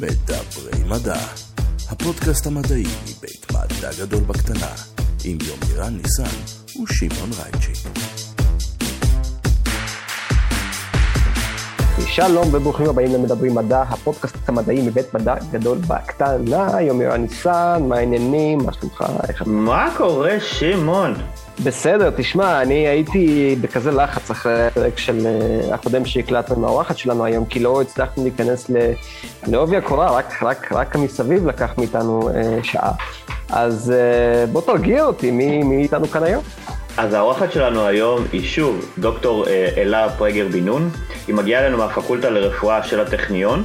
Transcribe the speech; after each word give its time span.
מדברי 0.00 0.84
מדע, 0.88 1.20
הפודקאסט 1.90 2.46
המדעי 2.46 2.84
מבית 3.02 3.46
מדע 3.52 3.90
גדול 4.00 4.20
בקטנה, 4.20 4.72
עם 5.24 5.38
יומירן 5.40 5.96
ניסן 5.96 6.36
ושמעון 6.82 7.30
רייצ'י. 7.42 7.72
שלום 12.06 12.48
וברוכים 12.52 12.86
הבאים 12.86 13.14
למדברים 13.14 13.54
מדע, 13.54 13.82
הפודקאסט 13.82 14.36
המדעי 14.46 14.82
מבית 14.82 15.14
מדע 15.14 15.34
גדול 15.50 15.78
בקטנה, 15.78 16.80
יומירן 16.80 17.20
ניסן, 17.20 17.82
מה 17.88 17.96
העניינים, 17.96 18.58
מה 18.58 18.72
שלומך, 18.72 19.04
איך? 19.28 19.42
מה 19.46 19.94
קורה, 19.96 20.40
שמעון? 20.40 21.14
בסדר, 21.64 22.10
תשמע, 22.16 22.62
אני 22.62 22.88
הייתי 22.88 23.56
בכזה 23.60 23.90
לחץ 23.90 24.30
אחרי 24.30 24.66
הפרק 24.66 24.98
של 24.98 25.26
אה, 25.26 25.74
הקודם 25.74 26.04
שהקלטנו 26.04 26.56
עם 26.56 26.64
האורחת 26.64 26.98
שלנו 26.98 27.24
היום, 27.24 27.44
כי 27.44 27.60
לא 27.60 27.80
הצלחנו 27.80 28.22
להיכנס 28.22 28.70
לעובי 29.46 29.76
הקורה, 29.76 30.10
רק, 30.10 30.42
רק, 30.42 30.72
רק 30.72 30.96
המסביב 30.96 31.46
לקח 31.46 31.70
מאיתנו 31.78 32.28
אה, 32.28 32.58
שעה. 32.62 32.92
אז 33.48 33.92
אה, 33.96 34.46
בוא 34.46 34.62
תרגיע 34.62 35.04
אותי, 35.04 35.30
מי, 35.30 35.62
מי 35.62 35.82
איתנו 35.82 36.06
כאן 36.06 36.22
היום? 36.22 36.42
אז 36.96 37.14
האורחת 37.14 37.52
שלנו 37.52 37.86
היום 37.86 38.24
היא 38.32 38.42
שוב 38.48 38.94
דוקטור 38.98 39.46
אה, 39.46 39.68
אלה 39.76 40.08
פרגר 40.18 40.46
בן 40.52 40.64
נון, 40.64 40.90
היא 41.26 41.34
מגיעה 41.34 41.62
אלינו 41.62 41.78
מהפקולטה 41.78 42.30
לרפואה 42.30 42.82
של 42.82 43.00
הטכניון. 43.00 43.62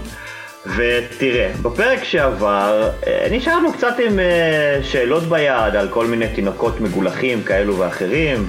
ותראה, 0.65 1.51
בפרק 1.61 2.03
שעבר 2.03 2.89
אה, 3.07 3.27
נשארנו 3.31 3.73
קצת 3.73 3.95
עם 4.05 4.19
אה, 4.19 4.79
שאלות 4.83 5.23
ביד 5.23 5.75
על 5.75 5.87
כל 5.89 6.05
מיני 6.07 6.27
תינוקות 6.27 6.81
מגולחים 6.81 7.43
כאלו 7.43 7.77
ואחרים, 7.77 8.47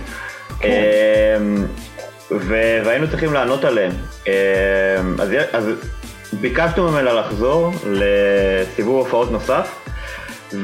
כן. 0.60 1.42
והיינו 2.30 3.08
צריכים 3.10 3.32
לענות 3.32 3.64
עליהם. 3.64 3.92
אז, 5.19 5.30
אז 5.52 5.64
ביקשנו 6.32 6.91
ממנה 6.91 7.12
לחזור 7.12 7.72
לסיבוב 7.86 9.05
הופעות 9.05 9.30
נוסף, 9.30 9.74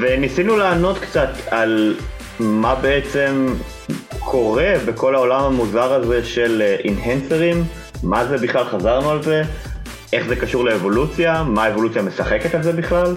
וניסינו 0.01 0.57
לענות 0.57 0.99
קצת 0.99 1.29
על 1.51 1.97
מה 2.41 2.75
בעצם 2.75 3.47
קורה 4.19 4.73
בכל 4.87 5.15
העולם 5.15 5.45
המוזר 5.45 5.93
הזה 5.93 6.25
של 6.25 6.63
אינהנסרים, 6.85 7.65
מה 8.03 8.27
זה 8.27 8.37
בכלל 8.39 8.65
חזרנו 8.65 9.11
על 9.11 9.23
זה. 9.23 9.43
איך 10.13 10.27
זה 10.29 10.37
קשור 10.37 10.65
לאבולוציה, 10.65 11.43
מה 11.43 11.65
האבולוציה 11.65 12.03
משחקת 12.03 12.55
על 12.55 12.63
זה 12.63 12.73
בכלל. 12.73 13.17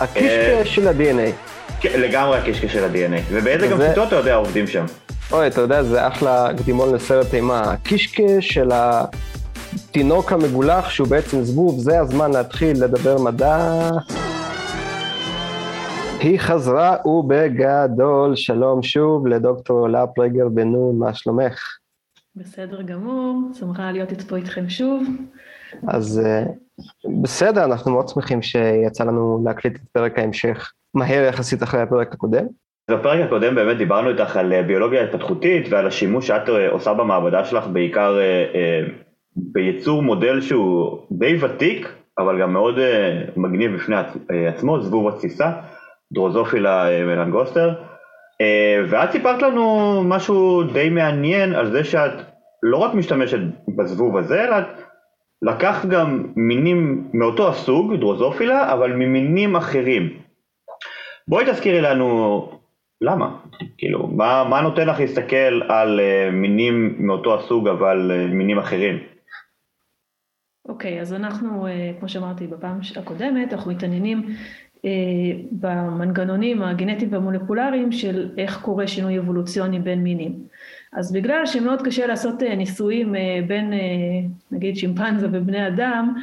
הקישקע 0.00 0.64
של 0.64 0.88
ה-DNA. 0.88 1.32
כן, 1.80 2.00
לגמרי 2.00 2.38
הקישקע 2.38 2.68
של 2.68 2.84
ה-DNA. 2.84 3.20
ובאיזה 3.30 3.66
גם 3.66 3.78
שיטות 3.88 4.08
אתה 4.08 4.16
יודע 4.16 4.34
עובדים 4.34 4.66
שם. 4.66 4.84
אוי, 5.32 5.46
אתה 5.46 5.60
יודע, 5.60 5.82
זה 5.82 6.06
אחלה 6.06 6.48
קדימון 6.58 6.94
לסרט 6.94 7.34
אימה. 7.34 7.60
הקישקע 7.60 8.40
של 8.40 8.70
התינוק 8.72 10.32
המגולח, 10.32 10.90
שהוא 10.90 11.08
בעצם 11.08 11.42
זבוב, 11.42 11.78
זה 11.78 12.00
הזמן 12.00 12.30
להתחיל 12.30 12.84
לדבר 12.84 13.18
מדע. 13.18 13.90
היא 16.20 16.38
חזרה 16.38 16.96
ובגדול, 17.04 18.36
שלום 18.36 18.82
שוב 18.82 19.26
לדוקטור 19.26 19.88
לה 19.88 20.06
פרגר 20.06 20.48
בן 20.48 20.68
נון, 20.68 20.98
מה 20.98 21.14
שלומך? 21.14 21.60
בסדר 22.36 22.82
גמור, 22.82 23.38
שמחה 23.58 23.92
להיות 23.92 24.22
פה 24.22 24.36
איתכם 24.36 24.68
שוב. 24.68 25.02
אז 25.88 26.22
אה, 26.26 26.42
בסדר, 27.22 27.64
אנחנו 27.64 27.92
מאוד 27.92 28.08
שמחים 28.08 28.42
שיצא 28.42 29.04
לנו 29.04 29.42
להקליט 29.44 29.76
את 29.76 29.88
פרק 29.92 30.18
ההמשך 30.18 30.72
מהר 30.94 31.24
יחסית 31.24 31.62
אחרי 31.62 31.80
הפרק 31.80 32.12
הקודם. 32.12 32.44
בפרק 32.90 33.20
הקודם 33.26 33.54
באמת 33.54 33.76
דיברנו 33.76 34.08
איתך 34.10 34.36
על 34.36 34.52
אה, 34.52 34.62
ביולוגיה 34.62 35.04
התפתחותית 35.04 35.66
ועל 35.70 35.86
השימוש 35.86 36.26
שאת 36.26 36.48
אה, 36.48 36.70
עושה 36.70 36.94
במעבדה 36.94 37.44
שלך 37.44 37.66
בעיקר 37.66 38.18
בייצור 39.36 40.02
מודל 40.02 40.40
שהוא 40.40 40.98
די 41.12 41.44
ותיק, 41.44 41.88
אבל 42.18 42.40
גם 42.40 42.52
מאוד 42.52 42.74
מגניב 43.36 43.74
בפני 43.74 43.96
עצמו, 44.48 44.80
זבוב 44.80 45.08
התסיסה, 45.08 45.52
דרוזופילה 46.12 46.86
מלנגוסטר. 47.06 47.74
ואת 48.88 49.10
סיפרת 49.10 49.42
לנו 49.42 50.02
משהו 50.04 50.62
די 50.62 50.88
מעניין 50.88 51.54
על 51.54 51.70
זה 51.70 51.84
שאת 51.84 52.12
לא 52.62 52.76
רק 52.76 52.94
משתמשת 52.94 53.38
בזבוב 53.76 54.16
הזה, 54.16 54.44
אלא 54.44 54.58
את 54.58 54.66
לקח 55.42 55.84
גם 55.90 56.26
מינים 56.36 57.08
מאותו 57.12 57.48
הסוג, 57.48 57.94
דרוזופילה, 57.94 58.72
אבל 58.72 58.92
ממינים 58.92 59.56
אחרים. 59.56 60.18
בואי 61.28 61.44
תזכירי 61.52 61.80
לנו 61.80 62.50
למה, 63.00 63.38
כאילו, 63.78 64.06
מה, 64.06 64.44
מה 64.50 64.60
נותן 64.60 64.88
לך 64.88 65.00
להסתכל 65.00 65.62
על 65.68 66.00
uh, 66.00 66.34
מינים 66.34 66.94
מאותו 66.98 67.34
הסוג 67.34 67.68
אבל 67.68 68.10
uh, 68.10 68.34
מינים 68.34 68.58
אחרים? 68.58 68.98
אוקיי, 70.68 70.98
okay, 70.98 71.02
אז 71.02 71.12
אנחנו, 71.14 71.66
uh, 71.66 71.70
כמו 71.98 72.08
שאמרתי 72.08 72.46
בפעם 72.46 72.78
הקודמת, 72.96 73.52
אנחנו 73.52 73.70
מתעניינים 73.70 74.22
uh, 74.76 74.80
במנגנונים 75.52 76.62
הגנטיים 76.62 77.12
והמולקולריים 77.12 77.92
של 77.92 78.30
איך 78.38 78.60
קורה 78.62 78.86
שינוי 78.86 79.18
אבולוציוני 79.18 79.78
בין 79.78 80.02
מינים. 80.02 80.32
אז 80.92 81.12
בגלל 81.12 81.46
שמאוד 81.46 81.82
קשה 81.82 82.06
לעשות 82.06 82.42
אה, 82.42 82.54
ניסויים 82.54 83.14
אה, 83.14 83.40
בין 83.46 83.72
אה, 83.72 83.78
נגיד 84.50 84.76
שימפנזה 84.76 85.28
ובני 85.32 85.66
אדם 85.66 86.14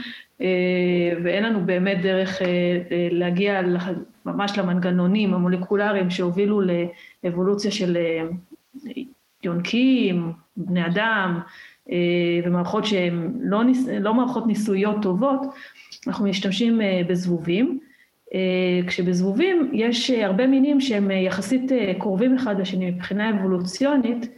ואין 1.24 1.44
לנו 1.44 1.66
באמת 1.66 2.02
דרך 2.02 2.42
להגיע 3.12 3.62
ממש 4.26 4.58
למנגנונים 4.58 5.34
המולקולריים 5.34 6.10
שהובילו 6.10 6.62
לאבולוציה 7.24 7.72
של 7.72 7.98
יונקים, 9.44 10.32
בני 10.58 10.86
אדם 10.86 11.40
ומערכות 12.46 12.86
שהן 12.86 13.34
לא, 13.42 13.64
ניס, 13.64 13.88
לא 13.88 14.14
מערכות 14.14 14.48
ניסויות 14.48 14.96
טובות, 15.02 15.42
אנחנו 16.08 16.26
משתמשים 16.26 16.82
בזבובים. 17.08 17.80
כשבזבובים 18.88 19.70
יש 19.74 20.10
הרבה 20.10 20.48
מינים 20.48 20.82
שהם 20.82 21.12
יחסית 21.12 21.72
קרובים 22.00 22.36
אחד 22.36 22.60
לשני 22.60 22.92
מבחינה 22.92 23.30
אבולוציונית, 23.30 24.30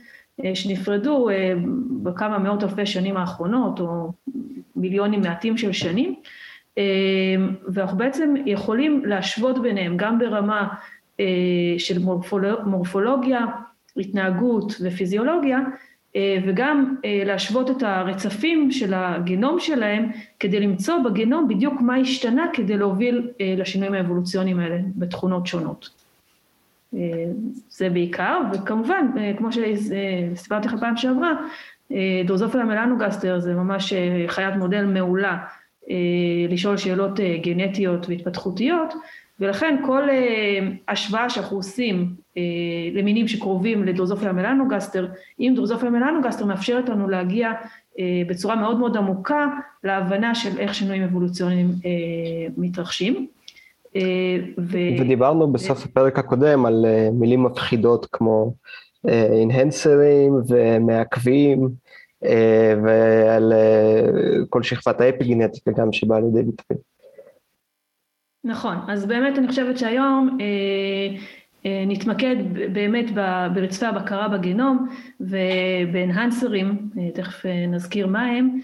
שנפרדו 0.54 1.30
אה, 1.30 1.54
בכמה 2.04 2.38
מאות 2.38 2.64
אלפי 2.64 2.86
שנים 2.86 3.18
האחרונות, 3.18 3.80
או 3.80 4.12
מיליונים 4.76 5.22
מעטים 5.22 5.58
של 5.58 5.72
שנים, 5.72 6.16
אה, 6.78 6.84
ואנחנו 7.68 7.98
בעצם 7.98 8.34
יכולים 8.46 9.06
להשוות 9.06 9.62
ביניהם 9.62 9.98
גם 9.98 10.20
ברמה 10.20 10.68
של 11.78 12.00
מורפולוגיה, 12.66 13.46
התנהגות 13.98 14.74
ופיזיולוגיה, 14.82 15.60
וגם 16.46 16.96
להשוות 17.26 17.70
את 17.70 17.84
הרצפים 17.84 18.72
של 18.72 18.94
הגנום 18.94 19.60
שלהם 19.60 20.10
כדי 20.40 20.60
למצוא 20.60 20.98
בגנום 21.00 21.48
בדיוק 21.48 21.82
מה 21.82 21.96
השתנה 21.96 22.46
כדי 22.54 22.78
להוביל 22.78 23.30
לשינויים 23.40 23.94
האבולוציוניים 23.94 24.60
האלה 24.60 24.78
בתכונות 24.96 25.48
שונות. 25.48 25.90
זה 27.70 27.90
בעיקר, 27.90 28.42
וכמובן, 28.54 29.08
אה, 29.18 29.34
כמו 29.38 29.50
שסיפרתי 29.52 30.68
לך 30.68 30.76
פעם 30.80 30.98
שעברה, 30.98 31.34
אה, 31.92 32.22
דרוזופיה 32.26 32.64
מלנוגסטר 32.64 33.40
זה 33.40 33.54
ממש 33.54 33.94
אה, 33.94 34.26
חיית 34.28 34.56
מודל 34.56 34.86
מעולה 34.86 35.38
לשאול 36.50 36.78
שאלות 36.78 37.20
גנטיות 37.42 38.10
והתפתחותיות, 38.10 38.94
ולכן 39.40 39.76
כל 39.86 40.04
השוואה 40.88 41.30
שאנחנו 41.30 41.58
עושים 41.58 42.14
למינים 42.94 43.28
שקרובים 43.28 43.84
לדרוזופיה 43.84 44.32
מלנוגסטר, 44.32 45.08
עם 45.38 45.56
דרוזופיה 45.56 45.90
מלנוגסטר 45.90 46.46
מאפשרת 46.46 46.90
לנו 46.90 47.10
להגיע 47.10 47.52
בצורה 48.28 48.56
מאוד 48.56 48.80
מאוד 48.80 48.98
עמוקה 48.98 49.48
להבנה 49.84 50.36
של 50.36 50.60
איך 50.60 50.76
שינויים 50.76 51.04
אבולוציוניים 51.04 51.68
מתרחשים. 52.58 53.28
אה, 53.96 54.38
ו... 54.58 54.78
ודיברנו 55.00 55.52
בסוף 55.52 55.86
הפרק 55.86 56.20
הקודם 56.20 56.66
על 56.66 56.86
אה, 56.86 57.10
מילים 57.14 57.44
מפחידות 57.44 58.06
כמו 58.12 58.54
אינהנסרים 59.08 60.34
אה, 60.34 60.40
ומעכבים 60.48 61.70
ועל 62.84 63.54
כל 64.50 64.64
שכבת 64.64 65.02
האפיגנטיקה 65.02 65.72
גם 65.72 65.92
שבאה 65.92 66.20
לידי 66.20 66.44
ביטוי. 66.44 66.78
נכון, 68.44 68.76
אז 68.88 69.06
באמת 69.06 69.38
אני 69.38 69.48
חושבת 69.48 69.78
שהיום 69.78 70.38
נתמקד 71.88 72.36
באמת 72.74 73.06
ברצפי 73.54 73.86
הבקרה 73.86 74.28
בגנום 74.28 74.88
ובאנהנסרים, 75.20 76.90
תכף 77.14 77.46
נזכיר 77.68 78.08
מה 78.08 78.26
הם, 78.26 78.60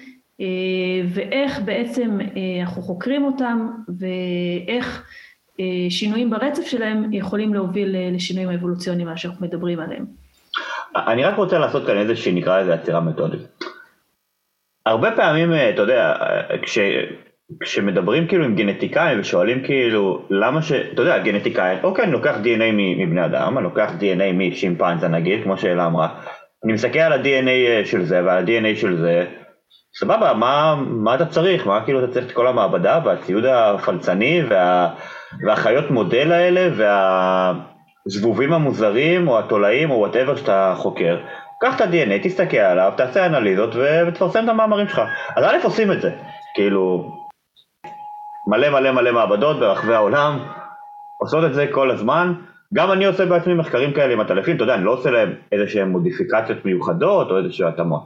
ואיך 1.13 1.59
בעצם 1.65 2.17
אנחנו 2.61 2.81
חוקרים 2.81 3.23
אותם 3.23 3.67
ואיך 3.99 5.03
אה, 5.59 5.89
שינויים 5.89 6.29
ברצף 6.29 6.63
שלהם 6.63 7.13
יכולים 7.13 7.53
להוביל 7.53 7.95
אה, 7.95 8.09
לשינויים 8.13 8.49
האבולוציוניים 8.49 9.07
מה 9.07 9.17
שאנחנו 9.17 9.45
מדברים 9.45 9.79
עליהם. 9.79 10.05
אני 10.95 11.23
רק 11.23 11.37
רוצה 11.37 11.59
לעשות 11.59 11.87
כאן 11.87 11.97
איזושהי 11.97 12.31
נקרא 12.31 12.61
לזה 12.61 12.73
עצירה 12.73 13.01
מתודית. 13.01 13.41
הרבה 14.85 15.11
פעמים 15.15 15.53
אה, 15.53 15.69
אתה 15.69 15.81
יודע 15.81 16.13
כש, 16.61 16.79
כשמדברים 17.59 18.27
כאילו 18.27 18.45
עם 18.45 18.55
גנטיקאים 18.55 19.19
ושואלים 19.19 19.63
כאילו 19.63 20.25
למה 20.29 20.61
ש... 20.61 20.71
אתה 20.71 21.01
יודע 21.01 21.17
גנטיקאים 21.17 21.79
אוקיי 21.83 22.05
אני 22.05 22.11
לוקח 22.11 22.35
DNA 22.43 22.71
מבני 22.73 23.25
אדם 23.25 23.57
אני 23.57 23.63
לוקח 23.63 23.91
DNA 23.99 24.33
משימפנזה 24.33 25.07
נגיד 25.07 25.43
כמו 25.43 25.57
שאלה 25.57 25.85
אמרה 25.85 26.19
אני 26.65 26.73
מסתכל 26.73 26.99
על 26.99 27.13
ה-DNA 27.13 27.85
של 27.85 28.05
זה 28.05 28.25
ועל 28.25 28.43
ה-DNA 28.43 28.75
של 28.75 28.97
זה 28.97 29.25
סבבה, 29.95 30.33
מה, 30.33 30.75
מה 30.87 31.15
אתה 31.15 31.25
צריך? 31.25 31.67
מה 31.67 31.85
כאילו 31.85 32.03
אתה 32.03 32.13
צריך 32.13 32.25
את 32.25 32.31
כל 32.31 32.47
המעבדה 32.47 32.99
והציוד 33.05 33.45
הפלצני 33.45 34.41
וה, 34.49 34.89
והחיות 35.45 35.91
מודל 35.91 36.31
האלה 36.31 36.69
והזבובים 38.05 38.53
המוזרים 38.53 39.27
או 39.27 39.39
התולעים 39.39 39.91
או 39.91 39.95
וואטאבר 39.95 40.35
שאתה 40.35 40.73
חוקר? 40.77 41.17
קח 41.61 41.75
את 41.75 41.81
ה-DNA, 41.81 42.23
תסתכל 42.23 42.57
עליו, 42.57 42.93
תעשה 42.97 43.25
אנליזות 43.25 43.75
ותפרסם 43.75 44.43
את 44.43 44.49
המאמרים 44.49 44.87
שלך. 44.87 45.01
אז 45.35 45.43
א' 45.43 45.57
עושים 45.63 45.91
את 45.91 46.01
זה, 46.01 46.11
כאילו, 46.55 47.11
מלא 48.47 48.69
מלא 48.69 48.91
מלא 48.91 49.11
מעבדות 49.11 49.59
ברחבי 49.59 49.93
העולם, 49.93 50.39
עושות 51.19 51.43
את 51.43 51.53
זה 51.53 51.67
כל 51.71 51.91
הזמן. 51.91 52.33
גם 52.73 52.91
אני 52.91 53.05
עושה 53.05 53.25
בעצמי 53.25 53.53
מחקרים 53.53 53.93
כאלה 53.93 54.13
עם 54.13 54.19
הטלפים, 54.19 54.55
אתה 54.55 54.63
יודע, 54.63 54.75
אני 54.75 54.83
לא 54.83 54.91
עושה 54.91 55.11
להם 55.11 55.33
איזה 55.51 55.67
שהם 55.67 55.89
מודיפיקציות 55.89 56.65
מיוחדות 56.65 57.31
או 57.31 57.37
איזה 57.37 57.51
שהם 57.51 57.67
התאמות. 57.67 58.03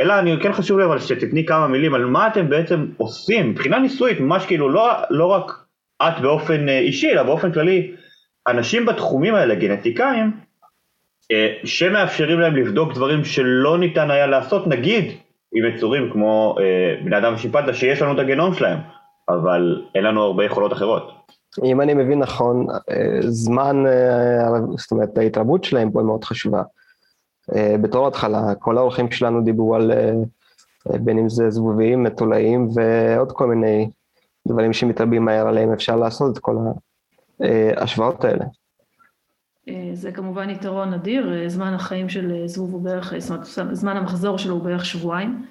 אלא 0.00 0.18
אני 0.18 0.36
כן 0.42 0.52
חשוב 0.52 0.78
לי 0.78 0.84
אבל 0.84 0.98
שתתני 0.98 1.46
כמה 1.46 1.66
מילים 1.66 1.94
על 1.94 2.04
מה 2.04 2.26
אתם 2.26 2.48
בעצם 2.48 2.86
עושים, 2.96 3.50
מבחינה 3.50 3.78
ניסויית, 3.78 4.20
ממש 4.20 4.46
כאילו 4.46 4.68
לא, 4.68 4.90
לא 5.10 5.26
רק 5.26 5.52
את 6.02 6.20
באופן 6.22 6.68
אה, 6.68 6.78
אישי, 6.78 7.10
אלא 7.10 7.22
באופן 7.22 7.52
כללי, 7.52 7.92
אנשים 8.48 8.86
בתחומים 8.86 9.34
האלה, 9.34 9.54
גנטיקאים, 9.54 10.32
אה, 11.32 11.54
שמאפשרים 11.64 12.40
להם 12.40 12.56
לבדוק 12.56 12.94
דברים 12.94 13.24
שלא 13.24 13.78
ניתן 13.78 14.10
היה 14.10 14.26
לעשות, 14.26 14.66
נגיד 14.66 15.04
עם 15.54 15.74
יצורים 15.74 16.10
כמו 16.12 16.56
אה, 16.60 16.94
בני 17.04 17.18
אדם 17.18 17.34
ושימפנזה, 17.34 17.74
שיש 17.74 18.02
לנו 18.02 18.12
את 18.12 18.18
הגנום 18.18 18.54
שלהם, 18.54 18.78
אבל 19.28 19.82
אין 19.94 20.04
לנו 20.04 20.22
הרבה 20.22 20.44
יכולות 20.44 20.72
אחרות. 20.72 21.12
אם 21.64 21.80
אני 21.80 21.94
מבין 21.94 22.18
נכון, 22.18 22.66
זמן, 23.28 23.84
זאת 24.76 24.90
אומרת, 24.90 25.18
ההתרבות 25.18 25.64
שלהם 25.64 25.90
פה 25.90 26.00
היא 26.00 26.06
מאוד 26.06 26.24
חשובה. 26.24 26.62
בתור 27.82 28.08
התחלה, 28.08 28.54
כל 28.54 28.78
האורחים 28.78 29.10
שלנו 29.10 29.44
דיברו 29.44 29.74
על 29.74 29.92
בין 30.86 31.18
אם 31.18 31.28
זה 31.28 31.50
זבובים, 31.50 32.02
מתולעים 32.02 32.68
ועוד 32.74 33.32
כל 33.32 33.46
מיני 33.46 33.90
דברים 34.48 34.72
שמתרבים 34.72 35.24
מהר 35.24 35.48
עליהם, 35.48 35.72
אפשר 35.72 35.96
לעשות 35.96 36.36
את 36.36 36.42
כל 36.42 36.56
ההשוואות 37.76 38.24
האלה. 38.24 38.44
אה, 39.68 39.90
זה 39.92 40.12
כמובן 40.12 40.50
יתרון 40.50 40.94
אדיר, 40.94 41.34
אה, 41.34 41.48
זמן 41.48 41.74
החיים 41.74 42.08
של 42.08 42.32
אה, 42.32 42.48
זבוב 42.48 42.72
הוא 42.72 42.82
בערך, 42.82 43.12
זאת 43.18 43.58
אומרת, 43.58 43.76
זמן 43.76 43.96
המחזור 43.96 44.38
שלו 44.38 44.54
הוא 44.54 44.62
בערך 44.62 44.84
שבועיים, 44.84 45.44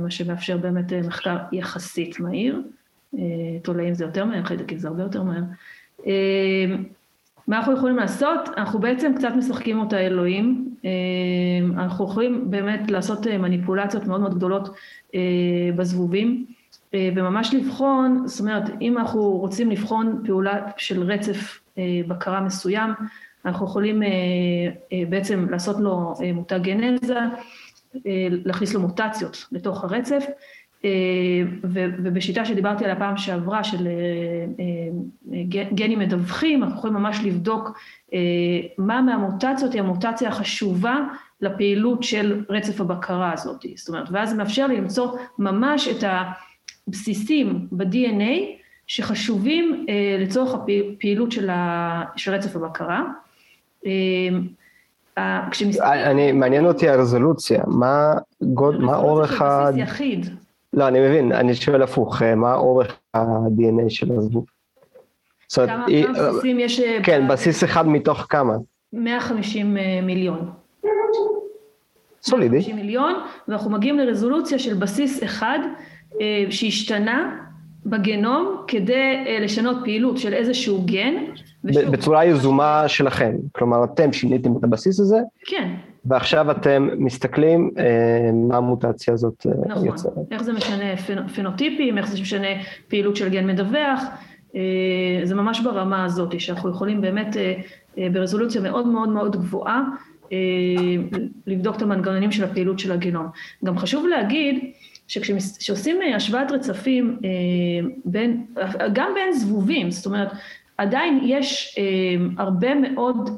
מה 0.00 0.10
שמאפשר 0.10 0.56
באמת 0.56 0.92
מחקר 0.92 1.36
יחסית 1.52 2.20
מהיר. 2.20 2.62
תולעים 3.62 3.94
זה 3.94 4.04
יותר 4.04 4.24
מהר, 4.24 4.44
חיידקים 4.44 4.78
זה 4.78 4.88
הרבה 4.88 5.02
יותר 5.02 5.22
מהר. 5.22 5.42
מה 7.48 7.58
אנחנו 7.58 7.72
יכולים 7.72 7.96
לעשות? 7.96 8.48
אנחנו 8.56 8.78
בעצם 8.78 9.12
קצת 9.16 9.32
משחקים 9.36 9.80
אותה 9.80 9.98
אלוהים. 9.98 10.74
אנחנו 11.74 12.04
יכולים 12.04 12.50
באמת 12.50 12.90
לעשות 12.90 13.26
מניפולציות 13.26 14.06
מאוד 14.06 14.20
מאוד 14.20 14.34
גדולות 14.34 14.68
בזבובים. 15.76 16.46
וממש 16.94 17.54
לבחון, 17.54 18.22
זאת 18.26 18.40
אומרת, 18.40 18.62
אם 18.80 18.98
אנחנו 18.98 19.30
רוצים 19.30 19.70
לבחון 19.70 20.22
פעולה 20.26 20.70
של 20.76 21.02
רצף 21.02 21.60
אה, 21.78 22.00
בקרה 22.08 22.40
מסוים, 22.40 22.90
אנחנו 23.44 23.66
יכולים 23.66 24.02
אה, 24.02 24.08
אה, 24.92 25.02
בעצם 25.08 25.46
לעשות 25.50 25.76
לו 25.80 26.14
מותג 26.34 26.58
גנזה, 26.62 27.18
להכניס 28.44 28.74
לו 28.74 28.80
מוטציות 28.80 29.46
לתוך 29.52 29.84
הרצף, 29.84 30.24
ובשיטה 32.02 32.44
שדיברתי 32.44 32.84
עליה 32.84 32.96
פעם 32.96 33.16
שעברה 33.16 33.64
של 33.64 33.88
גנים 35.74 35.98
מדווחים, 35.98 36.62
אנחנו 36.62 36.78
יכולים 36.78 36.96
ממש 36.96 37.20
לבדוק 37.24 37.78
מה 38.78 39.00
מהמוטציות 39.02 39.72
היא 39.72 39.82
המוטציה 39.82 40.28
החשובה 40.28 40.96
לפעילות 41.40 42.02
של 42.02 42.44
רצף 42.48 42.80
הבקרה 42.80 43.32
הזאת, 43.32 43.64
זאת 43.76 43.88
אומרת, 43.88 44.08
ואז 44.12 44.30
זה 44.30 44.36
מאפשר 44.36 44.66
לי 44.66 44.76
למצוא 44.76 45.16
ממש 45.38 45.88
את 45.88 46.04
הבסיסים 46.88 47.66
ב-DNA 47.72 48.58
שחשובים 48.86 49.86
אה, 49.88 50.16
לצורך 50.20 50.54
הפעילות 50.54 51.32
של, 51.32 51.50
ה, 51.50 52.02
של 52.16 52.34
רצף 52.34 52.56
הבקרה. 52.56 53.02
אה, 53.86 55.48
כשמסתכלים... 55.50 55.92
אני, 55.92 56.32
מעניין 56.32 56.66
אותי 56.66 56.88
הרזולוציה, 56.88 57.62
מה, 57.66 58.12
גוד, 58.42 58.80
מה 58.80 58.96
אורך 58.96 59.42
ה... 59.42 59.64
זה 59.64 59.70
בסיס 59.72 59.82
יחיד. 59.82 60.26
לא, 60.72 60.88
אני 60.88 61.00
מבין, 61.00 61.32
אני 61.32 61.54
שואל 61.54 61.82
הפוך, 61.82 62.22
אה, 62.22 62.34
מה 62.34 62.54
אורך 62.54 62.96
ה-DNA 63.14 63.88
של 63.88 64.12
הזבוב? 64.12 64.44
כמה, 65.54 65.86
בסיסים 66.14 66.60
יש... 66.60 66.80
אה, 66.80 66.98
כן. 67.02 67.28
בסיס 67.28 67.64
אחד 67.64 67.88
מתוך 67.88 68.26
כמה? 68.28 68.54
150 68.92 69.76
אה, 69.76 70.00
מיליון. 70.02 70.50
סולידי. 72.22 72.56
150 72.56 72.76
מיליון, 72.76 73.14
ואנחנו 73.48 73.70
מגיעים 73.70 73.98
לרזולוציה 73.98 74.58
של 74.58 74.74
בסיס 74.74 75.24
אחד 75.24 75.58
שהשתנה 76.50 77.44
בגנום 77.86 78.62
כדי 78.66 79.38
לשנות 79.40 79.76
פעילות 79.84 80.18
של 80.18 80.34
איזשהו 80.34 80.82
גן. 80.84 81.14
ושוב, 81.64 81.84
בצורה 81.84 82.24
יזומה 82.24 82.88
שלכם, 82.88 83.32
כלומר 83.52 83.84
אתם 83.84 84.12
שיניתם 84.12 84.56
את 84.56 84.64
הבסיס 84.64 85.00
הזה, 85.00 85.18
כן. 85.46 85.74
ועכשיו 86.08 86.50
אתם 86.50 86.88
מסתכלים 86.98 87.70
אה, 87.78 88.30
מה 88.32 88.56
המוטציה 88.56 89.14
הזאת 89.14 89.46
אה, 89.46 89.52
נכון. 89.66 89.86
יוצרת. 89.86 90.12
איך 90.30 90.42
זה 90.42 90.52
משנה 90.52 90.96
פנוטיפים, 91.34 91.98
איך 91.98 92.08
זה 92.08 92.20
משנה 92.20 92.48
פעילות 92.88 93.16
של 93.16 93.28
גן 93.28 93.46
מדווח, 93.46 94.02
אה, 94.56 95.20
זה 95.24 95.34
ממש 95.34 95.60
ברמה 95.60 96.04
הזאת, 96.04 96.40
שאנחנו 96.40 96.70
יכולים 96.70 97.00
באמת 97.00 97.36
אה, 97.36 97.54
אה, 97.98 98.08
ברזולוציה 98.12 98.60
מאוד 98.60 98.86
מאוד 98.86 99.08
מאוד 99.08 99.36
גבוהה 99.36 99.82
אה, 100.32 100.38
לבדוק 101.46 101.76
את 101.76 101.82
המנגנונים 101.82 102.32
של 102.32 102.44
הפעילות 102.44 102.78
של 102.78 102.92
הגנום. 102.92 103.26
גם 103.64 103.78
חשוב 103.78 104.06
להגיד, 104.06 104.72
שכשעושים 105.08 106.02
אה, 106.02 106.16
השוואת 106.16 106.50
רצפים 106.50 107.18
אה, 107.24 107.88
בין, 108.04 108.46
גם 108.92 109.10
בין 109.14 109.32
זבובים, 109.32 109.90
זאת 109.90 110.06
אומרת, 110.06 110.28
עדיין 110.78 111.20
יש 111.22 111.76
אה, 111.78 111.84
הרבה 112.38 112.74
מאוד 112.74 113.30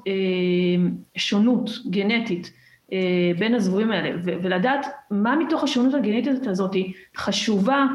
שונות 1.17 1.71
גנטית 1.91 2.53
בין 3.39 3.55
הזבובים 3.55 3.91
האלה, 3.91 4.11
ולדעת 4.25 4.87
מה 5.11 5.37
מתוך 5.37 5.65
השונות 5.65 5.95
הגנטית 5.95 6.47
הזאת 6.47 6.77
חשובה 7.17 7.87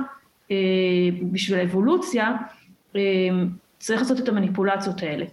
בשביל 1.31 1.59
האבולוציה, 1.59 2.35
צריך 3.79 4.01
לעשות 4.01 4.19
את 4.19 4.29
המניפולציות 4.29 5.03
האלה. 5.03 5.25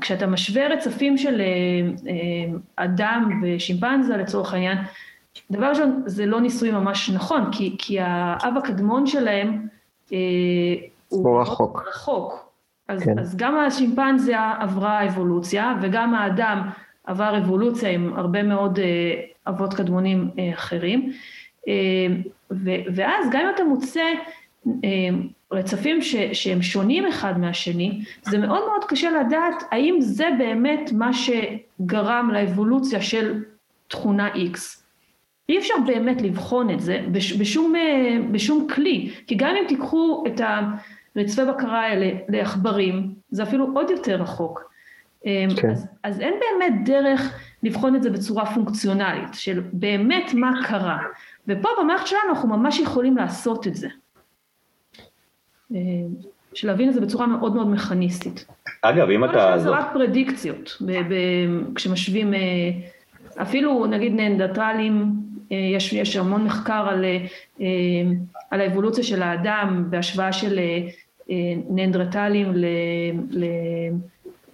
כשאתה 0.00 0.26
משווה 0.26 0.68
רצפים 0.68 1.18
של 1.18 1.42
אדם 2.76 3.42
ושימפנזה 3.42 4.16
לצורך 4.16 4.54
העניין, 4.54 4.78
דבר 5.50 5.66
ראשון, 5.66 6.02
זה 6.06 6.26
לא 6.26 6.40
ניסוי 6.40 6.70
ממש 6.70 7.10
נכון, 7.10 7.48
כי, 7.52 7.76
כי 7.78 8.00
האב 8.00 8.54
הקדמון 8.56 9.06
שלהם 9.06 9.66
אה, 10.12 10.18
הוא 11.08 11.40
רחוק. 11.40 11.82
רחוק. 11.88 12.54
אז, 12.88 13.02
כן. 13.02 13.18
אז 13.18 13.36
גם 13.36 13.56
השימפנזה 13.56 14.34
עברה 14.60 15.06
אבולוציה, 15.06 15.74
וגם 15.82 16.14
האדם 16.14 16.70
עבר 17.04 17.38
אבולוציה 17.38 17.90
עם 17.90 18.12
הרבה 18.16 18.42
מאוד 18.42 18.78
אה, 18.78 19.20
אבות 19.48 19.74
קדמונים 19.74 20.30
אה, 20.38 20.50
אחרים. 20.54 21.12
אה, 21.68 22.06
ואז 22.94 23.30
גם 23.30 23.40
אם 23.40 23.54
אתה 23.54 23.64
מוצא 23.64 24.02
רצפים 25.52 26.02
ש, 26.02 26.16
שהם 26.16 26.62
שונים 26.62 27.06
אחד 27.06 27.38
מהשני, 27.38 28.00
זה 28.22 28.38
מאוד 28.38 28.62
מאוד 28.68 28.84
קשה 28.88 29.10
לדעת 29.10 29.62
האם 29.70 29.96
זה 30.00 30.26
באמת 30.38 30.90
מה 30.92 31.10
שגרם 31.12 32.30
לאבולוציה 32.32 33.02
של 33.02 33.42
תכונה 33.88 34.34
X. 34.34 34.58
אי 35.48 35.58
אפשר 35.58 35.74
באמת 35.86 36.22
לבחון 36.22 36.70
את 36.70 36.80
זה 36.80 37.04
בשום, 37.12 37.74
בשום 38.30 38.66
כלי, 38.74 39.10
כי 39.26 39.34
גם 39.34 39.54
אם 39.56 39.64
תיקחו 39.68 40.24
את 40.26 40.40
הרצפי 41.16 41.42
בקרה 41.44 41.80
האלה 41.80 42.10
לעכברים, 42.28 43.14
זה 43.30 43.42
אפילו 43.42 43.70
עוד 43.74 43.90
יותר 43.90 44.22
רחוק. 44.22 44.73
אה, 45.26 45.46
כן. 45.56 45.70
אז, 45.70 45.86
אז 46.02 46.20
אין 46.20 46.34
באמת 46.40 46.84
דרך 46.84 47.38
לבחון 47.62 47.96
את 47.96 48.02
זה 48.02 48.10
בצורה 48.10 48.54
פונקציונלית, 48.54 49.34
של 49.34 49.62
באמת 49.72 50.34
מה 50.34 50.52
קרה. 50.66 50.98
ופה 51.48 51.68
במערכת 51.80 52.06
שלנו 52.06 52.22
אנחנו 52.28 52.48
ממש 52.48 52.80
יכולים 52.80 53.16
לעשות 53.16 53.66
את 53.66 53.74
זה. 53.74 53.88
אה, 55.74 55.80
של 56.54 56.66
להבין 56.66 56.88
את 56.88 56.94
זה 56.94 57.00
בצורה 57.00 57.26
מאוד 57.26 57.54
מאוד 57.54 57.68
מכניסטית. 57.68 58.46
אגב, 58.82 59.10
אם 59.10 59.24
אתה... 59.24 59.58
זה 59.58 59.68
רק 59.68 59.92
פרדיקציות, 59.92 60.82
כשמשווים 61.74 62.34
אפילו 63.36 63.86
נגיד 63.86 64.12
ננדטרלים 64.12 65.24
אה, 65.52 65.56
יש, 65.56 65.92
יש 65.92 66.16
המון 66.16 66.44
מחקר 66.44 66.86
על, 66.88 67.04
אה, 67.60 67.66
על 68.50 68.60
האבולוציה 68.60 69.04
של 69.04 69.22
האדם 69.22 69.86
בהשוואה 69.90 70.32
של 70.32 70.58
אה, 70.58 71.36
ננדרטלים 71.70 72.52
ל... 72.54 73.44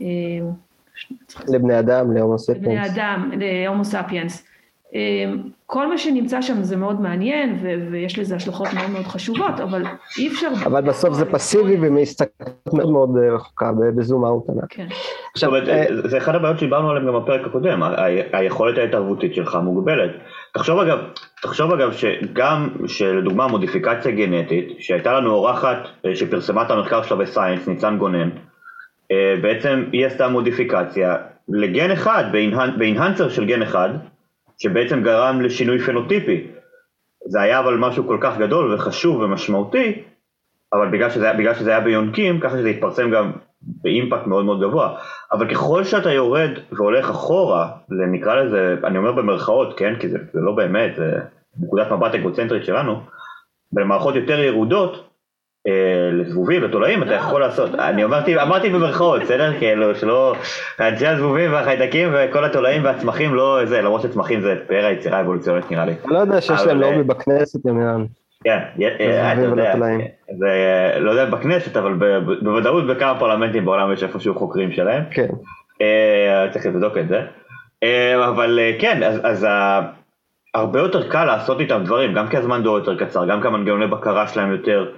ל 0.01 1.55
לבני 1.55 1.79
אדם, 1.79 2.13
להומו 2.13 2.39
ספיאנס. 2.39 2.63
לבני 2.63 2.87
אדם, 2.87 3.31
להומו 3.37 3.85
ספיאנס. 3.85 4.47
כל 5.67 5.89
מה 5.89 5.99
שנמצא 5.99 6.43
שם 6.43 6.63
זה 6.63 6.77
מאוד 6.77 7.01
מעניין 7.01 7.59
ויש 7.91 8.19
לזה 8.19 8.37
השלכות 8.37 8.69
מאוד 8.75 8.91
מאוד 8.91 9.05
חשובות, 9.05 9.61
אבל 9.61 9.83
אי 10.19 10.29
אפשר... 10.29 10.49
אבל 10.65 10.81
בסוף 10.81 11.15
זה 11.15 11.33
פסיבי 11.33 11.77
ומהסתכלות 11.81 12.73
מאוד 12.73 12.91
מאוד 12.91 13.11
רחוקה 13.35 13.73
בזום 13.97 14.25
אאוט 14.25 14.51
ענק. 14.51 14.65
כן. 14.69 14.87
עכשיו, 15.33 15.51
זה 16.05 16.19
אחד 16.19 16.35
הבעיות 16.35 16.59
שדיברנו 16.59 16.91
עליהן 16.91 17.07
גם 17.07 17.23
בפרק 17.23 17.47
הקודם, 17.47 17.83
היכולת 18.33 18.79
ההתערבותית 18.79 19.35
שלך 19.35 19.59
מוגבלת. 19.63 20.11
תחשוב 20.55 20.79
אגב, 20.79 20.99
תחשוב 21.43 21.73
אגב 21.73 21.93
שגם 21.93 22.69
שלדוגמה 22.87 23.47
מודיפיקציה 23.47 24.13
גנטית, 24.13 24.77
שהייתה 24.79 25.13
לנו 25.13 25.31
אורחת 25.31 25.79
אה, 26.07 26.17
שפרסמה 26.17 26.63
את 26.63 26.71
המחקר 26.71 27.03
שלה 27.03 27.17
בסיינס, 27.17 27.69
ניצן 27.69 27.99
גונן, 27.99 28.31
אה, 28.31 28.50
בעצם 29.43 29.85
היא 29.93 30.07
עשתה 30.07 30.29
מודיפיקציה 30.29 31.17
לגן 31.49 31.91
אחד, 31.91 32.25
באינהנסר 32.79 33.29
של 33.29 33.47
גן 33.47 33.63
אחד, 33.63 33.89
שבעצם 34.59 35.03
גרם 35.03 35.41
לשינוי 35.41 35.79
פנוטיפי. 35.79 36.47
זה 37.27 37.41
היה 37.41 37.61
אבל 37.61 37.77
משהו 37.77 38.07
כל 38.07 38.19
כך 38.21 38.39
גדול 38.39 38.75
וחשוב 38.75 39.21
ומשמעותי, 39.21 40.03
אבל 40.73 40.89
בגלל 40.89 41.11
שזה, 41.11 41.33
בגלל 41.33 41.55
שזה 41.55 41.71
היה 41.71 41.81
ביונקים, 41.81 42.41
ככה 42.41 42.59
שזה 42.59 42.69
התפרסם 42.69 43.11
גם 43.11 43.33
באימפקט 43.63 44.27
מאוד 44.27 44.45
מאוד 44.45 44.61
גבוה. 44.61 44.97
אבל 45.33 45.51
ככל 45.51 45.85
שאתה 45.85 46.13
יורד 46.13 46.51
והולך 46.73 47.11
אחורה, 47.11 47.71
נקרא 48.13 48.35
לזה, 48.35 48.77
אני 48.85 48.99
אומר 48.99 49.13
במרכאות, 49.13 49.79
כן, 49.79 49.95
כי 50.01 50.09
זה, 50.09 50.19
זה 50.33 50.41
לא 50.41 50.53
באמת, 50.53 50.97
זה 50.97 51.19
נקודת 51.61 51.91
מבט 51.93 52.15
אגוצנטרית 52.15 52.65
שלנו, 52.65 53.01
במערכות 53.73 54.15
יותר 54.15 54.41
ירודות, 54.41 54.93
אה, 54.93 55.10
לזבובים, 56.13 56.63
לתולעים, 56.63 57.03
אתה 57.03 57.15
יכול 57.15 57.41
לעשות, 57.41 57.75
אני 57.75 58.05
אמרתי, 58.05 58.43
אמרתי 58.43 58.71
במרכאות, 58.71 59.23
בסדר? 59.23 59.59
כאילו, 59.59 59.95
שלא, 59.95 60.35
אנשי 60.81 61.07
הזבובים 61.07 61.53
והחיידקים 61.53 62.09
וכל 62.13 62.45
התולעים 62.45 62.85
והצמחים 62.85 63.35
לא 63.35 63.65
זה, 63.65 63.83
למרות 63.83 64.03
שצמחים 64.03 64.41
זה 64.41 64.55
פאר 64.67 64.85
היצירה 64.85 65.19
האבולוציונית 65.19 65.71
נראה 65.71 65.85
לי. 65.85 65.93
אני 66.05 66.15
לא 66.15 66.19
יודע 66.19 66.41
שיש 66.41 66.61
להם 66.67 66.81
לובי 66.81 67.03
בכנסת, 67.03 67.67
ימירן. 67.67 68.05
כן, 68.45 68.59
אה, 69.01 69.33
אתה 69.33 69.43
יודע, 69.43 69.75
זה 70.39 70.49
לא 70.99 71.11
יודע 71.11 71.25
בכנסת, 71.25 71.77
אבל 71.77 71.95
בוודאות 72.43 72.87
בכמה 72.87 73.19
פרלמנטים 73.19 73.65
בעולם 73.65 73.93
יש 73.93 74.03
איפשהו 74.03 74.35
חוקרים 74.35 74.73
שלהם. 74.73 75.03
כן. 75.11 75.29
אה, 75.83 76.47
צריך 76.51 76.67
לבדוק 76.67 76.99
את 76.99 77.09
זה. 77.09 77.21
אבל 78.29 78.59
כן, 78.79 79.03
אז 79.03 79.47
הרבה 80.55 80.81
יותר 80.81 81.09
קל 81.09 81.25
לעשות 81.25 81.61
איתם 81.61 81.83
דברים, 81.85 82.15
גם 82.15 82.29
כי 82.29 82.37
הזמן 82.37 82.63
דור 82.63 82.79
יותר 82.79 83.05
קצר, 83.05 83.27
גם 83.27 83.41
כי 83.41 83.47
המנגנוני 83.47 83.87
בקרה 83.87 84.29
שלהם 84.29 84.53
יותר 84.53 84.93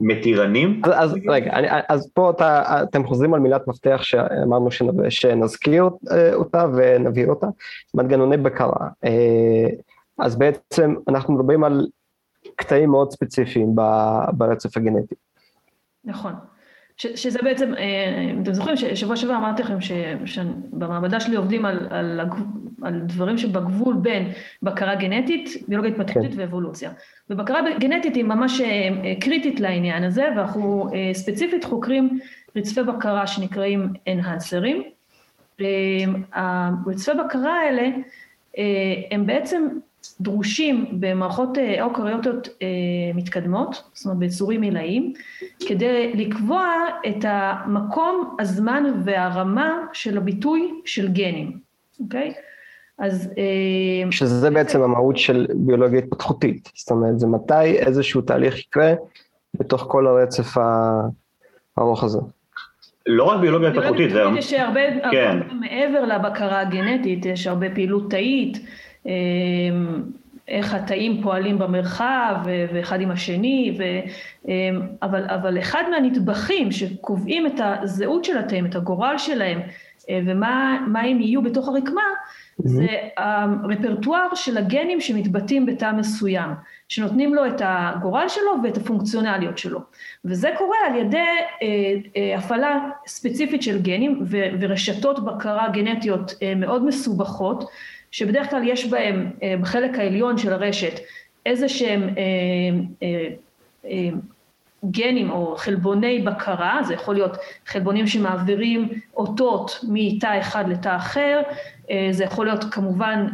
מתירנים? 0.00 0.82
אז, 0.84 0.92
אז 0.94 1.16
רגע, 1.28 1.52
אני, 1.52 1.66
אז 1.88 2.10
פה 2.14 2.30
אתה, 2.30 2.82
אתם 2.82 3.06
חוזרים 3.06 3.34
על 3.34 3.40
מילת 3.40 3.68
מפתח 3.68 4.00
שאמרנו 4.02 4.68
שנזכיר 5.08 5.88
אותה 6.34 6.66
ונבהיר 6.76 7.28
אותה, 7.28 7.46
מנגנוני 7.94 8.36
בקרה. 8.36 8.88
אה, 9.04 9.66
אז 10.18 10.36
בעצם 10.36 10.94
אנחנו 11.08 11.34
מדברים 11.34 11.64
על 11.64 11.86
קטעים 12.56 12.90
מאוד 12.90 13.10
ספציפיים 13.10 13.76
ברצף 14.32 14.76
הגנטי. 14.76 15.14
נכון. 16.04 16.32
ש, 17.00 17.06
שזה 17.06 17.38
בעצם, 17.42 17.74
אה, 17.74 18.30
אתם 18.42 18.52
זוכרים 18.52 18.76
ששבוע 18.76 19.16
שעבר 19.16 19.36
אמרתי 19.36 19.62
לכם 19.62 19.76
שבמעבדה 20.24 21.20
שלי 21.20 21.36
עובדים 21.36 21.64
על, 21.64 21.86
על, 21.90 22.20
על 22.82 23.00
דברים 23.00 23.38
שבגבול 23.38 23.96
בין 23.96 24.32
בקרה 24.62 24.94
גנטית, 24.94 25.48
ביולוגיה 25.68 25.90
התפתחותית 25.90 26.32
כן. 26.34 26.40
ואבולוציה. 26.40 26.90
ובקרה 27.30 27.60
גנטית 27.78 28.14
היא 28.14 28.24
ממש 28.24 28.60
אה, 28.60 29.14
קריטית 29.20 29.60
לעניין 29.60 30.04
הזה, 30.04 30.28
ואנחנו 30.36 30.88
אה, 30.94 31.14
ספציפית 31.14 31.64
חוקרים 31.64 32.18
רצפי 32.56 32.82
בקרה 32.82 33.26
שנקראים 33.26 33.92
אנהנסרים. 34.08 34.82
הרצפי 36.32 37.10
בקרה 37.24 37.60
האלה 37.60 37.88
הם 39.10 39.26
בעצם 39.26 39.68
דרושים 40.20 40.86
במערכות 41.00 41.58
אה, 41.58 41.84
אוקריוטיות 41.84 42.48
אה, 42.62 42.66
מתקדמות, 43.14 43.82
זאת 43.94 44.04
אומרת 44.04 44.18
ביצורים 44.18 44.62
עילאיים, 44.62 45.12
כדי 45.68 46.12
לקבוע 46.14 46.66
את 47.08 47.24
המקום, 47.28 48.36
הזמן 48.38 48.84
והרמה 49.04 49.78
של 49.92 50.16
הביטוי 50.16 50.70
של 50.84 51.08
גנים, 51.08 51.58
אוקיי? 52.00 52.32
אז... 52.98 53.30
אה, 53.38 54.12
שזה 54.12 54.50
בעצם 54.50 54.82
המהות 54.82 55.16
של 55.16 55.46
ביולוגיה 55.54 55.98
התפתחותית, 55.98 56.70
זאת 56.74 56.90
אומרת, 56.90 57.18
זה 57.18 57.26
מתי 57.26 57.78
איזשהו 57.78 58.20
תהליך 58.20 58.58
יקרה 58.58 58.94
בתוך 59.54 59.86
כל 59.88 60.06
הרצף 60.06 60.56
הארוך 61.76 62.04
הזה. 62.04 62.18
לא 63.06 63.24
רק 63.24 63.40
ביולוגיה 63.40 63.68
התפתחותית, 63.68 64.10
זה... 64.10 64.22
יש 64.38 64.52
הרבה, 64.52 64.80
כן. 65.10 65.38
הרבה 65.42 65.54
מעבר 65.54 66.04
לבקרה 66.04 66.60
הגנטית, 66.60 67.26
יש 67.26 67.46
הרבה 67.46 67.66
פעילות 67.74 68.10
תאית. 68.10 68.58
אמ, 69.06 70.02
איך 70.48 70.74
התאים 70.74 71.22
פועלים 71.22 71.58
במרחב 71.58 72.34
ואחד 72.44 73.00
עם 73.00 73.10
השני, 73.10 73.78
ו, 73.78 73.82
אמ, 74.48 74.80
אבל, 75.02 75.24
אבל 75.24 75.58
אחד 75.58 75.84
מהנדבכים 75.90 76.72
שקובעים 76.72 77.46
את 77.46 77.60
הזהות 77.64 78.24
של 78.24 78.38
התאים, 78.38 78.66
את 78.66 78.74
הגורל 78.74 79.18
שלהם, 79.18 79.60
אה, 80.10 80.20
ומה 80.26 81.00
הם 81.00 81.20
יהיו 81.20 81.42
בתוך 81.42 81.68
הרקמה, 81.68 82.02
mm-hmm. 82.02 82.68
זה 82.68 82.86
הרפרטואר 83.16 84.34
של 84.34 84.58
הגנים 84.58 85.00
שמתבטאים 85.00 85.66
בתא 85.66 85.92
מסוים, 85.92 86.50
שנותנים 86.88 87.34
לו 87.34 87.46
את 87.46 87.62
הגורל 87.64 88.28
שלו 88.28 88.52
ואת 88.62 88.76
הפונקציונליות 88.76 89.58
שלו. 89.58 89.80
וזה 90.24 90.50
קורה 90.58 90.76
על 90.86 90.94
ידי 90.94 91.16
אה, 91.16 91.66
אה, 92.16 92.38
הפעלה 92.38 92.88
ספציפית 93.06 93.62
של 93.62 93.82
גנים 93.82 94.24
ורשתות 94.60 95.24
בקרה 95.24 95.68
גנטיות 95.68 96.34
אה, 96.42 96.54
מאוד 96.54 96.84
מסובכות, 96.84 97.64
שבדרך 98.10 98.50
כלל 98.50 98.68
יש 98.68 98.86
בהם 98.86 99.30
אה, 99.42 99.54
בחלק 99.60 99.98
העליון 99.98 100.38
של 100.38 100.52
הרשת 100.52 101.00
איזה 101.46 101.68
שהם 101.68 102.02
אה, 102.02 103.08
אה, 103.82 104.08
גנים 104.90 105.30
או 105.30 105.56
חלבוני 105.56 106.20
בקרה, 106.20 106.80
זה 106.82 106.94
יכול 106.94 107.14
להיות 107.14 107.36
חלבונים 107.66 108.06
שמעבירים 108.06 108.88
אותות 109.16 109.80
מתא 109.88 110.38
אחד 110.40 110.68
לתא 110.68 110.96
אחר, 110.96 111.42
זה 112.10 112.24
יכול 112.24 112.46
להיות 112.46 112.64
כמובן 112.64 113.26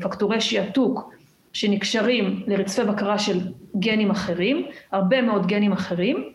פקטורי 0.00 0.40
שיעתוק 0.40 1.14
שנקשרים 1.52 2.42
לרצפי 2.46 2.84
בקרה 2.84 3.18
של 3.18 3.38
גנים 3.78 4.10
אחרים, 4.10 4.66
הרבה 4.92 5.22
מאוד 5.22 5.46
גנים 5.46 5.72
אחרים, 5.72 6.32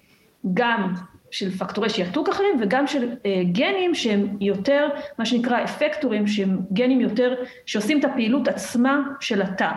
גם 0.53 0.94
של 1.31 1.51
פקטורי 1.51 1.89
שיעתוק 1.89 2.29
אחרים 2.29 2.57
וגם 2.62 2.88
של 2.88 3.09
אה, 3.25 3.41
גנים 3.51 3.95
שהם 3.95 4.38
יותר, 4.41 4.88
מה 5.17 5.25
שנקרא 5.25 5.63
אפקטורים, 5.63 6.27
שהם 6.27 6.59
גנים 6.74 7.01
יותר, 7.01 7.33
שעושים 7.65 8.00
את 8.00 8.05
הפעילות 8.05 8.48
עצמה 8.48 9.03
של 9.19 9.41
התא. 9.41 9.71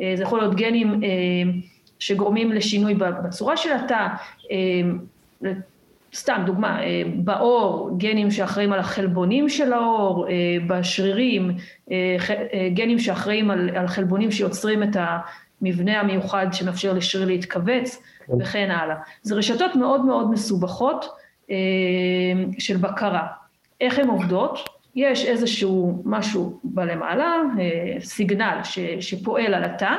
אה, 0.00 0.12
זה 0.16 0.22
יכול 0.22 0.38
להיות 0.38 0.54
גנים 0.54 1.04
אה, 1.04 1.08
שגורמים 1.98 2.52
לשינוי 2.52 2.94
בצורה 2.94 3.56
של 3.56 3.72
התא, 3.72 4.06
אה, 4.50 5.50
סתם 6.14 6.42
דוגמה, 6.46 6.82
אה, 6.82 7.02
בעור, 7.14 7.90
גנים 7.98 8.30
שאחראים 8.30 8.72
על 8.72 8.78
החלבונים 8.78 9.48
של 9.48 9.72
העור, 9.72 10.28
אה, 10.28 10.32
בשרירים, 10.66 11.50
אה, 11.90 12.16
אה, 12.52 12.68
גנים 12.74 12.98
שאחראים 12.98 13.50
על, 13.50 13.70
על 13.76 13.86
חלבונים 13.86 14.30
שיוצרים 14.30 14.82
את 14.82 14.96
המבנה 14.96 16.00
המיוחד 16.00 16.46
שמאפשר 16.52 16.92
לשריר 16.92 17.26
להתכווץ. 17.26 18.02
וכן 18.40 18.70
הלאה. 18.70 18.96
זה 19.22 19.34
רשתות 19.34 19.74
מאוד 19.76 20.04
מאוד 20.04 20.30
מסובכות 20.30 21.04
אה, 21.50 21.56
של 22.58 22.76
בקרה. 22.76 23.26
איך 23.80 23.98
הן 23.98 24.08
עובדות? 24.08 24.68
יש 24.96 25.24
איזשהו 25.24 26.02
משהו 26.04 26.60
בלמעלה, 26.64 27.36
אה, 27.60 28.00
סיגנל 28.00 28.60
ש, 28.64 28.78
שפועל 29.00 29.54
על 29.54 29.64
התא, 29.64 29.94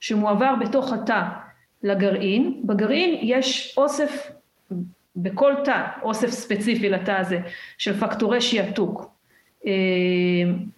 שמועבר 0.00 0.54
בתוך 0.60 0.92
התא 0.92 1.22
לגרעין. 1.82 2.62
בגרעין 2.64 3.18
יש 3.22 3.74
אוסף, 3.78 4.30
בכל 5.16 5.54
תא, 5.64 5.86
אוסף 6.02 6.28
ספציפי 6.28 6.88
לתא 6.88 7.10
הזה, 7.10 7.38
של 7.78 8.00
פקטורי 8.00 8.40
שיעתוק 8.40 9.10
אה, 9.66 9.72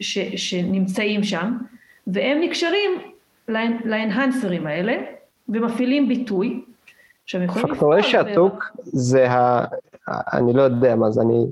ש, 0.00 0.18
שנמצאים 0.18 1.24
שם, 1.24 1.58
והם 2.06 2.40
נקשרים 2.40 2.90
לאנהנסרים 3.84 4.66
האלה, 4.66 4.92
ומפעילים 5.48 6.08
ביטוי, 6.08 6.64
שהם 7.26 7.42
יכולים 7.42 7.64
לפעול. 7.64 7.74
פקטורי 7.74 8.02
שעתוק 8.02 8.76
זה 8.82 9.30
ה... 9.30 9.64
אני 10.08 10.52
לא 10.52 10.62
יודע 10.62 10.96
מה 10.96 11.10
זה, 11.10 11.20
אני 11.20 11.44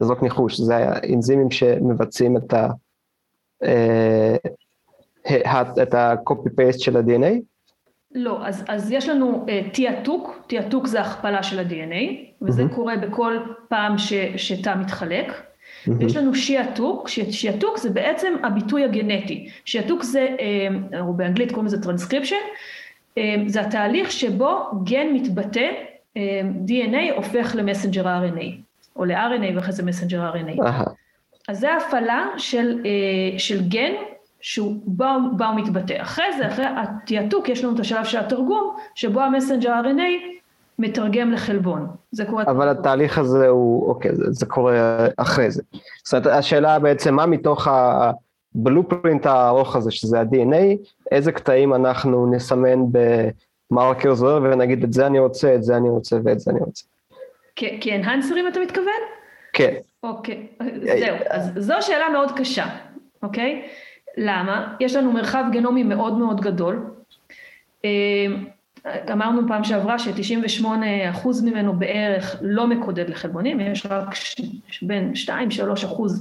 אזרוק 0.00 0.22
ניחוש, 0.22 0.60
זה 0.60 0.76
האנזימים 0.76 1.50
שמבצעים 1.50 2.36
את 2.36 2.52
ה... 2.52 2.68
אה, 3.64 4.36
את 5.82 5.94
ה-copy 5.94 6.48
paste 6.48 6.78
של 6.78 6.96
ה-DNA? 6.96 7.40
לא, 8.14 8.46
אז, 8.46 8.64
אז 8.68 8.92
יש 8.92 9.08
לנו 9.08 9.46
uh, 9.46 9.76
תעתוק, 9.76 10.44
תעתוק 10.46 10.86
זה 10.86 11.00
הכפלה 11.00 11.42
של 11.42 11.58
ה-DNA, 11.58 12.34
וזה 12.42 12.64
mm-hmm. 12.64 12.74
קורה 12.74 12.96
בכל 12.96 13.36
פעם 13.68 13.98
ש, 13.98 14.12
שתא 14.36 14.74
מתחלק. 14.80 15.26
Mm-hmm. 15.28 15.90
ויש 15.98 16.16
לנו 16.16 16.34
שיעתוק, 16.34 17.08
שיעתוק 17.08 17.78
זה 17.78 17.90
בעצם 17.90 18.34
הביטוי 18.42 18.84
הגנטי. 18.84 19.48
שיעתוק 19.64 20.02
זה, 20.02 20.36
אה, 20.40 21.00
או 21.00 21.12
באנגלית 21.12 21.50
קוראים 21.50 21.66
לזה 21.66 21.82
טרנסקריפשן, 21.82 22.36
זה 23.46 23.60
התהליך 23.60 24.12
שבו 24.12 24.58
גן 24.84 25.06
מתבטא, 25.12 25.70
אמ, 26.16 26.22
DNA 26.66 27.16
הופך 27.16 27.52
ל 27.54 27.59
messenger 27.59 28.04
RNA, 28.04 28.44
או 28.96 29.04
ל-RNA 29.04 29.56
ואחרי 29.56 29.72
זה 29.72 29.82
messenger 29.82 30.32
RNA. 30.32 30.62
אז 31.48 31.58
זה 31.60 31.76
הפעלה 31.76 32.26
של, 32.36 32.80
אה, 32.84 33.38
של 33.38 33.68
גן 33.68 33.92
שהוא 34.40 34.76
בה, 34.86 35.16
בה 35.36 35.46
הוא 35.46 35.60
מתבטא. 35.60 36.02
אחרי 36.02 36.24
זה, 36.38 36.48
אחרי 36.48 36.64
התעתוק, 36.76 37.48
יש 37.48 37.64
לנו 37.64 37.74
את 37.74 37.80
השלב 37.80 38.04
של 38.04 38.18
התרגום, 38.18 38.76
שבו 38.94 39.20
ה 39.20 39.26
messenger 39.26 39.80
RNA 39.82 40.34
מתרגם 40.78 41.32
לחלבון. 41.32 41.86
זה 42.12 42.24
קורה... 42.24 42.44
אבל 42.46 42.68
התהליך 42.68 43.18
הזה 43.18 43.48
הוא, 43.48 43.88
אוקיי, 43.88 44.14
זה, 44.14 44.24
זה 44.28 44.46
קורה 44.46 45.06
אחרי 45.16 45.50
זה. 45.50 45.62
זאת 46.04 46.14
אומרת, 46.14 46.26
השאלה 46.26 46.78
בעצם, 46.78 47.14
מה 47.14 47.26
מתוך 47.26 47.68
בלופרינט 48.54 49.26
הארוך 49.26 49.76
הזה, 49.76 49.90
שזה 49.90 50.20
ה-DNA, 50.20 50.88
איזה 51.10 51.32
קטעים 51.32 51.74
אנחנו 51.74 52.30
נסמן 52.30 52.78
במרקר 53.70 54.14
זוהר 54.14 54.42
ונגיד 54.42 54.84
את 54.84 54.92
זה 54.92 55.06
אני 55.06 55.18
רוצה, 55.18 55.54
את 55.54 55.62
זה 55.62 55.76
אני 55.76 55.88
רוצה 55.88 56.16
ואת 56.24 56.40
זה 56.40 56.50
אני 56.50 56.60
רוצה. 56.60 56.84
כאנהנסרים 57.56 58.48
אתה 58.48 58.60
מתכוון? 58.60 59.02
כן. 59.52 59.74
אוקיי, 60.02 60.46
זהו, 60.82 61.16
אז 61.28 61.52
זו 61.56 61.74
שאלה 61.80 62.08
מאוד 62.08 62.32
קשה, 62.36 62.66
אוקיי? 63.22 63.68
למה? 64.16 64.74
יש 64.80 64.96
לנו 64.96 65.12
מרחב 65.12 65.44
גנומי 65.52 65.82
מאוד 65.82 66.18
מאוד 66.18 66.40
גדול. 66.40 66.84
אמרנו 69.12 69.48
פעם 69.48 69.64
שעברה 69.64 69.98
ש-98% 69.98 71.28
ממנו 71.44 71.72
בערך 71.72 72.36
לא 72.42 72.66
מקודד 72.66 73.10
לחלבונים, 73.10 73.60
יש 73.60 73.86
רק 73.86 74.14
בין 74.82 75.12
2-3% 75.26 75.30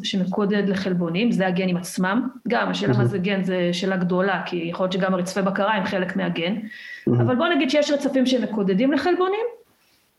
שמקודד 0.03 0.69
לחלבונים, 0.69 1.31
זה 1.31 1.47
הגנים 1.47 1.77
עצמם. 1.77 2.27
גם, 2.47 2.69
השאלה 2.69 2.97
מה 2.97 3.05
זה 3.05 3.17
גן 3.17 3.43
זה 3.43 3.69
שאלה 3.73 3.97
גדולה, 3.97 4.41
כי 4.45 4.55
יכול 4.55 4.83
להיות 4.83 4.93
שגם 4.93 5.13
הרצפי 5.13 5.41
בקרה 5.41 5.73
הם 5.73 5.85
חלק 5.85 6.15
מהגן. 6.15 6.55
אבל 7.07 7.35
בוא 7.35 7.47
נגיד 7.47 7.69
שיש 7.69 7.91
רצפים 7.91 8.25
שמקודדים 8.25 8.91
לחלבונים, 8.91 9.45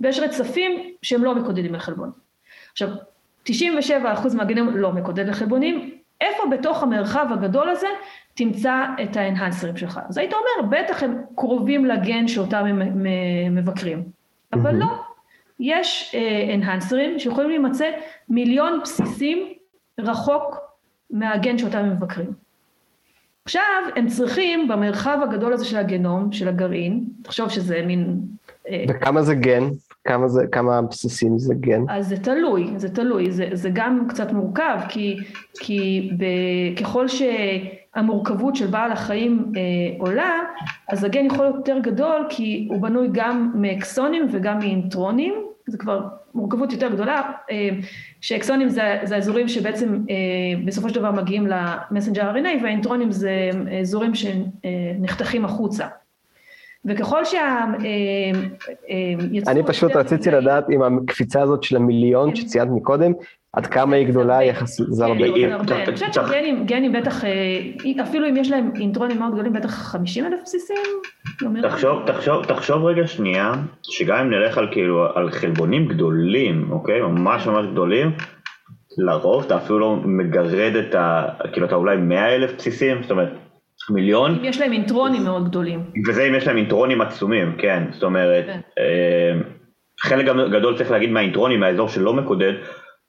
ויש 0.00 0.18
רצפים 0.18 0.72
שהם 1.02 1.24
לא 1.24 1.34
מקודדים 1.34 1.74
לחלבונים. 1.74 2.12
עכשיו, 2.72 2.88
97% 3.48 3.52
מהגנים 4.34 4.76
לא 4.76 4.92
מקודד 4.92 5.28
לחלבונים, 5.28 5.90
איפה 6.20 6.42
בתוך 6.50 6.82
המרחב 6.82 7.26
הגדול 7.32 7.68
הזה 7.68 7.86
תמצא 8.34 8.84
את 9.02 9.16
האנהנסרים 9.16 9.76
שלך. 9.76 10.00
אז 10.08 10.18
היית 10.18 10.32
אומר, 10.32 10.78
בטח 10.78 11.02
הם 11.02 11.16
קרובים 11.34 11.84
לגן 11.84 12.28
שאותם 12.28 12.64
הם 12.66 13.06
מבקרים, 13.50 14.02
אבל 14.52 14.74
לא. 14.74 14.86
יש 15.60 16.14
אנהנסרים 16.54 17.18
שיכולים 17.18 17.50
להימצא 17.50 17.90
מיליון 18.28 18.80
בסיסים 18.82 19.38
רחוק 20.00 20.58
מהגן 21.10 21.58
שאותם 21.58 21.78
הם 21.78 21.90
מבקרים. 21.90 22.32
עכשיו, 23.44 23.62
הם 23.96 24.06
צריכים 24.06 24.68
במרחב 24.68 25.18
הגדול 25.22 25.52
הזה 25.52 25.64
של 25.64 25.76
הגנום, 25.76 26.32
של 26.32 26.48
הגרעין, 26.48 27.04
תחשוב 27.22 27.48
שזה 27.48 27.82
מין... 27.86 28.20
וכמה 28.88 29.22
זה 29.22 29.34
גן? 29.34 29.64
כמה, 30.04 30.28
זה, 30.28 30.46
כמה 30.52 30.82
בסיסים 30.82 31.38
זה 31.38 31.54
גן? 31.54 31.82
אז 31.88 32.08
זה 32.08 32.16
תלוי, 32.16 32.72
זה 32.76 32.94
תלוי, 32.94 33.30
זה, 33.30 33.48
זה 33.52 33.70
גם 33.72 34.06
קצת 34.08 34.32
מורכב, 34.32 34.78
כי, 34.88 35.16
כי 35.54 36.10
ב, 36.18 36.24
ככל 36.80 37.08
שהמורכבות 37.94 38.56
של 38.56 38.66
בעל 38.66 38.92
החיים 38.92 39.52
אה, 39.56 39.60
עולה, 39.98 40.40
אז 40.88 41.04
הגן 41.04 41.26
יכול 41.26 41.44
להיות 41.44 41.56
יותר 41.56 41.78
גדול, 41.78 42.26
כי 42.28 42.68
הוא 42.70 42.82
בנוי 42.82 43.08
גם 43.12 43.52
מאקסונים 43.54 44.26
וגם 44.30 44.58
מאינטרונים, 44.58 45.34
זה 45.66 45.78
כבר 45.78 46.00
מורכבות 46.34 46.72
יותר 46.72 46.88
גדולה, 46.88 47.22
אה, 47.50 47.68
שאקסונים 48.20 48.68
זה, 48.68 48.98
זה 49.02 49.14
האזורים 49.14 49.48
שבעצם 49.48 49.98
אה, 50.10 50.14
בסופו 50.64 50.88
של 50.88 50.94
דבר 50.94 51.12
מגיעים 51.12 51.46
למסנג'ר 51.46 52.32
RNA, 52.34 52.62
והאינטרונים 52.62 53.12
זה 53.12 53.50
אזורים 53.80 54.12
שנחתכים 54.14 55.44
החוצה. 55.44 55.86
וככל 56.84 57.24
שה... 57.24 57.38
אה, 57.38 58.40
אה, 58.90 59.52
אני 59.52 59.62
פשוט 59.66 59.96
רציתי 59.96 60.30
לדעת 60.30 60.70
אם 60.70 60.82
הקפיצה 60.82 61.42
הזאת 61.42 61.62
של 61.62 61.76
המיליון. 61.76 62.34
שציינת 62.34 62.70
מקודם, 62.70 63.12
עד 63.56 63.66
כמה 63.66 63.96
היא 63.96 64.06
גדולה 64.06 64.42
יחסית, 64.42 64.86
זה 64.88 65.04
הרבה. 65.04 65.24
אני 65.70 65.94
חושבת 65.94 66.14
שגנים 66.14 66.92
בטח, 66.92 67.24
אה, 67.24 68.02
אפילו 68.02 68.28
אם 68.28 68.36
יש 68.36 68.50
להם 68.50 68.70
אינטרונים 68.80 69.18
מאוד 69.18 69.32
גדולים, 69.32 69.52
בטח 69.52 69.70
50 69.70 70.26
אלף 70.26 70.40
בסיסים. 70.42 70.76
תחשוב 72.46 72.84
רגע 72.84 73.06
שנייה, 73.06 73.52
שגם 73.82 74.18
אם 74.18 74.30
נלך 74.30 74.58
על 74.58 74.68
כאילו, 74.72 75.06
על 75.14 75.30
חלבונים 75.30 75.88
גדולים, 75.88 76.72
אוקיי? 76.72 77.00
ממש 77.00 77.46
ממש 77.46 77.66
גדולים, 77.72 78.12
לרוב 78.98 79.44
אתה 79.44 79.56
אפילו 79.56 79.78
לא 79.78 79.96
מגרד 80.04 80.76
את 80.76 80.94
ה... 80.94 81.28
כאילו 81.52 81.66
אתה 81.66 81.74
אולי 81.74 81.96
100 81.96 82.34
אלף 82.34 82.54
בסיסים, 82.56 83.02
זאת 83.02 83.10
אומרת, 83.10 83.28
מיליון. 83.90 84.30
אם 84.34 84.44
יש 84.44 84.60
להם 84.60 84.72
אינטרונים 84.72 85.24
מאוד 85.24 85.48
גדולים. 85.48 85.80
וזה 86.08 86.24
אם 86.24 86.34
יש 86.34 86.46
להם 86.46 86.56
אינטרונים 86.56 87.00
עצומים, 87.00 87.56
כן, 87.58 87.82
זאת 87.90 88.02
אומרת, 88.02 88.46
כן. 88.46 88.60
אה, 88.78 89.40
חלק 90.00 90.26
גדול 90.52 90.76
צריך 90.76 90.90
להגיד 90.90 91.10
מהאינטרונים, 91.10 91.60
מהאזור 91.60 91.88
שלא 91.88 92.14
מקודד, 92.14 92.52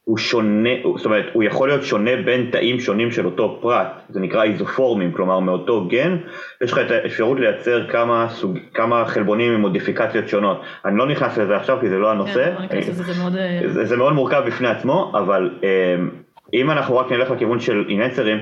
הוא 0.05 0.17
שונה, 0.17 0.69
זאת 0.95 1.05
אומרת, 1.05 1.25
הוא 1.33 1.43
יכול 1.43 1.67
להיות 1.67 1.83
שונה 1.83 2.11
בין 2.25 2.49
תאים 2.51 2.79
שונים 2.79 3.11
של 3.11 3.25
אותו 3.25 3.59
פרט, 3.61 3.87
זה 4.09 4.19
נקרא 4.19 4.43
איזופורמים, 4.43 5.11
כלומר 5.11 5.39
מאותו 5.39 5.87
גן, 5.87 6.17
יש 6.63 6.71
לך 6.71 6.79
את 6.79 6.91
האפשרות 6.91 7.39
לייצר 7.39 7.87
כמה, 7.87 8.29
סוג, 8.29 8.57
כמה 8.73 9.05
חלבונים 9.05 9.53
עם 9.53 9.61
מודיפיקציות 9.61 10.27
שונות. 10.27 10.61
אני 10.85 10.97
לא 10.97 11.07
נכנס 11.07 11.37
לזה 11.37 11.55
עכשיו 11.55 11.77
כי 11.81 11.89
זה 11.89 11.97
לא 11.97 12.11
הנושא, 12.11 12.55
כן, 12.69 12.81
זה, 12.81 13.03
זה, 13.03 13.21
מאוד... 13.21 13.35
אה, 13.35 13.61
זה, 13.65 13.85
זה 13.85 13.97
מאוד 13.97 14.13
מורכב 14.13 14.43
בפני 14.47 14.67
עצמו, 14.67 15.11
אבל 15.13 15.49
אה, 15.63 15.95
אם 16.53 16.71
אנחנו 16.71 16.97
רק 16.97 17.11
נלך 17.11 17.31
לכיוון 17.31 17.59
של 17.59 17.85
איננסרים, 17.89 18.37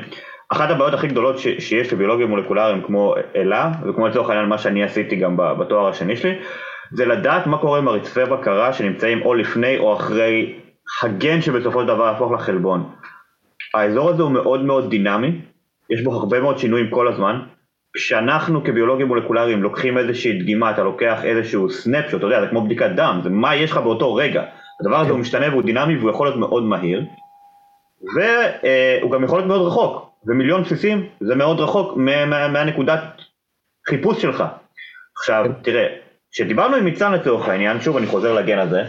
אחת 0.49 0.69
הבעיות 0.69 0.93
הכי 0.93 1.07
גדולות 1.07 1.39
ש, 1.39 1.47
שיש 1.59 1.93
לביולוגיה 1.93 2.27
מולקולריים 2.27 2.81
כמו 2.81 3.15
אלה, 3.35 3.71
וכמו 3.85 4.07
לצורך 4.07 4.29
העניין 4.29 4.49
מה 4.49 4.57
שאני 4.57 4.83
עשיתי 4.83 5.15
גם 5.15 5.37
בתואר 5.37 5.87
השני 5.87 6.15
שלי, 6.15 6.35
זה 6.91 7.05
לדעת 7.05 7.47
מה 7.47 7.57
קורה 7.57 7.79
עם 7.79 7.87
הרצפי 7.87 8.25
בקרה 8.25 8.73
שנמצאים 8.73 9.21
או 9.21 9.33
לפני 9.33 9.77
או 9.77 9.93
אחרי 9.93 10.53
הגן 11.03 11.41
שבסופו 11.41 11.81
של 11.81 11.87
דבר 11.87 12.05
יהפוך 12.05 12.31
לחלבון. 12.31 12.89
האזור 13.73 14.09
הזה 14.09 14.23
הוא 14.23 14.31
מאוד 14.31 14.61
מאוד 14.61 14.89
דינמי, 14.89 15.41
יש 15.89 16.01
בו 16.01 16.13
הרבה 16.13 16.39
מאוד 16.39 16.57
שינויים 16.57 16.89
כל 16.89 17.07
הזמן. 17.07 17.39
כשאנחנו 17.95 18.63
כביולוגים 18.63 19.07
מולקולריים 19.07 19.63
לוקחים 19.63 19.97
איזושהי 19.97 20.39
דגימה, 20.39 20.71
אתה 20.71 20.83
לוקח 20.83 21.25
איזשהו 21.25 21.69
סנפשוט, 21.69 22.19
אתה 22.19 22.25
יודע, 22.25 22.41
זה 22.41 22.47
כמו 22.47 22.65
בדיקת 22.65 22.89
דם, 22.95 23.19
זה 23.23 23.29
מה 23.29 23.55
יש 23.55 23.71
לך 23.71 23.77
באותו 23.77 24.15
רגע. 24.15 24.43
הדבר 24.81 24.99
הזה 24.99 25.11
הוא 25.11 25.19
משתנה 25.19 25.49
והוא 25.49 25.63
דינמי 25.63 25.97
והוא 25.97 26.09
יכול 26.09 26.27
להיות 26.27 26.39
מאוד 26.39 26.63
מהיר, 26.63 27.05
והוא 28.15 29.11
גם 29.11 29.23
יכול 29.23 29.37
להיות 29.37 29.47
מאוד 29.47 29.67
רחוק. 29.67 30.13
ומיליון 30.25 30.61
בסיסים 30.61 31.07
זה 31.19 31.35
מאוד 31.35 31.59
רחוק 31.59 31.97
מהנקודת 32.27 33.03
חיפוש 33.89 34.21
שלך. 34.21 34.43
עכשיו, 35.17 35.45
כן. 35.45 35.51
תראה, 35.61 35.87
כשדיברנו 36.31 36.75
עם 36.75 36.83
ניצן 36.83 37.11
לצורך 37.11 37.47
העניין, 37.47 37.81
שוב 37.81 37.97
אני 37.97 38.07
חוזר 38.07 38.33
לגן 38.33 38.59
הזה, 38.59 38.83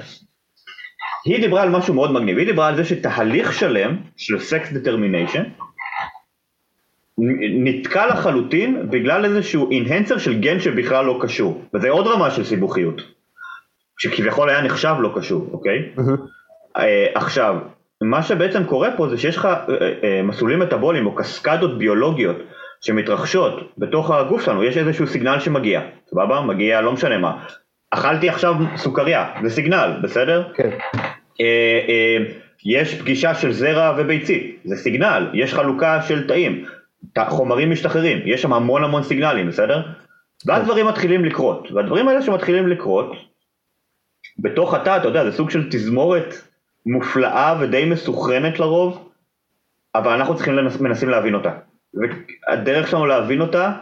היא 1.25 1.41
דיברה 1.41 1.63
על 1.63 1.71
משהו 1.71 1.95
מאוד 1.95 2.13
מגניב, 2.13 2.39
היא 2.39 2.47
דיברה 2.47 2.67
על 2.67 2.77
זה 2.77 2.85
שתהליך 2.85 3.53
שלם 3.53 3.97
של 4.17 4.39
sex 4.39 4.73
determination 4.73 5.43
נתקע 7.65 8.07
לחלוטין 8.07 8.91
בגלל 8.91 9.25
איזשהו 9.25 9.71
enhancer 9.71 10.19
של 10.19 10.41
גן 10.41 10.61
שבכלל 10.61 11.05
לא 11.05 11.19
קשור, 11.23 11.65
וזה 11.75 11.91
עוד 11.91 12.07
רמה 12.07 12.31
של 12.31 12.45
סיבוכיות, 12.45 13.03
שכביכול 13.99 14.51
היה 14.51 14.63
נחשב 14.63 14.95
לא 15.01 15.13
קשור, 15.17 15.49
אוקיי? 15.53 15.93
אה, 16.79 16.81
עכשיו, 17.15 17.59
מה 18.03 18.23
שבעצם 18.23 18.65
קורה 18.65 18.89
פה 18.97 19.09
זה 19.09 19.19
שיש 19.19 19.37
לך 19.37 19.45
אה, 19.45 19.53
אה, 19.53 19.93
אה, 20.05 20.23
מסלולים 20.23 20.59
מטאבוליים 20.59 21.07
או 21.07 21.15
קסקדות 21.15 21.79
ביולוגיות 21.79 22.37
שמתרחשות 22.81 23.73
בתוך 23.79 24.11
הגוף 24.11 24.45
שלנו, 24.45 24.65
יש 24.65 24.77
איזשהו 24.77 25.07
סיגנל 25.07 25.41
שמגיע, 25.41 25.81
סבבה? 26.11 26.41
מגיע 26.41 26.81
לא 26.81 26.93
משנה 26.93 27.19
מה. 27.19 27.47
אכלתי 27.95 28.29
עכשיו 28.29 28.55
סוכריה, 28.77 29.33
זה 29.43 29.51
סיגנל, 29.51 29.93
בסדר? 30.03 30.53
כן. 30.55 30.71
יש 32.65 33.01
פגישה 33.01 33.35
של 33.35 33.53
זרע 33.53 33.95
וביצית, 33.99 34.61
זה 34.65 34.77
סיגנל, 34.77 35.31
יש 35.35 35.55
חלוקה 35.55 36.03
של 36.03 36.27
תאים, 36.29 36.65
חומרים 37.29 37.71
משתחררים, 37.71 38.19
יש 38.25 38.43
שם 38.43 38.53
המון 38.53 38.85
המון 38.85 39.03
סיגנלים, 39.03 39.49
בסדר? 39.49 39.83
ואז 40.47 40.61
כן. 40.61 40.65
דברים 40.65 40.87
מתחילים 40.87 41.25
לקרות, 41.25 41.73
והדברים 41.73 42.09
האלה 42.09 42.23
שמתחילים 42.23 42.69
לקרות, 42.69 43.13
בתוך 44.39 44.75
התא, 44.75 44.97
אתה 44.97 45.09
יודע, 45.09 45.25
זה 45.25 45.33
סוג 45.33 45.51
של 45.51 45.71
תזמורת 45.71 46.35
מופלאה 46.87 47.55
ודי 47.61 47.85
מסוכרנת 47.85 48.61
לרוב, 48.61 49.11
אבל 49.95 50.13
אנחנו 50.13 50.37
צריכים 50.37 50.55
לנס, 50.55 50.81
מנסים 50.81 51.09
להבין 51.09 51.35
אותה. 51.35 51.51
והדרך 51.95 52.89
שלנו 52.89 53.07
להבין 53.07 53.41
אותה 53.41 53.73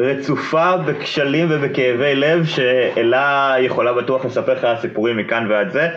רצופה 0.00 0.76
בכשלים 0.76 1.48
ובכאבי 1.50 2.14
לב 2.14 2.44
שאלה 2.44 3.54
יכולה 3.60 3.92
בטוח 3.92 4.24
לספר 4.24 4.52
לך 4.54 4.80
סיפורים 4.80 5.16
מכאן 5.16 5.46
ועד 5.50 5.70
זה, 5.70 5.88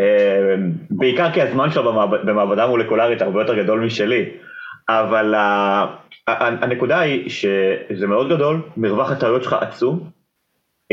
אה, 0.00 0.54
בעיקר 0.90 1.30
כי 1.32 1.42
הזמן 1.42 1.70
שלה 1.70 1.82
במעבד, 1.82 2.26
במעבדה 2.26 2.66
מולקולרית 2.66 3.22
הרבה 3.22 3.40
יותר 3.40 3.62
גדול 3.62 3.80
משלי, 3.80 4.30
אבל 4.88 5.34
הנקודה 6.28 7.00
היא 7.00 7.30
שזה 7.30 8.06
מאוד 8.06 8.28
גדול, 8.32 8.62
מרווח 8.76 9.10
הטעויות 9.10 9.42
שלך 9.42 9.52
עצום, 9.52 10.10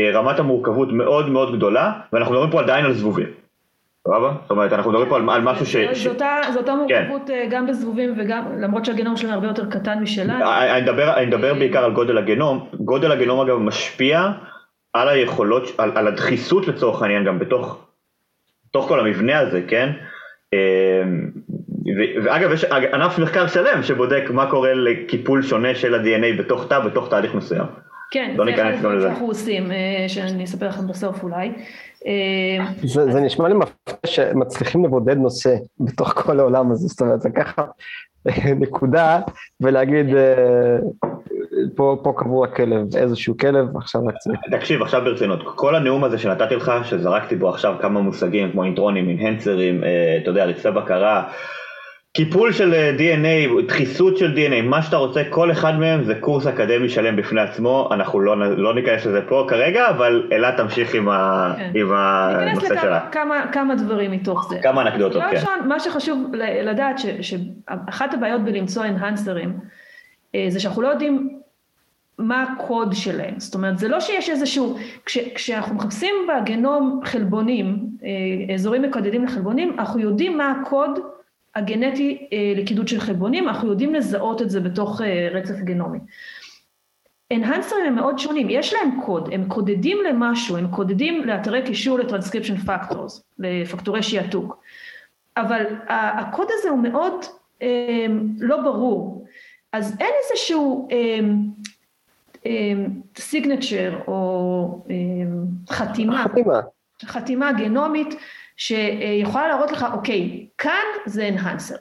אה, 0.00 0.10
רמת 0.12 0.38
המורכבות 0.38 0.92
מאוד 0.92 1.28
מאוד 1.28 1.56
גדולה, 1.56 1.92
ואנחנו 2.12 2.32
מדברים 2.32 2.50
פה 2.50 2.60
עדיין 2.60 2.84
על 2.84 2.92
זבובים. 2.92 3.28
סבבה? 4.08 4.32
זאת 4.42 4.50
אומרת, 4.50 4.72
אנחנו 4.72 4.90
מדברים 4.90 5.08
פה 5.08 5.16
על, 5.16 5.30
על 5.30 5.42
משהו 5.42 5.66
ש... 5.66 5.76
זו 5.76 6.10
אותה 6.10 6.74
מורכבות 6.74 7.22
כן. 7.26 7.48
גם 7.50 7.66
בזבובים 7.66 8.14
וגם, 8.18 8.44
למרות 8.60 8.84
שהגנום 8.84 9.16
שלנו 9.16 9.34
הרבה 9.34 9.46
יותר 9.46 9.70
קטן 9.70 9.98
משלנו. 10.02 10.44
אני 10.44 10.82
מדבר, 10.82 11.14
אני 11.16 11.26
מדבר 11.26 11.54
בעיקר 11.54 11.84
על 11.84 11.92
גודל 11.92 12.18
הגנום. 12.18 12.68
גודל 12.80 13.12
הגנום 13.12 13.40
אגב 13.40 13.58
משפיע 13.58 14.30
על 14.92 15.08
היכולות, 15.08 15.62
על, 15.78 15.92
על 15.94 16.08
הדחיסות 16.08 16.68
לצורך 16.68 17.02
העניין 17.02 17.24
גם 17.24 17.38
בתוך, 17.38 17.86
בתוך 18.68 18.88
כל 18.88 19.00
המבנה 19.00 19.38
הזה, 19.38 19.62
כן? 19.68 19.92
אמ, 20.52 20.58
ואגב, 22.24 22.52
יש 22.52 22.64
ענף 22.64 23.18
מחקר 23.18 23.46
שלם 23.46 23.82
שבודק 23.82 24.24
מה 24.30 24.50
קורה 24.50 24.74
לקיפול 24.74 25.42
שונה 25.42 25.74
של 25.74 25.94
ה-DNA 25.94 26.38
בתוך 26.38 26.68
תא, 26.68 26.78
בתוך 26.78 27.10
תהליך 27.10 27.34
מסוים. 27.34 27.66
כן, 28.10 28.34
לא 28.36 28.44
זה 28.44 28.50
אחד 28.50 28.62
ניכנס 28.62 28.72
גם 28.72 28.78
הדברים 28.78 28.98
לזה. 28.98 29.08
שאנחנו 29.08 29.26
עושים, 29.26 29.72
אה, 29.72 30.04
שאני 30.08 30.44
אספר 30.44 30.68
לכם 30.68 30.86
בסוף 30.86 31.22
אולי. 31.22 31.52
אה, 32.06 32.66
זה, 32.82 33.12
זה 33.12 33.20
נשמע 33.20 33.48
לי 33.48 33.54
מפתיע 33.54 33.94
שמצליחים 34.06 34.84
לבודד 34.84 35.16
נושא 35.16 35.56
בתוך 35.80 36.12
כל 36.12 36.40
העולם 36.40 36.72
הזה, 36.72 36.86
זאת 36.86 37.00
אומרת, 37.00 37.24
לקחת 37.24 37.68
נקודה 38.64 39.20
ולהגיד, 39.60 40.14
אה, 40.14 40.78
פה, 41.76 41.96
פה 42.02 42.12
קבוע 42.16 42.46
כלב, 42.46 42.96
איזשהו 42.96 43.36
כלב, 43.36 43.76
עכשיו 43.76 44.06
רק 44.06 44.16
צריך. 44.16 44.40
תקשיב, 44.50 44.82
עכשיו 44.82 45.02
ברצינות, 45.04 45.42
כל 45.54 45.74
הנאום 45.74 46.04
הזה 46.04 46.18
שנתתי 46.18 46.56
לך, 46.56 46.72
שזרקתי 46.84 47.36
בו 47.36 47.48
עכשיו 47.48 47.74
כמה 47.80 48.00
מושגים 48.00 48.52
כמו 48.52 48.64
אינטרונים, 48.64 49.08
אינהנסרים, 49.08 49.84
אה, 49.84 50.18
אתה 50.22 50.30
יודע, 50.30 50.44
רצפי 50.44 50.70
בקרה, 50.70 51.28
קיפול 52.18 52.52
של 52.52 52.74
אה, 52.74 52.92
DNA, 52.98 53.62
דחיסות 53.66 54.16
של 54.16 54.34
DNA, 54.34 54.62
מה 54.62 54.82
שאתה 54.82 54.96
רוצה, 54.96 55.22
כל 55.30 55.52
אחד 55.52 55.78
מהם 55.78 56.04
זה 56.04 56.14
קורס 56.14 56.46
אקדמי 56.46 56.88
שלם 56.88 57.16
בפני 57.16 57.40
עצמו, 57.40 57.88
אנחנו 57.92 58.20
לא, 58.20 58.56
לא 58.56 58.74
ניכנס 58.74 59.06
לזה 59.06 59.20
פה 59.28 59.46
כרגע, 59.48 59.90
אבל 59.90 60.28
אלה 60.32 60.52
תמשיך 60.56 60.94
עם, 60.94 61.08
ה, 61.08 61.54
כן. 61.56 61.70
עם 61.74 61.92
הנושא 61.92 62.66
שלה. 62.66 62.96
לכמה 62.96 63.10
כמה, 63.12 63.46
כמה 63.52 63.74
דברים 63.74 64.10
מתוך 64.10 64.48
זה. 64.48 64.58
כמה 64.62 64.82
אנקדוטות, 64.82 65.22
כן. 65.22 65.36
ראשון, 65.36 65.68
מה 65.68 65.80
שחשוב 65.80 66.32
לדעת, 66.62 66.98
ש- 66.98 67.06
שאחת 67.20 68.14
הבעיות 68.14 68.44
בלמצוא 68.44 68.84
enhancer־ים, 68.84 69.52
אה, 70.34 70.46
זה 70.48 70.60
שאנחנו 70.60 70.82
לא 70.82 70.88
יודעים 70.88 71.38
מה 72.18 72.42
הקוד 72.42 72.92
שלהם. 72.92 73.34
זאת 73.40 73.54
אומרת, 73.54 73.78
זה 73.78 73.88
לא 73.88 74.00
שיש 74.00 74.30
איזשהו, 74.30 74.78
כש, 75.06 75.18
כשאנחנו 75.34 75.74
מחפשים 75.74 76.14
בגנום 76.28 77.00
חלבונים, 77.04 77.78
אה, 78.04 78.54
אזורים 78.54 78.82
מקודדים 78.82 79.24
לחלבונים, 79.24 79.76
אנחנו 79.78 80.00
יודעים 80.00 80.38
מה 80.38 80.50
הקוד 80.50 80.98
הגנטי 81.58 82.28
אה, 82.32 82.52
לקידוד 82.56 82.88
של 82.88 83.00
חלבונים, 83.00 83.48
אנחנו 83.48 83.70
יודעים 83.70 83.94
לזהות 83.94 84.42
את 84.42 84.50
זה 84.50 84.60
בתוך 84.60 85.00
אה, 85.00 85.28
רצף 85.32 85.54
גנומי. 85.54 85.98
enhancer־ים 87.32 87.84
הם 87.86 87.94
מאוד 87.94 88.18
שונים, 88.18 88.46
יש 88.50 88.72
להם 88.74 89.00
קוד, 89.04 89.28
הם 89.32 89.48
קודדים 89.48 89.98
למשהו, 90.08 90.56
הם 90.56 90.68
קודדים 90.68 91.24
לאתרי 91.24 91.62
קישור 91.62 91.98
לטרנסקריפשן 91.98 92.56
פקטורס, 92.56 93.22
לפקטורי 93.38 94.02
שיעתוק. 94.02 94.62
אבל 95.36 95.64
הקוד 95.88 96.48
הזה 96.50 96.68
הוא 96.68 96.78
מאוד 96.78 97.24
אה, 97.62 98.06
לא 98.38 98.62
ברור. 98.62 99.24
אז 99.72 99.96
אין 100.00 100.10
איזשהו 100.22 100.88
סיגנצ'ר 103.18 103.98
או 104.06 104.84
אה, 104.90 104.96
חתימה, 105.70 106.24
חתימה. 106.24 106.60
חתימה 107.04 107.52
גנומית 107.52 108.14
שיכולה 108.58 109.48
להראות 109.48 109.72
לך, 109.72 109.86
אוקיי, 109.92 110.46
כאן 110.58 110.84
זה 111.06 111.28
אנהנסר. 111.28 111.74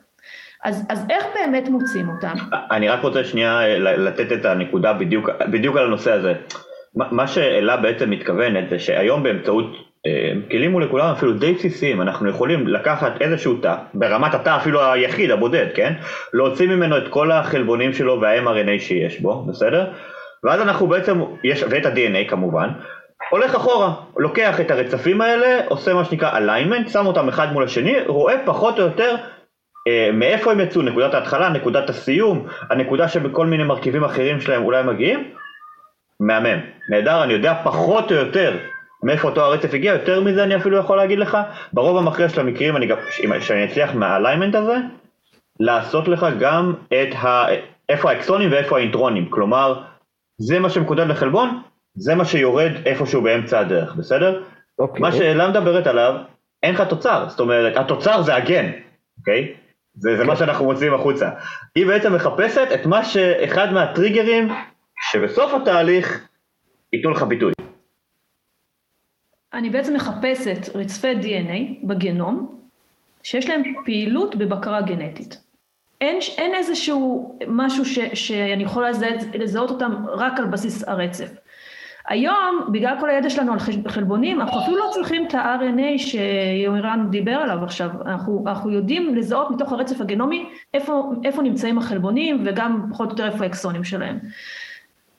אז, 0.63 0.85
אז 0.89 1.05
איך 1.09 1.25
באמת 1.35 1.69
מוצאים 1.69 2.09
אותם? 2.09 2.33
אני 2.71 2.89
רק 2.89 3.01
רוצה 3.01 3.23
שנייה 3.23 3.61
אה, 3.61 3.77
לתת 3.77 4.31
את 4.31 4.45
הנקודה 4.45 4.93
בדיוק, 4.93 5.29
בדיוק 5.51 5.77
על 5.77 5.85
הנושא 5.85 6.11
הזה. 6.11 6.33
מה 6.95 7.27
שאלה 7.27 7.77
בעצם 7.77 8.09
מתכוונת 8.09 8.69
זה 8.69 8.79
שהיום 8.79 9.23
באמצעות 9.23 9.65
אה, 10.05 10.33
כלים 10.51 10.71
מולקולריים 10.71 11.11
אפילו 11.13 11.33
די 11.33 11.53
בסיסיים 11.53 12.01
אנחנו 12.01 12.29
יכולים 12.29 12.67
לקחת 12.67 13.21
איזשהו 13.21 13.57
תא, 13.57 13.75
ברמת 13.93 14.33
התא 14.33 14.57
אפילו 14.57 14.91
היחיד, 14.91 15.31
הבודד, 15.31 15.67
כן? 15.75 15.93
להוציא 16.33 16.67
ממנו 16.67 16.97
את 16.97 17.07
כל 17.07 17.31
החלבונים 17.31 17.93
שלו 17.93 18.21
וה-mRNA 18.21 18.79
שיש 18.79 19.19
בו, 19.19 19.45
בסדר? 19.45 19.91
ואז 20.43 20.61
אנחנו 20.61 20.87
בעצם, 20.87 21.21
יש, 21.43 21.63
ואת 21.69 21.85
ה-DNA 21.85 22.29
כמובן, 22.29 22.69
הולך 23.29 23.55
אחורה, 23.55 23.93
לוקח 24.17 24.61
את 24.61 24.71
הרצפים 24.71 25.21
האלה, 25.21 25.59
עושה 25.67 25.93
מה 25.93 26.05
שנקרא 26.05 26.39
alignment, 26.39 26.89
שם 26.89 27.05
אותם 27.05 27.27
אחד 27.29 27.53
מול 27.53 27.63
השני, 27.63 27.95
רואה 28.07 28.35
פחות 28.45 28.79
או 28.79 28.83
יותר 28.83 29.15
אה, 29.87 30.09
מאיפה 30.13 30.51
הם 30.51 30.59
יצאו, 30.59 30.81
נקודת 30.81 31.13
ההתחלה, 31.13 31.49
נקודת 31.49 31.89
הסיום, 31.89 32.47
הנקודה 32.69 33.07
שבכל 33.07 33.45
מיני 33.45 33.63
מרכיבים 33.63 34.03
אחרים 34.03 34.41
שלהם 34.41 34.63
אולי 34.63 34.83
מגיעים, 34.83 35.33
מהמם, 36.19 36.59
נהדר, 36.89 37.23
אני 37.23 37.33
יודע 37.33 37.53
פחות 37.63 38.11
או 38.11 38.15
יותר 38.17 38.57
מאיפה 39.03 39.27
אותו 39.27 39.41
הרצף 39.41 39.73
הגיע, 39.73 39.93
יותר 39.93 40.21
מזה 40.21 40.43
אני 40.43 40.55
אפילו 40.55 40.77
יכול 40.77 40.97
להגיד 40.97 41.19
לך, 41.19 41.37
ברוב 41.73 41.97
המכריע 41.97 42.29
של 42.29 42.41
המקרים 42.41 42.77
אני 42.77 42.85
גם, 42.85 42.97
שאני 43.39 43.65
אצליח 43.65 43.95
מהאליימנט 43.95 44.55
הזה, 44.55 44.75
לעשות 45.59 46.07
לך 46.07 46.25
גם 46.39 46.73
את 46.87 47.15
ה... 47.15 47.45
איפה 47.89 48.09
האקסונים 48.09 48.51
ואיפה 48.51 48.77
האינטרונים, 48.77 49.29
כלומר, 49.29 49.81
זה 50.37 50.59
מה 50.59 50.69
שמקודד 50.69 51.07
לחלבון, 51.07 51.61
זה 51.97 52.15
מה 52.15 52.25
שיורד 52.25 52.71
איפשהו 52.85 53.21
באמצע 53.21 53.59
הדרך, 53.59 53.95
בסדר? 53.95 54.43
אוקיי. 54.79 55.01
מה 55.01 55.11
שאלה 55.11 55.49
מדברת 55.49 55.87
עליו, 55.87 56.15
אין 56.63 56.73
לך 56.73 56.81
תוצר, 56.81 57.25
זאת 57.29 57.39
אומרת, 57.39 57.77
התוצר 57.77 58.21
זה 58.21 58.35
הגן, 58.35 58.71
אוקיי? 59.19 59.53
זה, 59.95 60.17
זה 60.17 60.23
מה 60.23 60.35
שאנחנו 60.35 60.65
מוציאים 60.65 60.93
החוצה. 60.93 61.29
היא 61.75 61.85
בעצם 61.85 62.15
מחפשת 62.15 62.67
את 62.73 62.85
מה 62.85 63.05
שאחד 63.05 63.73
מהטריגרים 63.73 64.47
שבסוף 65.11 65.53
התהליך 65.53 66.27
ייתנו 66.93 67.11
לך 67.11 67.23
ביטוי. 67.23 67.53
אני 69.53 69.69
בעצם 69.69 69.93
מחפשת 69.93 70.75
רצפי 70.75 71.13
DNA 71.13 71.87
בגנום 71.87 72.59
שיש 73.23 73.49
להם 73.49 73.63
פעילות 73.85 74.35
בבקרה 74.35 74.81
גנטית. 74.81 75.41
אין, 76.01 76.19
אין 76.37 76.55
איזשהו 76.55 77.37
משהו 77.47 77.85
ש, 77.85 77.99
שאני 78.13 78.63
יכולה 78.63 78.89
לזהות, 78.89 79.21
לזהות 79.33 79.69
אותם 79.69 80.05
רק 80.07 80.39
על 80.39 80.45
בסיס 80.45 80.83
הרצף. 80.87 81.29
היום, 82.07 82.69
בגלל 82.71 82.95
כל 82.99 83.09
הידע 83.09 83.29
שלנו 83.29 83.53
על 83.53 83.59
חלבונים, 83.87 84.41
אנחנו 84.41 84.61
אפילו 84.61 84.77
לא 84.77 84.89
צריכים 84.93 85.27
את 85.27 85.33
ה-RNA 85.33 85.97
שיומירן 85.97 87.07
דיבר 87.09 87.31
עליו 87.31 87.63
עכשיו. 87.63 87.89
אנחנו, 88.05 88.43
אנחנו 88.47 88.71
יודעים 88.71 89.15
לזהות 89.15 89.51
מתוך 89.51 89.71
הרצף 89.71 90.01
הגנומי 90.01 90.49
איפה, 90.73 91.11
איפה 91.23 91.41
נמצאים 91.41 91.77
החלבונים 91.77 92.43
וגם 92.45 92.85
פחות 92.91 93.07
או 93.07 93.11
יותר 93.11 93.25
איפה 93.25 93.43
האקסונים 93.43 93.83
שלהם. 93.83 94.19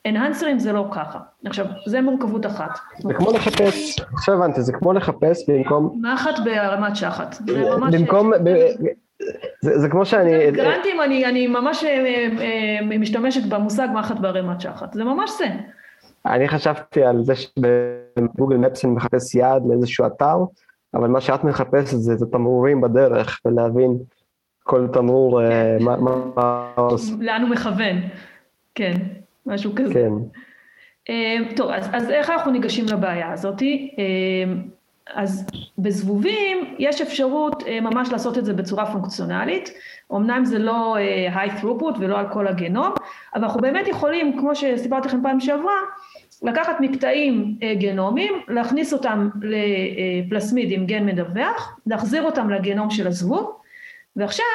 אנהנסרים 0.05 0.59
זה 0.59 0.73
לא 0.73 0.85
ככה. 0.91 1.19
עכשיו, 1.45 1.65
זה 1.85 2.01
מורכבות 2.01 2.45
אחת. 2.45 2.79
זה 2.97 3.13
כמו 3.13 3.31
לחפש, 3.31 3.99
עכשיו 4.13 4.35
הבנתי, 4.35 4.61
זה 4.61 4.73
כמו 4.73 4.93
לחפש 4.93 5.49
במקום, 5.49 6.01
מחט 6.13 6.39
בהרמת 6.45 6.95
שחת. 6.95 7.35
במקום, 7.91 8.31
זה 9.61 9.79
זה 9.79 9.89
כמו 9.89 10.05
שאני, 10.05 10.51
גרנטים, 10.51 11.01
אני, 11.01 11.25
אני 11.25 11.47
ממש 11.47 11.83
אה, 11.83 12.27
אה, 12.39 12.97
משתמשת 12.99 13.45
במושג 13.45 13.87
מחט 13.93 14.19
בערימת 14.19 14.61
שחת. 14.61 14.93
זה 14.93 15.03
ממש 15.03 15.31
זה. 15.37 15.47
אני 16.25 16.47
חשבתי 16.47 17.03
על 17.03 17.23
זה 17.23 17.33
שבגוגל 17.35 18.57
מפס 18.57 18.85
אני 18.85 18.93
מחפש 18.93 19.35
יעד 19.35 19.63
לאיזשהו 19.69 20.05
אתר, 20.07 20.37
אבל 20.93 21.07
מה 21.07 21.21
שאת 21.21 21.43
מחפשת 21.43 21.97
זה 21.97 22.13
את 22.13 22.21
התמרורים 22.21 22.81
בדרך, 22.81 23.39
ולהבין 23.45 23.97
כל 24.63 24.87
תמרור, 24.93 25.41
אה, 25.41 25.77
מה, 25.79 25.97
מה, 25.97 26.15
מה 26.35 26.71
עושה, 26.75 27.13
לאן 27.19 27.41
הוא 27.41 27.49
מכוון. 27.49 27.95
כן, 28.75 28.93
משהו 29.45 29.71
כזה. 29.75 29.93
כן. 29.93 30.11
אה, 31.09 31.37
טוב, 31.55 31.71
אז, 31.71 31.89
אז 31.93 32.09
איך 32.09 32.29
אנחנו 32.29 32.51
ניגשים 32.51 32.85
לבעיה 32.91 33.31
הזאת? 33.31 33.61
אה, 35.15 35.21
אז 35.21 35.45
בזבובים 35.77 36.75
יש 36.79 37.01
אפשרות 37.01 37.63
אה, 37.67 37.81
ממש 37.81 38.09
לעשות 38.11 38.37
את 38.37 38.45
זה 38.45 38.53
בצורה 38.53 38.91
פונקציונלית, 38.91 39.73
אמנם 40.13 40.45
זה 40.45 40.59
לא 40.59 40.97
אה, 40.97 41.45
high 41.45 41.61
throughput 41.61 41.99
ולא 41.99 42.19
על 42.19 42.25
כל 42.33 42.47
הגנום, 42.47 42.93
אבל 43.35 43.43
אנחנו 43.43 43.61
באמת 43.61 43.87
יכולים, 43.87 44.39
כמו 44.39 44.55
שסיפרתי 44.55 45.07
לכם 45.07 45.23
פעם 45.23 45.39
שעברה, 45.39 45.79
לקחת 46.41 46.75
מקטעים 46.79 47.55
אה, 47.63 47.75
גנומיים, 47.75 48.33
להכניס 48.47 48.93
אותם 48.93 49.29
לפלסמיד 49.41 50.71
עם 50.71 50.85
גן 50.85 51.05
מדווח, 51.05 51.79
להחזיר 51.87 52.23
אותם 52.23 52.49
לגנום 52.49 52.89
של 52.89 53.07
הזבוב, 53.07 53.55
ועכשיו 54.15 54.45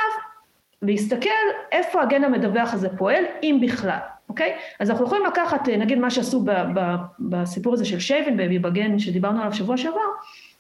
להסתכל 0.83 1.29
איפה 1.73 2.03
הגן 2.03 2.25
המדווח 2.25 2.75
הזה 2.75 2.89
פועל, 2.99 3.25
אם 3.43 3.59
בכלל, 3.63 3.99
אוקיי? 4.29 4.57
אז 4.81 4.91
אנחנו 4.91 5.05
יכולים 5.05 5.27
לקחת, 5.27 5.69
אה, 5.69 5.77
נגיד 5.77 5.99
מה 5.99 6.11
שעשו 6.11 6.41
ב, 6.41 6.51
ב, 6.75 6.81
בסיפור 7.21 7.75
הזה 7.75 7.85
של 7.85 8.01
shavenbaby 8.01 8.59
בגן 8.59 8.99
שדיברנו 8.99 9.41
עליו 9.41 9.53
שבוע 9.53 9.77
שעבר, 9.77 10.01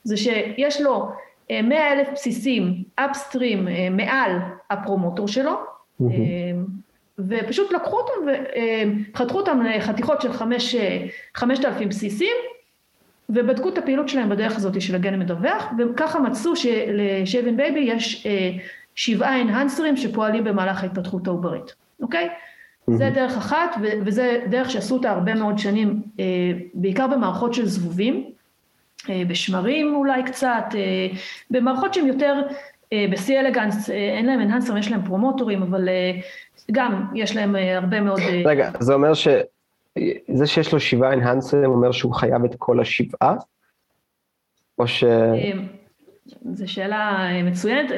זה 0.04 0.16
שיש 0.16 0.80
לו 0.80 1.08
אה, 1.50 1.62
100 1.62 1.92
אלף 1.92 2.08
בסיסים 2.12 2.82
upstream 2.94 3.68
אה, 3.68 3.88
מעל 3.90 4.38
הפרומוטור 4.70 5.28
שלו, 5.28 5.52
אה, 6.02 6.06
ופשוט 7.18 7.72
לקחו 7.72 7.96
אותם 7.96 8.12
וחתכו 9.12 9.38
אותם 9.38 9.62
לחתיכות 9.62 10.20
של 10.20 10.32
5,000 11.34 11.88
בסיסים, 11.88 12.36
ובדקו 13.28 13.68
את 13.68 13.78
הפעילות 13.78 14.08
שלהם 14.08 14.28
בדרך 14.28 14.56
הזאת 14.56 14.80
של 14.80 14.94
הגן 14.94 15.14
המדווח, 15.14 15.72
וככה 15.78 16.18
מצאו 16.18 16.56
של 16.56 17.56
shavenbaby 17.56 17.80
יש 17.80 18.26
שבעה 18.94 19.40
אנהנסרים 19.40 19.96
שפועלים 19.96 20.44
במהלך 20.44 20.82
ההתפתחות 20.82 21.26
העוברית, 21.26 21.74
אוקיי? 22.02 22.28
זה 22.90 23.10
דרך 23.14 23.36
אחת, 23.36 23.76
ו- 23.82 24.06
וזה 24.06 24.44
דרך 24.50 24.70
שעשו 24.70 24.94
אותה 24.94 25.10
הרבה 25.10 25.34
מאוד 25.34 25.58
שנים, 25.58 26.02
בעיקר 26.74 27.06
במערכות 27.06 27.54
של 27.54 27.66
זבובים, 27.66 28.30
בשמרים 29.28 29.94
אולי 29.94 30.22
קצת, 30.22 30.64
אה, 30.74 31.06
במערכות 31.50 31.94
שהן 31.94 32.06
יותר 32.06 32.34
אה, 32.92 33.06
ב-C 33.10 33.30
אלגנס, 33.32 33.90
אה, 33.90 33.94
אין 33.94 34.26
להם 34.26 34.40
אנהנסרים, 34.40 34.78
יש 34.78 34.90
להם 34.90 35.04
פרומוטורים, 35.04 35.62
אבל 35.62 35.88
אה, 35.88 36.12
גם 36.72 37.04
יש 37.14 37.36
להם 37.36 37.56
אה, 37.56 37.76
הרבה 37.76 38.00
מאוד... 38.00 38.20
אה, 38.20 38.42
רגע, 38.44 38.70
זה 38.80 38.94
אומר 38.94 39.14
ש... 39.14 39.28
זה 40.34 40.46
שיש 40.46 40.72
לו 40.72 40.80
שבעה 40.80 41.12
אנהנסרים 41.12 41.70
אומר 41.70 41.92
שהוא 41.92 42.14
חייב 42.14 42.44
את 42.44 42.54
כל 42.58 42.80
השבעה? 42.80 43.34
או 44.78 44.86
ש... 44.86 45.04
אה, 45.04 45.52
זו 46.52 46.72
שאלה 46.72 47.30
אה, 47.30 47.42
מצוינת, 47.42 47.90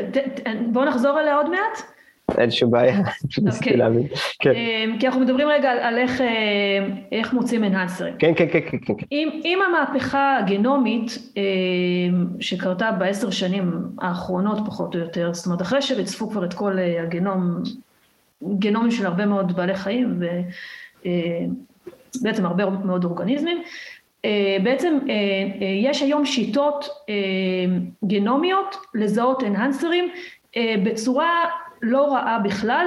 בואו 0.72 0.84
נחזור 0.84 1.20
אליה 1.20 1.36
עוד 1.36 1.50
מעט. 1.50 1.95
אין 2.38 2.50
שום 2.50 2.70
בעיה, 2.70 2.96
פשוט 3.28 3.44
ניסיתי 3.44 3.64
אוקיי. 3.64 3.76
להבין. 3.76 4.06
כן, 4.38 4.50
אמ, 4.50 4.98
כי 4.98 5.06
אנחנו 5.06 5.20
מדברים 5.20 5.48
רגע 5.48 5.70
על, 5.70 5.98
איך, 5.98 6.20
אה, 6.20 6.26
איך 7.12 7.32
מוצאים 7.32 7.64
אנהנסרים. 7.64 8.14
כן, 8.18 8.32
כן, 8.36 8.46
כן, 8.52 8.60
כן, 8.70 8.78
כן. 8.86 8.94
עם, 9.10 9.28
עם 9.44 9.58
המהפכה 9.62 10.36
הגנומית 10.36 11.18
אמ, 11.36 12.26
שקרתה 12.40 12.92
בעשר 12.92 13.30
שנים 13.30 13.72
האחרונות 14.00 14.58
פחות 14.66 14.94
או 14.94 15.00
יותר, 15.00 15.34
זאת 15.34 15.46
אומרת 15.46 15.62
אחרי 15.62 15.82
שריצפו 15.82 16.30
כבר 16.30 16.44
את 16.44 16.54
כל 16.54 16.78
אה, 16.78 17.02
הגנום, 17.02 17.62
גנומים 18.58 18.90
של 18.90 19.06
הרבה 19.06 19.26
מאוד 19.26 19.56
בעלי 19.56 19.74
חיים 19.74 20.20
ובעצם 22.20 22.46
הרבה 22.46 22.70
מאוד 22.70 23.04
אורגניזמים, 23.04 23.62
אה, 24.24 24.56
בעצם 24.62 24.98
אה, 25.08 25.14
אה, 25.62 25.66
יש 25.66 26.02
היום 26.02 26.26
שיטות 26.26 26.88
אה, 27.08 27.14
גנומיות 28.04 28.76
לזהות 28.94 29.42
אנהנסרים 29.42 30.08
אה, 30.56 30.74
בצורה 30.84 31.44
לא 31.82 32.14
רעה 32.14 32.38
בכלל, 32.38 32.86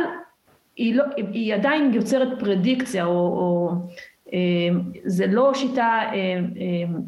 היא, 0.75 0.95
לא, 0.95 1.03
היא 1.17 1.55
עדיין 1.55 1.93
יוצרת 1.93 2.39
פרדיקציה, 2.39 3.05
או, 3.05 3.11
או 3.11 3.71
אה, 4.33 4.39
זה 5.05 5.27
לא 5.27 5.53
שיטה, 5.53 5.99
אה, 6.01 6.13
אה, 6.13 6.99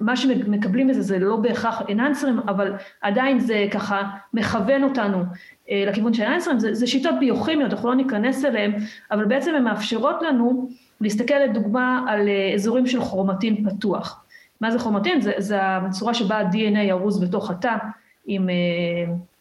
מה 0.00 0.16
שמקבלים 0.16 0.86
מזה 0.86 1.02
זה 1.02 1.18
לא 1.18 1.36
בהכרח 1.36 1.82
אנהנסרים, 1.90 2.38
אבל 2.38 2.72
עדיין 3.00 3.38
זה 3.38 3.66
ככה 3.70 4.02
מכוון 4.34 4.82
אותנו 4.82 5.22
אה, 5.70 5.84
לכיוון 5.86 6.14
של 6.14 6.22
אנהנסרים, 6.22 6.58
זה, 6.58 6.74
זה 6.74 6.86
שיטות 6.86 7.14
ביוכימיות, 7.20 7.72
אנחנו 7.72 7.88
לא 7.88 7.94
ניכנס 7.94 8.44
אליהן, 8.44 8.72
אבל 9.10 9.24
בעצם 9.24 9.54
הן 9.54 9.64
מאפשרות 9.64 10.22
לנו 10.22 10.68
להסתכל 11.00 11.34
לדוגמה 11.34 12.04
על 12.08 12.28
אה, 12.28 12.52
אזורים 12.54 12.86
של 12.86 13.00
כרומטין 13.00 13.70
פתוח. 13.70 14.24
מה 14.60 14.70
זה 14.70 14.78
כרומטין? 14.78 15.20
זה, 15.20 15.32
זה 15.38 15.56
הצורה 15.60 16.14
שבה 16.14 16.36
ה-DNA 16.38 16.90
ארוז 16.90 17.22
בתוך 17.22 17.50
התא, 17.50 17.76
עם... 18.26 18.48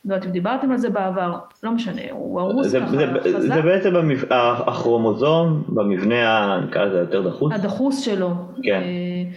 לא 0.05 0.13
יודעת 0.13 0.27
אם 0.27 0.31
דיברתם 0.31 0.71
על 0.71 0.77
זה 0.77 0.89
בעבר, 0.89 1.37
לא 1.63 1.71
משנה, 1.71 2.01
הוא 2.11 2.63
זה, 2.63 2.79
ככה 2.79 2.89
זה, 2.89 3.05
חזק. 3.23 3.53
זה 3.53 3.61
בעצם 3.61 3.95
המב... 3.95 4.23
הכרומוזום 4.67 5.63
במבנה, 5.67 6.59
נקרא 6.67 6.85
לזה 6.85 6.99
יותר 6.99 7.29
דחוס. 7.29 7.53
הדחוס 7.53 7.99
שלו. 7.99 8.29
כן. 8.63 8.81
אה, 8.81 9.31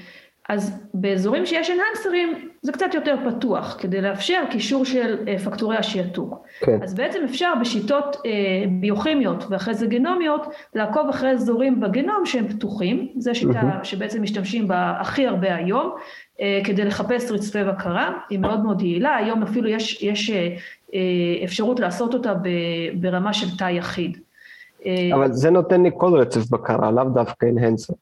אז 0.48 0.88
באזורים 0.94 1.46
שיש 1.46 1.70
אנהנסרים 1.70 2.48
זה 2.62 2.72
קצת 2.72 2.94
יותר 2.94 3.16
פתוח, 3.30 3.76
כדי 3.80 4.00
לאפשר 4.00 4.42
קישור 4.50 4.84
של 4.84 5.18
אה, 5.28 5.38
פקטורי 5.38 5.76
השיעתוק. 5.76 6.46
כן. 6.60 6.82
אז 6.82 6.94
בעצם 6.94 7.18
אפשר 7.24 7.52
בשיטות 7.60 8.16
אה, 8.26 8.30
ביוכימיות 8.80 9.44
ואחרי 9.50 9.74
זה 9.74 9.86
גנומיות 9.86 10.46
לעקוב 10.74 11.08
אחרי 11.08 11.30
אזורים 11.30 11.80
בגנום 11.80 12.26
שהם 12.26 12.48
פתוחים, 12.48 13.08
זו 13.18 13.34
שיטה 13.34 13.62
מהמם. 13.62 13.84
שבעצם 13.84 14.22
משתמשים 14.22 14.68
בה 14.68 14.94
הכי 15.00 15.26
הרבה 15.26 15.54
היום, 15.54 15.90
אה, 16.40 16.60
כדי 16.64 16.84
לחפש 16.84 17.30
רצפי 17.30 17.64
בקרה, 17.64 18.18
היא 18.30 18.38
מאוד 18.38 18.64
מאוד 18.64 18.82
יעילה, 18.82 19.16
היום 19.16 19.42
אפילו 19.42 19.68
יש, 19.68 20.02
יש 20.02 20.30
אפשרות 21.44 21.80
לעשות 21.80 22.14
אותה 22.14 22.34
ברמה 23.00 23.32
של 23.32 23.56
תא 23.58 23.64
יחיד. 23.64 24.18
אבל 25.14 25.32
זה 25.32 25.50
נותן 25.50 25.82
לי 25.82 25.90
כל 25.96 26.20
רצף 26.20 26.50
בקרה, 26.50 26.90
לאו 26.90 27.04
דווקא 27.04 27.46
אנהנסר. 27.46 27.92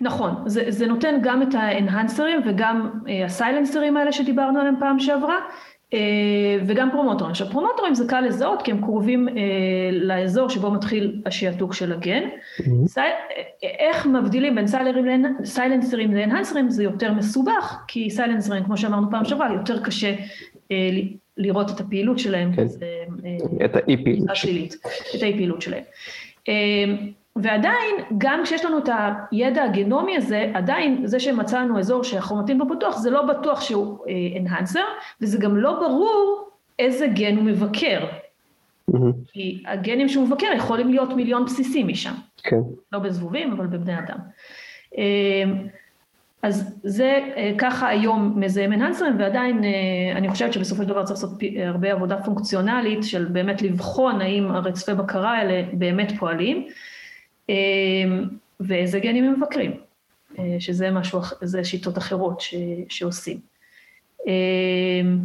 נכון, 0.00 0.34
זה, 0.46 0.64
זה 0.68 0.86
נותן 0.86 1.18
גם 1.22 1.42
את 1.42 1.54
האנהנסרים 1.54 2.40
וגם 2.46 2.90
אה, 3.08 3.24
הסיילנסרים 3.24 3.96
האלה 3.96 4.12
שדיברנו 4.12 4.60
עליהם 4.60 4.74
פעם 4.80 4.98
שעברה, 4.98 5.36
אה, 5.94 5.98
וגם 6.66 6.90
פרומוטורים. 6.90 7.30
עכשיו 7.30 7.46
פרומוטורים 7.50 7.94
זה 7.94 8.04
קל 8.08 8.20
לזהות 8.20 8.62
כי 8.62 8.70
הם 8.70 8.80
קרובים 8.80 9.28
אה, 9.28 9.34
לאזור 9.92 10.48
שבו 10.50 10.70
מתחיל 10.70 11.22
השעתוק 11.26 11.74
של 11.74 11.92
הגן. 11.92 12.22
סי... 12.86 13.00
אה, 13.00 13.06
איך 13.62 14.06
מבדילים 14.06 14.54
בין 14.54 14.66
סיילנסרים 15.44 16.14
לאנהנסרים 16.14 16.70
זה 16.70 16.82
יותר 16.84 17.12
מסובך, 17.12 17.78
כי 17.88 18.10
סיילנסרים, 18.10 18.64
כמו 18.64 18.76
שאמרנו 18.76 19.10
פעם 19.10 19.24
שעברה, 19.24 19.52
יותר 19.52 19.82
קשה 19.82 20.14
אה, 20.72 20.90
ל- 20.92 21.16
לראות 21.36 21.70
את 21.70 21.80
הפעילות 21.80 22.18
שלהם, 22.18 22.52
כן. 22.56 22.66
זה 22.66 22.86
אה, 23.24 23.64
את 23.64 23.76
האי 23.76 24.04
פעילות. 24.04 24.30
את 25.16 25.22
האי 25.22 25.32
פעילות 25.32 25.62
שלהם. 25.62 25.82
ועדיין, 27.42 27.94
גם 28.18 28.40
כשיש 28.44 28.64
לנו 28.64 28.78
את 28.78 28.88
הידע 29.30 29.62
הגנומי 29.64 30.16
הזה, 30.16 30.50
עדיין 30.54 31.06
זה 31.06 31.20
שמצאנו 31.20 31.78
אזור 31.78 32.04
שהכרומטין 32.04 32.58
בו 32.58 32.64
פתוח, 32.76 32.96
זה 32.98 33.10
לא 33.10 33.22
בטוח 33.22 33.60
שהוא 33.60 33.98
אנהנסר, 34.40 34.84
וזה 35.20 35.38
גם 35.38 35.56
לא 35.56 35.72
ברור 35.72 36.48
איזה 36.78 37.06
גן 37.06 37.36
הוא 37.36 37.44
מבקר. 37.44 38.00
מהמם. 38.88 39.12
כי 39.32 39.62
הגנים 39.66 40.08
שהוא 40.08 40.26
מבקר 40.26 40.46
יכולים 40.56 40.88
להיות 40.90 41.12
מיליון 41.12 41.44
בסיסים 41.44 41.88
משם. 41.88 42.12
כן. 42.42 42.56
לא 42.92 42.98
בזבובים, 42.98 43.52
אבל 43.52 43.66
בבני 43.66 43.98
אדם. 43.98 44.18
אמ, 44.96 45.02
אז 46.42 46.78
זה 46.82 47.18
אה, 47.36 47.52
ככה 47.58 47.88
היום 47.88 48.40
מזהם 48.40 48.72
אנהנסרים, 48.72 49.12
ועדיין 49.18 49.64
אה, 49.64 49.70
אני 50.16 50.28
חושבת 50.28 50.52
שבסופו 50.52 50.82
של 50.82 50.88
דבר 50.88 51.04
צריך 51.04 51.10
לעשות 51.22 51.38
פי- 51.38 51.62
הרבה 51.64 51.92
עבודה 51.92 52.16
פונקציונלית 52.22 53.04
של 53.04 53.24
באמת 53.24 53.62
לבחון 53.62 54.20
האם 54.20 54.50
הרצפי 54.50 54.94
בקרה 54.94 55.38
האלה 55.38 55.62
באמת 55.72 56.12
פועלים, 56.18 56.66
ואיזה 58.60 59.00
גנים 59.00 59.24
הם 59.24 59.34
מבקרים, 59.42 59.72
אה, 60.38 60.56
שזה 60.58 60.90
משהו, 60.90 61.20
זה 61.42 61.64
שיטות 61.64 61.98
אחרות 61.98 62.40
ש, 62.40 62.54
שעושים. 62.88 63.38
אמ, 64.26 65.18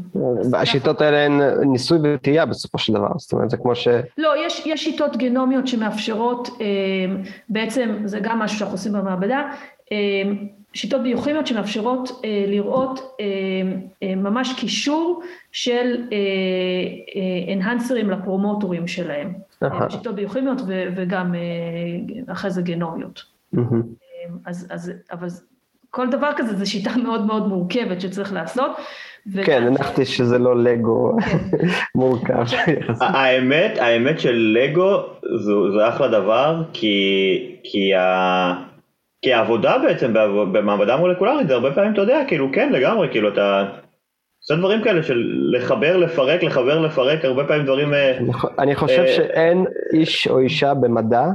השיטות 0.54 1.02
האלה 1.02 1.26
הן 1.26 1.42
ניסוי 1.72 2.00
וטעייה 2.04 2.46
בסופו 2.46 2.78
של 2.78 2.94
דבר, 2.94 3.08
זאת 3.18 3.34
אומרת, 3.34 3.50
זה 3.50 3.58
כמו 3.58 3.76
ש... 3.76 3.88
לא, 4.18 4.46
יש, 4.46 4.62
יש 4.66 4.84
שיטות 4.84 5.18
גנומיות 5.18 5.68
שמאפשרות, 5.68 6.48
אה, 6.62 6.66
בעצם 7.50 7.98
זה 8.06 8.20
גם 8.20 8.40
משהו 8.40 8.58
שאנחנו 8.58 8.76
עושים 8.76 8.94
במעבדה, 8.94 9.52
שיטות 10.74 11.04
ביוכימיות 11.04 11.48
שמאפשרות 11.48 12.22
אה, 12.26 12.46
לראות 12.48 13.18
אה, 13.20 14.16
ממש 14.16 14.54
קישור 14.60 15.22
של 15.52 16.08
אנהנסרים 17.54 18.10
לפרומוטורים 18.10 18.88
שלהם. 18.88 19.34
אהה. 19.63 19.84
אה, 19.84 19.89
שיטות 19.89 20.15
ביוכימיות 20.15 20.62
ו, 20.67 20.84
וגם 20.95 21.36
אה, 21.36 22.34
אחרי 22.34 22.52
זה 22.52 22.62
גנומיות. 22.62 23.24
מהמם. 23.54 23.82
אז, 24.45 24.67
אז, 24.69 24.91
אבל 25.12 25.28
כל 25.89 26.10
דבר 26.10 26.32
כזה 26.38 26.56
זה 26.56 26.65
שיטה 26.65 26.91
מאוד 27.04 27.26
מאוד 27.26 27.47
מורכבת 27.47 28.02
שצריך 28.02 28.34
לעשות. 28.34 28.71
כן, 29.43 29.63
הנחתי 29.67 30.06
שזה 30.06 30.38
לא 30.38 30.63
לגו 30.63 31.17
כן. 31.26 31.67
מורכב. 31.95 32.43
האמת, 33.02 33.78
האמת 33.78 34.19
של 34.19 34.58
לגו 34.60 35.04
זו, 35.36 35.71
זה 35.71 35.89
אחלה 35.89 36.08
דבר, 36.08 36.63
כי, 36.74 37.60
כי, 37.63 37.95
ה, 37.95 38.54
כי 39.21 39.34
העבודה 39.34 39.78
בעצם 39.78 40.13
במעבדה 40.52 40.97
מולקולרית 40.97 41.47
זה 41.47 41.54
הרבה 41.54 41.71
פעמים, 41.74 41.93
אתה 41.93 42.02
יודע, 42.02 42.24
כאילו 42.28 42.50
כן 42.54 42.71
לגמרי, 42.71 43.08
כאילו 43.12 43.30
אתה 43.30 43.65
עושה 44.52 44.62
דברים 44.62 44.82
כאלה 44.82 45.04
של 45.04 45.50
לחבר, 45.52 45.98
לפרק, 45.98 46.44
לחבר, 46.44 46.80
לפרק, 46.80 47.26
הרבה 47.26 47.44
פעמים 47.48 47.66
דברים... 47.66 47.94
אה, 47.94 48.18
אני 48.18 48.34
חו- 48.34 48.48
אני 48.60 48.76
חושב 48.76 49.00
אה, 49.02 49.14
שאין 49.14 49.66
איש 49.94 50.28
או 50.28 50.40
אישה 50.40 50.74
במדע 50.74 51.26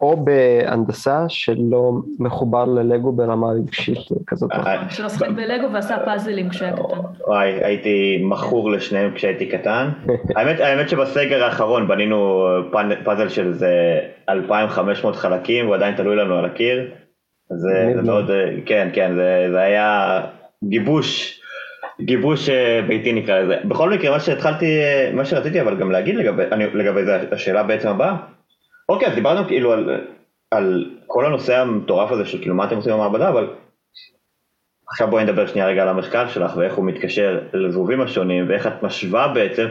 או 0.00 0.24
בהנדסה 0.24 1.24
שלא 1.28 1.92
מחובר 2.18 2.64
ללגו 2.64 3.12
ברמה 3.12 3.46
רגשית 3.50 3.98
כזאת. 4.26 4.52
אה, 4.52 4.90
שלא 4.90 5.08
שיחק 5.08 5.28
בלגו 5.28 5.72
ועשה 5.72 5.96
פאזלים 6.04 6.48
כשהיה 6.48 6.72
קטן. 6.72 7.00
וואי, 7.26 7.64
הייתי 7.64 8.20
מכור 8.22 8.70
לשניהם 8.70 9.14
כשהייתי 9.14 9.46
קטן. 9.46 9.88
האמת, 10.36 10.60
האמת 10.60 10.88
שבסגר 10.88 11.44
האחרון 11.44 11.88
בנינו 11.88 12.46
פאזל 13.04 13.28
של 13.28 13.46
איזה 13.46 14.00
2,500 14.28 15.16
חלקים, 15.16 15.66
הוא 15.66 15.74
עדיין 15.74 15.96
תלוי 15.96 16.16
לנו 16.16 16.34
על 16.34 16.44
הקיר. 16.44 16.90
אז 17.50 17.58
זה, 17.58 18.02
מאוד. 18.02 18.30
אה, 18.30 18.50
כן, 18.66 18.88
כן, 18.92 19.14
זה, 19.14 19.48
זה 19.52 19.58
היה 19.60 20.20
גיבוש, 20.64 21.35
גיבוש 22.00 22.48
אה, 22.48 22.82
ביתי 22.88 23.12
נקרא 23.12 23.38
לזה. 23.38 23.56
בכל 23.64 23.90
מקרה, 23.90 24.10
מה 24.10 24.20
שהתחלתי, 24.20 24.80
אה, 24.82 25.10
מה 25.14 25.24
שרציתי 25.24 25.60
אבל 25.60 25.76
גם 25.76 25.90
להגיד 25.90 26.14
לגבי, 26.16 26.42
אני, 26.52 26.66
לגבי 26.66 27.04
זה, 27.04 27.28
השאלה 27.32 27.62
בעצם 27.62 27.88
הבאה. 27.88 28.16
אוקיי, 28.88 29.08
אז 29.08 29.14
דיברנו 29.14 29.46
כאילו 29.46 29.72
על, 29.72 30.00
על 30.50 30.90
כל 31.06 31.26
הנושא 31.26 31.56
המטורף 31.56 32.12
הזה 32.12 32.24
של 32.24 32.38
כאילו 32.40 32.54
מה 32.54 32.64
אתם 32.64 32.76
עושים 32.76 32.92
במעבדה, 32.92 33.28
אבל 33.28 33.48
עכשיו 34.88 35.08
בואי 35.10 35.24
נדבר 35.24 35.46
שנייה 35.46 35.66
רגע 35.66 35.82
על 35.82 35.88
המחקר 35.88 36.28
שלך 36.28 36.56
ואיך 36.56 36.74
הוא 36.74 36.84
מתקשר 36.84 37.40
לזבובים 37.52 38.00
השונים 38.00 38.48
ואיך 38.48 38.66
את 38.66 38.82
משווה 38.82 39.28
בעצם 39.28 39.66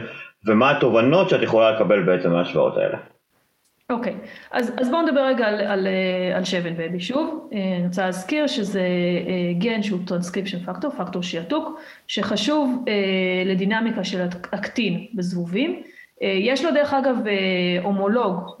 ומה 0.46 0.70
התובנות 0.70 1.28
שאת 1.28 1.42
יכולה 1.42 1.70
לקבל 1.70 2.02
בעצם 2.02 2.30
מההשוואות 2.30 2.76
האלה. 2.76 2.98
אוקיי, 3.90 4.16
אז, 4.50 4.72
אז 4.80 4.90
בואו 4.90 5.02
נדבר 5.02 5.26
רגע 5.26 5.46
על, 5.46 5.60
על, 5.60 5.86
אה, 5.86 6.36
על 6.36 6.44
shavenbaby 6.44 7.00
שוב. 7.00 7.48
אה, 7.52 7.76
אני 7.76 7.86
רוצה 7.86 8.06
להזכיר 8.06 8.46
שזה 8.46 8.80
אה, 8.80 9.52
גן 9.58 9.82
שהוא 9.82 10.00
טרנסקריפשן 10.06 10.58
פקטור, 10.58 10.90
פקטור 10.90 11.22
שיעתוק, 11.22 11.80
שחשוב 12.06 12.84
לדינמיקה 13.46 14.04
של 14.04 14.26
האקטין 14.52 15.06
בזבובים. 15.14 15.82
יש 16.20 16.64
לו 16.64 16.70
דרך 16.70 16.94
אגב 16.94 17.16
הומולוג 17.82 18.56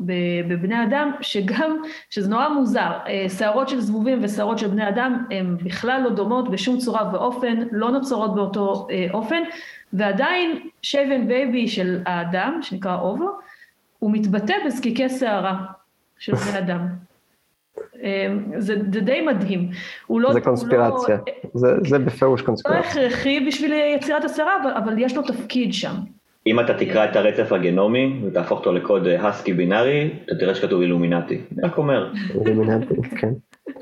בבני 0.48 0.84
אדם, 0.84 1.10
שגם, 1.20 1.76
שזה 2.10 2.30
נורא 2.30 2.48
מוזר, 2.48 2.90
שערות 3.38 3.68
של 3.68 3.80
זבובים 3.80 4.18
ושערות 4.22 4.58
של 4.58 4.68
בני 4.68 4.88
אדם 4.88 5.24
הן 5.30 5.56
בכלל 5.56 6.00
לא 6.04 6.10
דומות 6.10 6.50
בשום 6.50 6.78
צורה 6.78 7.10
ואופן, 7.12 7.62
לא 7.72 7.90
נוצרות 7.90 8.34
באותו 8.34 8.86
אופן, 9.12 9.42
ועדיין 9.92 10.68
shavenbaby 10.82 11.68
של 11.68 12.02
האדם, 12.06 12.58
שנקרא 12.62 13.00
Ovo, 13.00 13.30
הוא 14.06 14.12
מתבטא 14.12 14.54
בזקיקי 14.66 15.08
שערה 15.08 15.56
של 16.18 16.32
בני 16.34 16.58
אדם. 16.64 16.86
אה, 18.02 18.26
זה, 18.58 18.74
זה 18.92 19.00
די 19.00 19.20
מדהים. 19.20 19.68
הוא 20.06 20.20
לא, 20.20 20.32
זה 20.32 20.38
לא 20.38 20.44
קונספירציה, 20.44 21.16
לא, 21.16 21.50
זה- 21.54 21.76
זה 21.88 21.98
בפירוש 21.98 22.40
לא 22.40 22.46
קונספירציה. 22.46 22.80
הכרחי 22.90 23.40
בשביל 23.48 23.72
יצירת 23.96 24.24
השערה, 24.24 24.52
אבל, 24.62 24.70
אבל 24.70 24.98
יש 24.98 25.16
לו 25.16 25.22
תפקיד 25.22 25.74
שם. 25.74 25.94
אם 26.46 26.60
אתה 26.60 26.74
תקרא 26.74 27.04
את 27.04 27.16
הרצף 27.16 27.52
הגנומי 27.52 28.20
ותהפוך 28.26 28.58
אותו 28.58 28.72
לקוד 28.72 29.06
הסקי 29.06 29.52
בינארי, 29.52 30.10
אתה 30.26 30.34
תראה 30.34 30.54
שכתוב 30.54 30.80
אילומינטי. 30.80 31.34
אני 31.58 31.68
רק 31.68 31.78
אומר. 31.78 32.12
אילומינטי, 32.46 32.94
כן. 33.20 33.32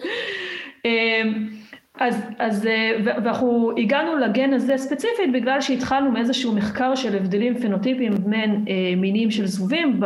אז, 1.99 2.23
אז 2.39 2.69
ואנחנו 3.05 3.73
הגענו 3.79 4.17
לגן 4.17 4.53
הזה 4.53 4.79
ספציפית 4.79 5.33
בגלל 5.33 5.61
שהתחלנו 5.61 6.11
מאיזשהו 6.11 6.55
מחקר 6.55 6.95
של 6.95 7.17
הבדלים 7.17 7.59
פנוטיפיים 7.59 8.13
בין 8.15 8.65
מינים 8.97 9.31
של 9.31 9.47
זבובים 9.47 10.01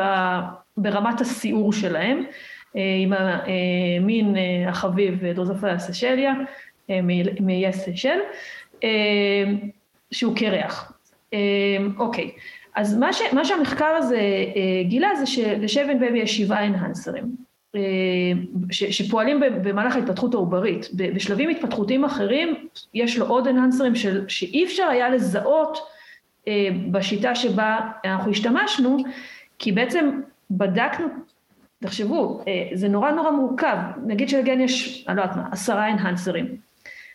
ברמת 0.77 1.21
הסיעור 1.21 1.73
שלהם, 1.73 2.25
עם 2.75 3.13
המין 3.13 4.37
החביב 4.69 5.25
דרוזופיה 5.27 5.79
סשליה, 5.79 6.35
מאיי 7.41 7.73
סשל, 7.73 8.19
שהוא 10.11 10.37
קרח. 10.37 10.93
אוקיי, 11.99 12.31
אז 12.75 12.99
מה, 12.99 13.13
ש, 13.13 13.23
מה 13.33 13.45
שהמחקר 13.45 13.85
הזה 13.99 14.21
גילה 14.83 15.09
זה 15.19 15.27
שלשבן 15.27 15.99
בבי 15.99 16.19
יש 16.19 16.37
שבעה 16.37 16.67
אנהנסרים. 16.67 17.48
שפועלים 18.71 19.41
במהלך 19.63 19.97
ההתפתחות 19.97 20.35
העוברית. 20.35 20.87
בשלבים 20.95 21.49
התפתחותיים 21.49 22.05
אחרים 22.05 22.55
יש 22.95 23.19
לו 23.19 23.27
עוד 23.27 23.49
אנהנסרים 23.49 23.93
שאי 24.29 24.65
אפשר 24.65 24.85
היה 24.85 25.09
לזהות 25.09 25.79
בשיטה 26.91 27.35
שבה 27.35 27.79
אנחנו 28.05 28.31
השתמשנו, 28.31 28.97
כי 29.59 29.73
בעצם 29.73 30.21
בדקנו, 30.51 31.07
תחשבו, 31.83 32.41
זה 32.75 32.89
נורא 32.89 33.11
נורא 33.11 33.31
מורכב, 33.31 33.77
נגיד 34.07 34.29
שלגן 34.29 34.61
יש, 34.61 35.05
אני 35.09 35.17
לא 35.17 35.23
יודעת 35.23 35.37
מה, 35.37 35.45
עשרה 35.53 35.91
אנהנסרים, 35.91 36.47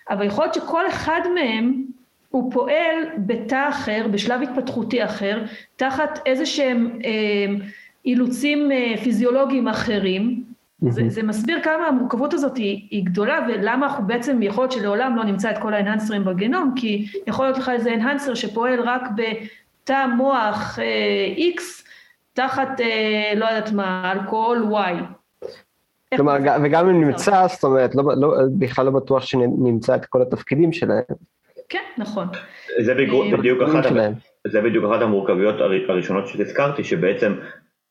אבל 0.09 0.25
יכול 0.25 0.43
להיות 0.43 0.53
שכל 0.53 0.87
אחד 0.87 1.21
מהם 1.35 1.83
הוא 2.29 2.51
פועל 2.51 2.95
בתא 3.17 3.69
אחר, 3.69 4.05
בשלב 4.11 4.41
התפתחותי 4.41 5.03
אחר, 5.03 5.43
תחת 5.75 6.19
איזה 6.25 6.45
שהם 6.45 6.99
אילוצים 8.05 8.71
פיזיולוגיים 9.03 9.67
אחרים, 9.67 10.43
זה, 10.89 11.01
זה 11.07 11.23
מסביר 11.23 11.61
כמה 11.63 11.87
המורכבות 11.87 12.33
הזאת 12.33 12.57
היא, 12.57 12.87
היא 12.91 13.05
גדולה 13.05 13.47
ולמה 13.47 13.85
אנחנו 13.85 14.07
בעצם 14.07 14.41
יכול 14.41 14.63
להיות 14.63 14.71
שלעולם 14.71 15.15
לא 15.15 15.23
נמצא 15.23 15.51
את 15.51 15.57
כל 15.57 15.73
האנהנסרים 15.73 16.25
בגנום 16.25 16.73
כי 16.75 17.07
יכול 17.27 17.45
להיות 17.45 17.57
לך 17.57 17.69
איזה 17.69 17.93
אנהנסר 17.93 18.33
שפועל 18.33 18.79
רק 18.79 19.01
בתא 19.15 20.05
מוח 20.17 20.79
אה, 20.79 21.33
X 21.57 21.61
תחת 22.33 22.81
אה, 22.81 23.33
לא 23.35 23.45
יודעת 23.45 23.71
מה 23.71 24.11
אלכוהול 24.11 24.65
Y. 24.73 25.03
כלומר 26.15 26.37
וגם 26.63 26.89
אם 26.89 27.01
נמצא 27.01 27.47
זאת 27.47 27.63
אומרת 27.63 27.95
לא, 27.95 28.03
לא, 28.17 28.35
בכלל 28.59 28.85
לא 28.85 28.91
בטוח 28.91 29.23
שנמצא 29.23 29.95
את 29.95 30.05
כל 30.05 30.21
התפקידים 30.21 30.73
שלהם. 30.73 31.01
כן 31.69 31.83
נכון. 31.97 32.27
זה 32.85 32.93
בדיוק, 32.93 33.61
אחת, 33.61 33.83
זה 34.47 34.61
בדיוק 34.61 34.85
אחת 34.91 35.01
המורכבויות 35.01 35.55
הראשונות 35.89 36.27
שהזכרתי 36.27 36.83
שבעצם 36.83 37.33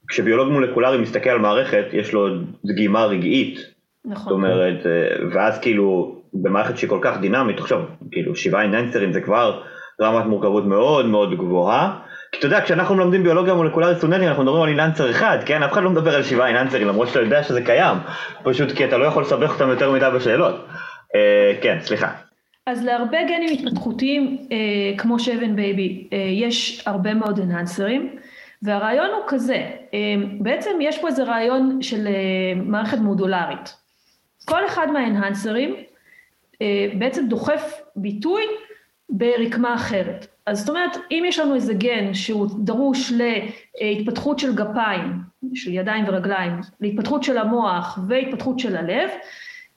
כשביולוג 0.08 0.48
מולקולרי 0.48 0.98
מסתכל 0.98 1.30
על 1.30 1.38
מערכת, 1.38 1.84
יש 1.92 2.12
לו 2.12 2.28
דגימה 2.64 3.04
רגעית. 3.04 3.58
נכון. 4.04 4.22
זאת 4.22 4.32
אומרת, 4.32 4.86
אה, 4.86 5.26
ואז 5.32 5.58
כאילו, 5.60 6.16
במערכת 6.34 6.78
שהיא 6.78 6.90
כל 6.90 6.98
כך 7.02 7.18
דינמית, 7.20 7.58
עכשיו, 7.58 7.82
כאילו, 8.10 8.36
שבעה 8.36 8.62
איננסרים 8.62 9.12
זה 9.12 9.20
כבר 9.20 9.62
רמת 10.00 10.26
מורכבות 10.26 10.66
מאוד 10.66 11.06
מאוד 11.06 11.34
גבוהה. 11.38 11.98
כי 12.32 12.38
אתה 12.38 12.46
יודע, 12.46 12.60
כשאנחנו 12.60 12.94
מלמדים 12.94 13.22
ביולוגיה 13.22 13.54
מולקולרית 13.54 13.98
סטודנטים, 13.98 14.28
אנחנו 14.28 14.42
מדברים 14.42 14.62
על 14.62 14.68
enhancer 14.68 15.10
אחד, 15.10 15.38
כן? 15.46 15.62
אף 15.62 15.72
אחד 15.72 15.82
לא 15.82 15.90
מדבר 15.90 16.14
על 16.14 16.22
שבעה 16.22 16.48
enhancer־ים, 16.48 16.88
למרות 16.88 17.08
שאתה 17.08 17.20
יודע 17.20 17.42
שזה 17.42 17.62
קיים. 17.62 17.98
פשוט 18.42 18.72
כי 18.72 18.84
אתה 18.84 18.98
לא 18.98 19.04
יכול 19.04 19.22
לסבך 19.22 19.52
אותם 19.52 19.68
יותר 19.68 19.92
מדי 19.92 20.06
בשאלות. 20.14 20.66
אה, 21.14 21.52
כן, 21.62 21.78
סליחה. 21.80 22.12
אז 22.66 22.84
להרבה 22.84 23.18
גנים 23.22 23.48
התפתחותיים, 23.52 24.38
אה, 24.52 24.98
כמו 24.98 25.18
shavenbaby, 25.18 26.08
אה, 26.12 26.18
יש 26.18 26.82
הרבה 26.86 27.14
מאוד 27.14 27.40
enhancer־ים. 27.40 28.16
והרעיון 28.62 29.10
הוא 29.10 29.24
כזה, 29.26 29.70
אמ, 29.92 30.38
בעצם 30.40 30.70
יש 30.80 30.98
פה 30.98 31.08
איזה 31.08 31.24
רעיון 31.24 31.82
של 31.82 32.06
אה, 32.06 32.62
מערכת 32.62 32.98
מודולרית. 32.98 33.76
כל 34.44 34.66
אחד 34.66 34.86
מה 34.92 35.05
enhancer־ים 35.05 35.76
אה, 36.62 36.86
בעצם 36.98 37.28
דוחף 37.28 37.80
ביטוי 37.96 38.42
ברקמה 39.08 39.74
אחרת. 39.74 40.26
אז 40.46 40.60
זאת 40.60 40.68
אומרת, 40.68 40.96
אם 41.10 41.24
יש 41.26 41.38
לנו 41.38 41.54
איזה 41.54 41.74
גן 41.74 42.14
שהוא 42.14 42.48
דרוש 42.64 43.12
להתפתחות 43.12 44.38
של 44.38 44.54
גפיים, 44.54 45.12
של 45.54 45.72
ידיים 45.72 46.04
ורגליים, 46.08 46.52
להתפתחות 46.80 47.22
של 47.22 47.38
המוח 47.38 47.98
והתפתחות 48.08 48.58
של 48.58 48.76
הלב, 48.76 49.10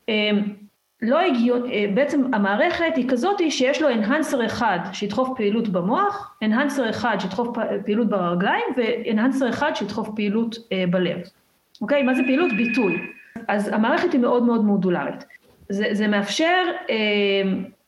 אמ, 0.10 0.65
לא 1.02 1.20
הגיון, 1.20 1.72
אה, 1.72 1.86
בעצם 1.94 2.34
המערכת 2.34 2.96
היא 2.96 3.10
כזאת 3.10 3.42
שיש 3.50 3.82
לו 3.82 3.90
אנהנסר 3.90 4.46
אחד 4.46 4.80
שידחוף 4.94 5.30
פעילות 5.38 5.68
במוח, 5.68 6.38
אנהנסר 6.44 6.90
אחד 6.90 7.18
שידחוף 7.20 7.58
פעילות 7.86 8.10
ברגליים 8.10 8.66
ואנהנסר 8.78 9.50
אחד 9.50 9.72
שידחוף 9.76 10.10
פעילות 10.16 10.56
בלב. 10.90 11.18
אוקיי? 11.82 12.04
מה 12.04 12.14
זה 12.14 12.24
פעילות? 12.24 12.52
ביטוי. 12.58 12.98
אז 13.48 13.68
המערכת 13.68 14.14
היא 14.14 14.22
מאוד 14.22 14.44
מאוד 14.44 14.66
מודולרית. 14.66 15.26
זה, 15.70 15.86
זה 15.92 16.08
מאפשר, 16.08 16.64
אה, 16.90 16.96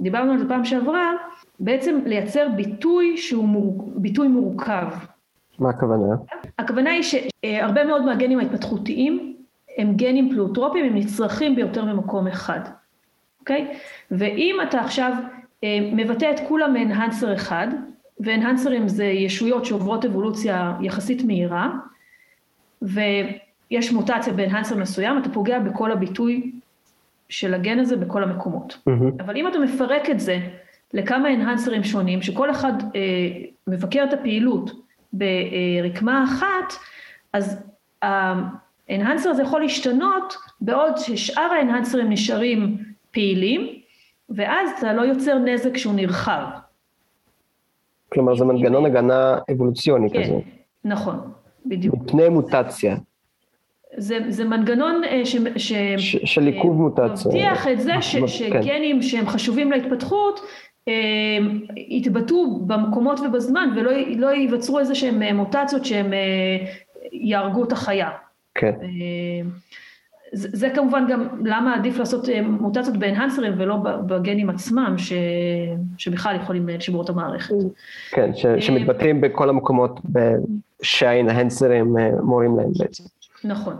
דיברנו 0.01 0.31
על 0.31 0.37
זה 0.37 0.47
פעם 0.47 0.65
שעברה, 0.65 1.13
בעצם 1.59 1.99
לייצר 2.05 2.47
ביטוי 2.55 3.17
שהוא 3.17 3.47
מור, 3.47 3.91
ביטוי 3.95 4.27
מורכב. 4.27 4.87
מה 5.59 5.69
הכוונה? 5.69 6.15
הכוונה 6.59 6.89
היא 6.89 7.03
שהרבה 7.03 7.83
מאוד 7.83 8.05
מהגנים 8.05 8.39
ההתפתחותיים 8.39 9.35
הם 9.77 9.93
גנים 9.95 10.29
פלוטרופיים, 10.29 10.85
הם 10.85 10.95
נצרכים 10.95 11.55
ביותר 11.55 11.85
ממקום 11.85 12.27
אחד. 12.27 12.59
אוקיי? 13.47 13.67
ואם 14.11 14.57
אתה 14.67 14.79
עכשיו 14.79 15.13
אה, 15.63 15.79
מבטא 15.93 16.31
את 16.31 16.39
כולם 16.47 16.73
מאנהנסר 16.73 17.33
אחד, 17.33 17.67
ואנהנסרים 18.19 18.87
זה 18.87 19.05
ישויות 19.05 19.65
שעוברות 19.65 20.05
אבולוציה 20.05 20.73
יחסית 20.81 21.23
מהירה, 21.23 21.69
ויש 22.81 23.91
מוטציה 23.91 24.33
באנהנסר 24.33 24.77
מסוים, 24.77 25.17
אתה 25.17 25.29
פוגע 25.29 25.59
בכל 25.59 25.91
הביטוי 25.91 26.51
של 27.29 27.53
הגן 27.53 27.79
הזה 27.79 27.97
בכל 27.97 28.23
המקומות. 28.23 28.73
Mm-hmm. 28.73 29.23
אבל 29.23 29.37
אם 29.37 29.47
אתה 29.47 29.59
מפרק 29.59 30.09
את 30.09 30.19
זה 30.19 30.39
לכמה 30.93 31.33
אנהנסרים 31.33 31.83
שונים, 31.83 32.21
שכל 32.21 32.51
אחד 32.51 32.73
אה, 32.95 32.99
מבקר 33.67 34.03
את 34.03 34.13
הפעילות 34.13 34.71
ברקמה 35.13 36.23
אחת, 36.23 36.73
אז 37.33 37.63
האנהנסר 38.01 39.29
הזה 39.29 39.41
יכול 39.41 39.61
להשתנות 39.61 40.37
בעוד 40.61 40.97
ששאר 40.97 41.51
האנהנסרים 41.51 42.09
נשארים 42.09 42.86
פעילים, 43.17 43.67
ואז 44.29 44.69
אתה 44.79 44.93
לא 44.93 45.01
יוצר 45.01 45.37
נזק 45.37 45.77
שהוא 45.77 45.93
נרחב. 45.93 46.43
כלומר 48.13 48.35
זה 48.35 48.45
מנגנון 48.45 48.85
הגנה 48.85 49.37
אבולוציוני 49.51 50.09
כן, 50.09 50.23
כזה. 50.23 50.33
נכון, 50.85 51.15
בדיוק. 51.65 51.95
מפני 51.95 52.29
מוטציה. 52.29 52.95
זה, 53.97 54.19
זה 54.29 54.45
מנגנון 54.45 55.01
אה, 55.03 55.25
ש, 55.25 55.35
ש, 55.57 55.73
ש, 55.97 56.15
של 56.23 56.45
עיכוב 56.45 56.71
אה, 56.71 56.77
מוטציה. 56.77 57.31
מבטיח 57.31 57.67
את 57.67 57.81
זה 57.81 57.93
ש, 58.01 58.15
כן. 58.15 58.27
שגנים 58.27 59.01
שהם 59.01 59.27
חשובים 59.27 59.71
להתפתחות 59.71 60.39
אה, 60.87 60.93
יתבטאו 61.75 62.59
במקומות 62.65 63.19
ובזמן 63.19 63.69
ולא 63.75 63.91
לא 64.17 64.27
ייווצרו 64.27 64.79
איזה 64.79 64.95
שהם 64.95 65.35
מוטציות 65.35 65.85
שהם 65.85 66.13
יהרגו 67.11 67.63
את 67.63 67.71
החיה. 67.71 68.09
כן. 68.55 68.73
זה, 70.33 70.49
זה 70.53 70.69
כמובן 70.69 71.05
גם 71.09 71.27
למה 71.45 71.75
עדיף 71.75 71.97
לעשות 71.97 72.29
אה, 72.29 72.41
מוטציות 72.41 72.97
באנהנסרים 72.97 73.53
ולא 73.57 73.75
בגנים 74.07 74.49
עצמם, 74.49 74.95
ש, 74.97 75.13
שבכלל 75.97 76.35
יכולים 76.35 76.69
לשבור 76.69 77.03
את 77.03 77.09
המערכת. 77.09 77.55
כן, 78.11 78.35
ש, 78.35 78.45
אה, 78.45 78.61
שמתבטאים 78.61 79.21
בכל 79.21 79.49
המקומות 79.49 79.99
שה 80.81 81.06
enhancer־ים 81.06 81.97
אה, 81.97 82.09
מורים 82.23 82.57
להם 82.57 82.69
בעצם. 82.79 83.03
נכון. 83.43 83.73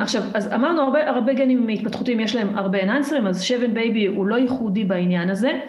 עכשיו, 0.00 0.22
אז 0.34 0.52
אמרנו 0.52 0.82
הרבה, 0.82 1.10
הרבה 1.10 1.32
גנים 1.32 1.68
התפתחותיים 1.68 2.20
יש 2.20 2.36
להם 2.36 2.58
הרבה 2.58 2.82
enhancer־ים, 2.82 3.26
אז 3.26 3.42
shavenbaby 3.42 4.06
הוא 4.06 4.26
לא 4.26 4.36
ייחודי 4.36 4.84
בעניין 4.84 5.30
הזה, 5.30 5.60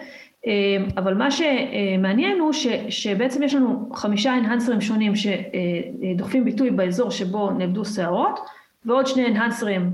אבל 0.96 1.14
מה 1.14 1.28
שמעניין 1.30 2.38
הוא 2.38 2.52
ש, 2.52 2.66
שבעצם 2.88 3.42
יש 3.42 3.54
לנו 3.54 3.88
חמישה 3.94 4.38
enhancer־ים 4.38 4.80
שונים 4.80 5.12
שדוחפים 5.16 6.44
ביטוי 6.44 6.70
באזור 6.70 7.10
שבו 7.10 7.50
נאבדו 7.50 7.84
שערות, 7.84 8.40
ועוד 8.84 9.06
שני 9.06 9.26
אנהנסרים 9.26 9.90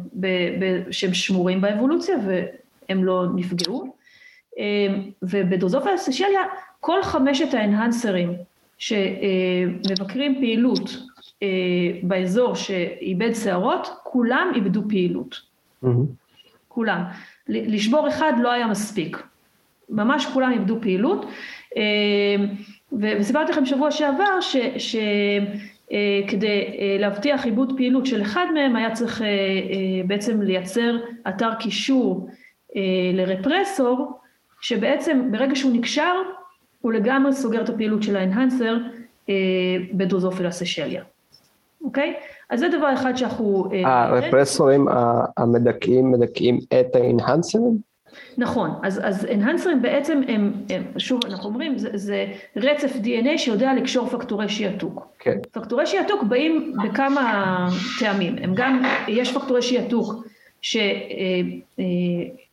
שהם 0.90 1.14
שמורים 1.14 1.61
באבולוציה 1.61 2.16
והם 2.27 3.05
לא 3.05 3.24
נפגעו. 3.35 3.94
אמ, 4.59 5.11
ובדרוזופיה 5.22 5.98
סשליה 5.98 6.40
כל 6.81 7.03
חמשת 7.03 7.55
האנהנסרים 7.55 8.33
שמבקרים 8.79 10.35
פעילות 10.40 10.96
אה, 11.42 11.48
באזור 12.03 12.55
שאיבד 12.55 13.35
שערות, 13.35 13.89
כולם 14.03 14.53
איבדו 14.55 14.82
פעילות. 14.89 15.41
Mm-hmm. 15.84 15.89
כולם. 16.68 17.03
לשבור 17.49 18.09
אחד 18.09 18.32
לא 18.43 18.53
היה 18.53 18.66
מספיק. 18.66 19.22
ממש 19.89 20.26
כולם 20.26 20.53
איבדו 20.53 20.80
פעילות. 20.80 21.26
אמ, 21.76 21.82
וסיפרתי 23.01 23.53
לכם 23.53 23.66
שבוע 23.66 23.91
שעבר 23.91 24.41
ש, 24.41 24.57
ש, 24.78 24.97
כדי 26.28 26.76
אה, 26.78 26.97
להבטיח 26.99 27.45
עיבוד 27.45 27.72
פעילות 27.76 28.07
של 28.07 28.22
אחד 28.22 28.47
מהם 28.55 28.76
היה 28.76 28.95
צריך 28.95 29.22
אה, 29.22 29.26
בעצם 30.07 30.43
לייצר 30.43 30.97
אתר 31.28 31.51
קישור 31.59 32.28
לרפרסור 33.12 34.20
שבעצם 34.61 35.28
ברגע 35.32 35.57
שהוא 35.57 35.72
נקשר 35.72 36.14
הוא 36.80 36.93
לגמרי 36.93 37.32
סוגר 37.32 37.62
את 37.62 37.68
הפעילות 37.68 38.03
של 38.03 38.16
האנהנסר 38.16 38.76
בדרוזופילה 39.95 40.51
סשליה, 40.51 41.03
אוקיי? 41.84 42.14
אז 42.51 42.61
זה 42.61 42.68
דבר 42.68 42.95
אחד 42.95 43.16
שאנחנו... 43.16 43.68
הרפרסורים 43.84 44.86
המדכאים 45.36 46.11
מדכאים 46.11 46.59
את 46.80 46.97
האינהנסרים? 46.97 47.88
נכון, 48.39 48.71
אז, 48.83 49.01
אז 49.05 49.27
אנהנסרים 49.35 49.83
בעצם 49.83 50.21
הם, 50.29 50.53
הם, 50.71 50.83
שוב 50.99 51.21
אנחנו 51.25 51.49
אומרים, 51.49 51.79
זה, 51.79 51.91
זה 51.95 52.27
רצף 52.57 52.93
DNA 53.05 53.39
שיודע 53.39 53.75
לקשור 53.75 54.07
פקטורי 54.07 54.49
שיעתוק. 54.49 55.07
כן. 55.19 55.39
פקטורי 55.53 55.87
שיעתוק 55.87 56.23
באים 56.23 56.75
בכמה 56.85 57.69
טעמים, 58.01 58.37
הם 58.43 58.53
גם, 58.55 58.83
יש 59.09 59.33
פקטורי 59.33 59.62
שיעתוק 59.62 60.27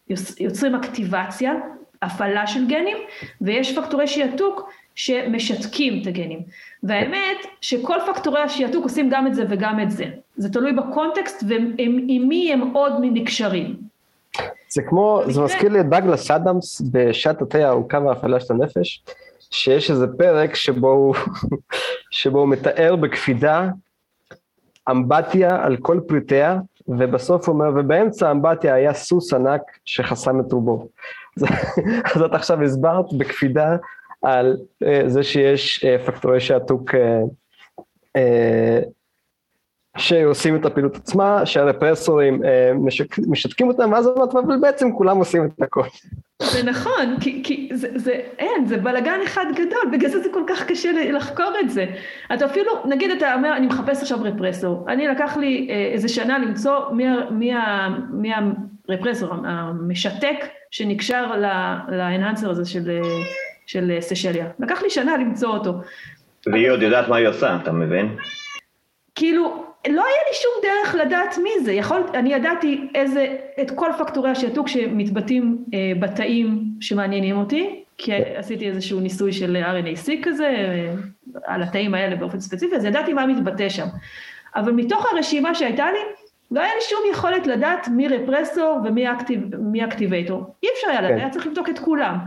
שיוצרים 0.09 0.75
אקטיבציה, 0.75 1.53
הפעלה 2.01 2.47
של 2.47 2.67
גנים, 2.67 2.97
ויש 3.41 3.77
פקטורי 3.77 4.07
שיעתוק 4.07 4.69
שמשתקים 4.95 6.01
את 6.01 6.07
הגנים. 6.07 6.39
והאמת 6.83 7.37
שכל 7.61 7.97
פקטורי 8.07 8.41
השיעתוק 8.41 8.83
עושים 8.83 9.09
גם 9.09 9.27
את 9.27 9.35
זה 9.35 9.45
וגם 9.49 9.79
את 9.79 9.91
זה. 9.91 10.05
זה 10.37 10.53
תלוי 10.53 10.73
בקונטקסט 10.73 11.43
ועם 11.47 12.27
מי 12.27 12.53
הם 12.53 12.61
עוד 12.61 12.93
נקשרים. 13.01 13.75
זה 14.75 14.81
כמו, 14.81 15.21
זה 15.29 15.41
מזכיר 15.41 15.69
לי 15.69 15.79
את 15.79 15.89
דאגלס 15.89 16.31
אדמס 16.31 16.81
בשעת 16.91 17.41
התה 17.41 17.57
הארוכה 17.57 17.99
וההפעלה 17.99 18.39
של 18.39 18.53
הנפש, 18.53 19.03
שיש 19.39 19.91
איזה 19.91 20.07
פרק 20.17 20.55
שבו 20.55 20.91
הוא, 20.91 21.15
שבו 22.11 22.39
הוא 22.39 22.47
מתאר 22.47 22.95
בקפידה 22.95 23.69
אמבטיה 24.91 25.65
על 25.65 25.77
כל 25.77 25.99
פריטיה, 26.07 26.59
ובסוף 26.87 27.49
הוא 27.49 27.53
אומר, 27.53 27.69
ובאמצע 27.75 28.27
האמבטיה 28.27 28.73
היה 28.73 28.93
סוס 28.93 29.33
ענק 29.33 29.61
שחסם 29.85 30.39
את 30.39 30.51
רובו. 30.51 30.87
אז 32.15 32.21
את 32.25 32.33
עכשיו 32.33 32.63
הסברת 32.63 33.05
בקפידה 33.17 33.75
על 34.21 34.57
uh, 34.83 34.87
זה 35.07 35.23
שיש 35.23 35.85
uh, 35.85 36.07
פקטורי 36.07 36.39
שעתוק 36.39 36.91
uh, 38.17 38.19
שעושים 39.97 40.55
את 40.55 40.65
הפעילות 40.65 40.95
עצמה, 40.95 41.45
שהרפרסורים 41.45 42.43
אה, 42.43 42.71
משק, 42.73 43.19
משתקים 43.27 43.67
אותם, 43.67 43.91
ואז 43.91 44.07
אמרת, 44.07 44.35
אבל 44.35 44.57
בעצם 44.61 44.91
כולם 44.91 45.17
עושים 45.17 45.45
את 45.45 45.61
הכל. 45.61 45.83
זה 46.43 46.63
נכון, 46.63 47.17
כי, 47.21 47.41
כי 47.43 47.69
זה, 47.73 47.87
זה, 47.95 48.11
אין, 48.39 48.65
זה 48.65 48.77
בלאגן 48.77 49.19
אחד 49.23 49.45
גדול, 49.55 49.91
בגלל 49.91 50.09
זה 50.09 50.19
זה 50.19 50.29
כל 50.33 50.43
כך 50.47 50.65
קשה 50.65 50.91
לחקור 51.11 51.51
את 51.59 51.69
זה. 51.69 51.85
אתה 52.33 52.45
אפילו, 52.45 52.71
נגיד 52.85 53.11
אתה 53.11 53.33
אומר, 53.33 53.57
אני 53.57 53.67
מחפש 53.67 54.01
עכשיו 54.01 54.17
רפרסור, 54.21 54.85
אני 54.87 55.07
לקח 55.07 55.37
לי 55.37 55.67
אה, 55.69 55.91
איזה 55.93 56.07
שנה 56.07 56.37
למצוא 56.37 56.89
מי, 56.91 57.05
מי, 57.31 57.51
מי 58.13 58.31
הרפרסור, 58.89 59.33
המשתק 59.33 60.45
שנקשר 60.71 61.31
לאנהנסר 61.89 62.49
הזה 62.49 62.65
של, 62.65 62.99
של 63.67 63.97
סשליה. 63.99 64.47
לקח 64.59 64.81
לי 64.81 64.89
שנה 64.89 65.17
למצוא 65.17 65.49
אותו. 65.49 65.73
והיא 66.51 66.71
עוד 66.71 66.81
יודעת 66.81 67.07
מה 67.07 67.15
היא 67.15 67.27
עושה, 67.27 67.57
אתה 67.61 67.71
מבין? 67.71 68.15
כאילו, 69.15 69.64
לא 69.89 70.01
היה 70.05 70.17
לי 70.27 70.33
שום 70.33 70.51
דרך 70.63 70.95
לדעת 70.95 71.37
מי 71.37 71.49
זה, 71.63 71.73
יכול, 71.73 72.03
אני 72.13 72.33
ידעתי 72.33 72.87
איזה, 72.95 73.35
את 73.61 73.71
כל 73.71 73.89
פקטורי 73.99 74.29
השעתוק 74.29 74.67
שמתבטאים 74.67 75.57
אה, 75.73 75.91
בתאים 75.99 76.63
שמעניינים 76.81 77.37
אותי, 77.37 77.83
כי 77.97 78.11
עשיתי 78.35 78.67
איזשהו 78.67 78.99
ניסוי 78.99 79.33
של 79.33 79.57
RNA-seq 79.65 80.23
כזה, 80.23 80.47
אה, 80.47 80.93
על 81.45 81.63
התאים 81.63 81.93
האלה 81.93 82.15
באופן 82.15 82.39
ספציפי, 82.39 82.75
אז 82.75 82.85
ידעתי 82.85 83.13
מה 83.13 83.25
מתבטא 83.25 83.69
שם. 83.69 83.87
אבל 84.55 84.71
מתוך 84.71 85.05
הרשימה 85.13 85.55
שהייתה 85.55 85.91
לי, 85.91 85.99
לא 86.51 86.61
היה 86.61 86.75
לי 86.75 86.81
שום 86.81 86.99
יכולת 87.11 87.47
לדעת 87.47 87.87
מי 87.87 88.07
רפרסור 88.07 88.79
ומי 88.85 89.11
activ, 89.11 89.41
activator. 89.83 90.55
אי 90.63 90.69
אפשר 90.75 90.89
היה 90.89 91.01
לדעת, 91.01 91.11
כן. 91.11 91.19
היה 91.19 91.29
צריך 91.29 91.47
לבדוק 91.47 91.69
את 91.69 91.79
כולם. 91.79 92.17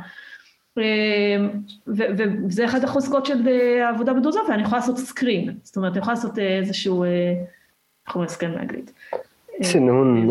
אה, 0.80 1.46
וזה 1.86 2.64
אחת 2.64 2.84
החוזקות 2.84 3.26
של 3.26 3.48
אה, 3.48 3.86
העבודה 3.86 4.12
בדרוזופילה, 4.12 4.54
אני 4.54 4.62
יכולה 4.62 4.80
לעשות 4.80 4.98
screen, 4.98 5.54
זאת 5.62 5.76
אומרת, 5.76 5.92
אני 5.92 5.98
יכולה 5.98 6.14
לעשות 6.14 6.38
איזשהו, 6.38 7.04
איך 7.04 8.14
אומרים 8.14 8.28
screen 8.28 8.54
באנגלית? 8.54 8.92
סינון, 9.62 10.30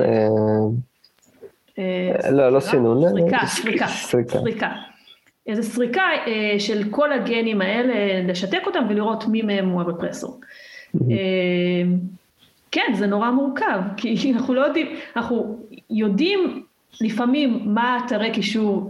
לא, 2.31 2.49
לא 2.49 2.59
סינון. 2.59 3.03
סריקה, 3.09 3.45
סריקה, 3.47 3.87
סריקה. 3.87 4.71
איזה 5.47 5.63
סריקה 5.63 6.03
של 6.59 6.83
כל 6.91 7.13
הגנים 7.13 7.61
האלה, 7.61 8.21
לשתק 8.27 8.61
אותם 8.65 8.83
ולראות 8.89 9.27
מי 9.27 9.41
מהם 9.41 9.69
הוא 9.69 9.81
הרפרסור. 9.81 10.39
כן, 12.71 12.93
זה 12.93 13.07
נורא 13.07 13.31
מורכב, 13.31 13.79
כי 13.97 14.33
אנחנו 14.33 14.53
לא 14.53 14.61
יודעים, 14.61 14.87
אנחנו 15.15 15.59
יודעים 15.89 16.63
לפעמים 17.01 17.61
מה 17.65 17.99
אתרי 18.05 18.31
קישור 18.31 18.89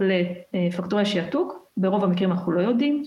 לפקטורי 0.52 1.06
שיעתוק, 1.06 1.66
ברוב 1.76 2.04
המקרים 2.04 2.32
אנחנו 2.32 2.52
לא 2.52 2.60
יודעים, 2.60 3.04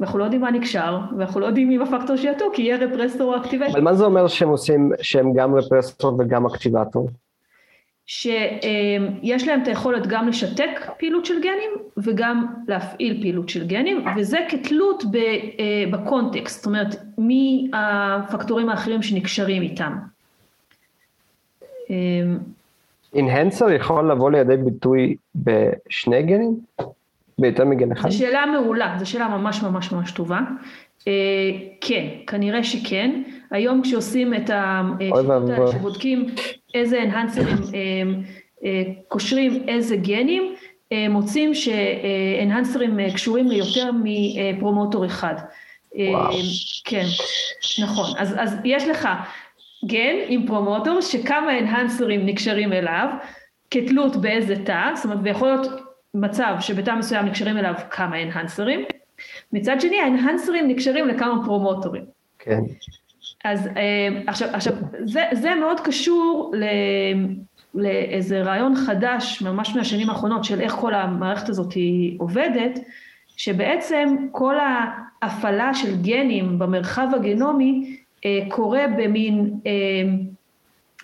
ואנחנו 0.00 0.18
לא 0.18 0.24
יודעים 0.24 0.40
מה 0.40 0.50
נקשר, 0.50 0.98
ואנחנו 1.18 1.40
לא 1.40 1.46
יודעים 1.46 1.68
מי 1.68 1.78
בפקטור 1.78 2.16
שיעתוק, 2.16 2.58
יהיה 2.58 2.76
רפרסור 2.76 3.34
או 3.34 3.40
אקטיבטור. 3.40 3.72
אבל 3.72 3.80
מה 3.80 3.94
זה 3.94 4.04
אומר 4.04 4.28
שהם 4.28 4.48
עושים, 4.48 4.92
שהם 5.02 5.32
גם 5.34 5.54
רפרסור 5.54 6.16
וגם 6.18 6.46
אקטיבטור? 6.46 7.10
שיש 8.06 9.48
להם 9.48 9.62
את 9.62 9.68
היכולת 9.68 10.06
גם 10.06 10.28
לשתק 10.28 10.90
פעילות 10.98 11.26
של 11.26 11.40
גנים 11.40 11.70
וגם 11.96 12.46
להפעיל 12.68 13.20
פעילות 13.20 13.48
של 13.48 13.66
גנים 13.66 14.04
וזה 14.16 14.38
כתלות 14.48 15.04
בקונטקסט, 15.92 16.56
זאת 16.56 16.66
אומרת 16.66 16.96
מי 17.18 17.70
הפקטורים 17.72 18.68
האחרים 18.68 19.02
שנקשרים 19.02 19.62
איתם. 19.62 19.92
אינהנסר 23.16 23.70
יכול 23.70 24.10
לבוא 24.10 24.30
לידי 24.30 24.56
ביטוי 24.56 25.16
בשני 25.34 26.22
גנים? 26.22 26.60
ביותר 27.38 27.64
מגן 27.64 27.92
אחד? 27.92 28.10
זו 28.10 28.18
שאלה 28.18 28.46
מעולה, 28.46 28.96
זו 28.98 29.10
שאלה 29.10 29.28
ממש 29.28 29.62
ממש 29.62 29.92
ממש 29.92 30.10
טובה. 30.10 30.40
Uh, 31.00 31.06
כן, 31.80 32.06
כנראה 32.26 32.64
שכן. 32.64 33.22
היום 33.50 33.82
כשעושים 33.82 34.34
את 34.34 34.50
השיטות 34.50 35.50
האלה 35.50 35.72
שבודקים 35.72 36.26
איזה 36.74 37.02
אנהנסרים 37.02 37.56
uh, 37.56 37.70
uh, 38.60 38.64
קושרים 39.08 39.64
איזה 39.68 39.96
גנים, 39.96 40.54
מוצאים 41.10 41.54
שאנהנסרים 41.54 42.98
קשורים 43.14 43.48
ליותר 43.48 43.90
מפרומוטור 44.04 45.06
אחד. 45.06 45.34
וואו. 45.94 46.36
כן, 46.84 47.04
נכון. 47.82 48.18
אז, 48.18 48.34
אז 48.38 48.56
יש 48.64 48.88
לך 48.88 49.08
גן 49.84 50.16
עם 50.28 50.46
פרומוטור 50.46 51.00
שכמה 51.00 51.58
אנהנסרים 51.58 52.26
נקשרים 52.26 52.72
אליו, 52.72 53.08
כתלות 53.70 54.16
באיזה 54.16 54.64
תא, 54.64 54.90
זאת 54.94 55.04
אומרת, 55.04 55.18
ויכול 55.22 55.48
להיות 55.48 55.66
מצב 56.14 56.56
שבתא 56.60 56.90
מסוים 56.90 57.26
נקשרים 57.26 57.58
אליו 57.58 57.74
כמה 57.90 58.22
אנהנסרים, 58.22 58.84
מצד 59.52 59.80
שני 59.80 60.00
האנהנסרים 60.00 60.68
נקשרים 60.68 61.08
לכמה 61.08 61.44
פרומוטורים. 61.44 62.04
כן. 62.38 62.60
אז 63.44 63.68
עכשיו, 64.26 64.48
עכשיו 64.52 64.72
זה, 65.04 65.22
זה 65.32 65.54
מאוד 65.54 65.80
קשור 65.80 66.52
ל, 66.54 66.64
לאיזה 67.74 68.42
רעיון 68.42 68.74
חדש 68.76 69.42
ממש 69.42 69.76
מהשנים 69.76 70.10
האחרונות 70.10 70.44
של 70.44 70.60
איך 70.60 70.72
כל 70.72 70.94
המערכת 70.94 71.48
הזאת 71.48 71.72
היא 71.72 72.16
עובדת, 72.18 72.78
שבעצם 73.36 74.16
כל 74.32 74.54
ההפעלה 75.22 75.74
של 75.74 76.02
גנים 76.02 76.58
במרחב 76.58 77.08
הגנומי 77.14 77.96
קורה 78.48 78.86
במין 78.98 79.50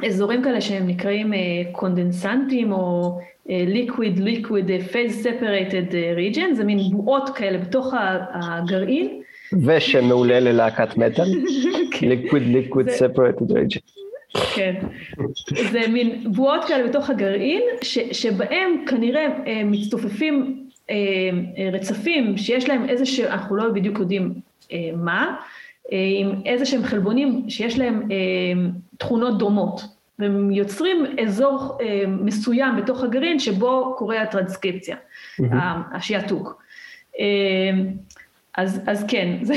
אזורים 0.07 0.43
כאלה 0.43 0.61
שהם 0.61 0.87
נקראים 0.87 1.33
קונדנסנטים 1.73 2.73
או 2.73 3.19
liquid 3.49 4.19
liquid 4.19 4.69
phase 4.93 5.25
separated 5.25 5.93
region, 6.17 6.55
זה 6.55 6.65
מין 6.65 6.79
בועות 6.91 7.31
כאלה 7.35 7.59
בתוך 7.59 7.95
הגרעין. 8.33 9.23
ושמעולה 9.67 10.41
ללהקת 10.41 10.97
מטאל, 10.97 11.25
liquid 12.13 12.45
liquid 12.55 12.89
separated 12.89 13.51
region. 13.51 14.03
כן, 14.55 14.75
זה 15.73 15.81
מין 15.89 16.25
בועות 16.33 16.65
כאלה 16.65 16.89
בתוך 16.89 17.11
הגרעין, 17.11 17.63
ש, 17.83 17.99
שבהם 17.99 18.85
כנראה 18.87 19.27
מצטופפים 19.65 20.67
רצפים 21.73 22.37
שיש 22.37 22.69
להם 22.69 22.89
איזה 22.89 23.07
שאנחנו 23.07 23.57
לא 23.57 23.69
בדיוק 23.69 23.99
יודעים 23.99 24.35
מה, 24.97 25.37
עם 26.21 26.33
איזה 26.47 26.67
שהם 26.67 26.85
חלבונים 26.85 27.45
שיש 27.49 27.79
להם 27.79 28.09
תכונות 28.99 29.39
דומות. 29.39 29.83
והם 30.23 30.51
יוצרים 30.51 31.07
אזור 31.23 31.79
אה, 31.81 32.05
מסוים 32.07 32.77
בתוך 32.77 33.03
הגרעין 33.03 33.39
שבו 33.39 33.95
קורה 33.99 34.23
הטרנסקריפציה, 34.23 34.97
mm-hmm. 34.97 35.55
השעתוק. 35.93 36.63
אה, 37.21 37.25
אז, 38.57 38.81
אז 38.87 39.05
כן, 39.09 39.39
זה, 39.49 39.55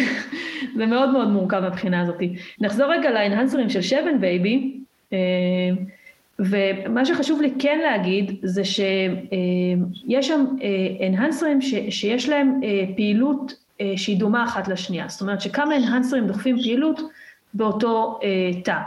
זה 0.75 0.85
מאוד 0.85 1.09
מאוד 1.09 1.27
מורכב 1.27 1.59
מהבחינה 1.59 2.01
הזאת. 2.01 2.21
נחזור 2.61 2.93
רגע 2.93 3.11
ל 3.11 3.16
enhancer־ים 3.16 3.69
של 3.69 3.81
shavenbaby, 3.81 4.77
אה, 5.13 5.17
ומה 6.39 7.05
שחשוב 7.05 7.41
לי 7.41 7.53
כן 7.59 7.79
להגיד 7.83 8.39
זה 8.43 8.63
שיש 8.63 10.27
שם 10.27 10.45
enhancer־ים 11.07 11.61
שיש 11.89 12.29
להם 12.29 12.61
פעילות 12.95 13.64
שהיא 13.95 14.19
דומה 14.19 14.43
אחת 14.43 14.67
לשנייה, 14.67 15.07
זאת 15.07 15.21
אומרת 15.21 15.41
שכמה 15.41 15.77
enhancer־ים 15.77 16.27
דוחפים 16.27 16.57
פעילות 16.61 17.01
באותו 17.53 18.19
תא. 18.63 18.79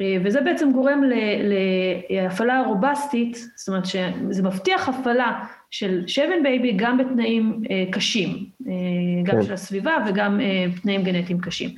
אה, 0.00 0.16
וזה 0.24 0.40
בעצם 0.40 0.72
גורם 0.72 1.02
להפעלה 2.10 2.62
רובסטית, 2.66 3.36
זאת 3.56 3.68
אומרת 3.68 3.84
שזה 3.86 4.42
מבטיח 4.42 4.88
הפעלה 4.88 5.44
של 5.74 6.02
shavenbaby 6.06 6.72
גם 6.76 6.98
בתנאים 6.98 7.62
אה, 7.70 7.84
קשים, 7.92 8.46
אה, 8.66 8.72
גם 9.24 9.36
כן. 9.36 9.42
של 9.42 9.52
הסביבה 9.52 9.96
וגם 10.06 10.40
אה, 10.40 10.66
תנאים 10.82 11.02
גנטיים 11.02 11.40
קשים. 11.40 11.70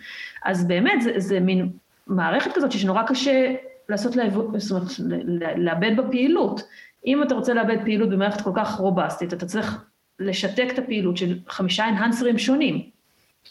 אז 0.45 0.69
באמת 0.69 1.03
זה, 1.03 1.13
זה 1.17 1.41
מין 1.41 1.69
מערכת 2.07 2.51
כזאת 2.55 2.73
שנורא 2.73 3.03
קשה 3.03 3.55
לעשות, 3.89 4.17
לה, 4.17 4.25
זאת 4.57 4.71
אומרת, 4.71 5.21
לאבד 5.57 5.97
בפעילות. 5.97 6.61
אם 7.07 7.23
אתה 7.23 7.35
רוצה 7.35 7.55
לאבד 7.55 7.77
פעילות 7.85 8.11
במערכת 8.11 8.41
כל 8.41 8.51
כך 8.55 8.77
רובסטית, 8.77 9.33
אתה 9.33 9.47
צריך 9.47 9.85
לשתק 10.21 10.67
את 10.73 10.79
הפעילות 10.79 11.17
של 11.17 11.39
חמישה 11.49 11.89
enhancer־ים 11.89 12.39
שונים. 12.39 12.83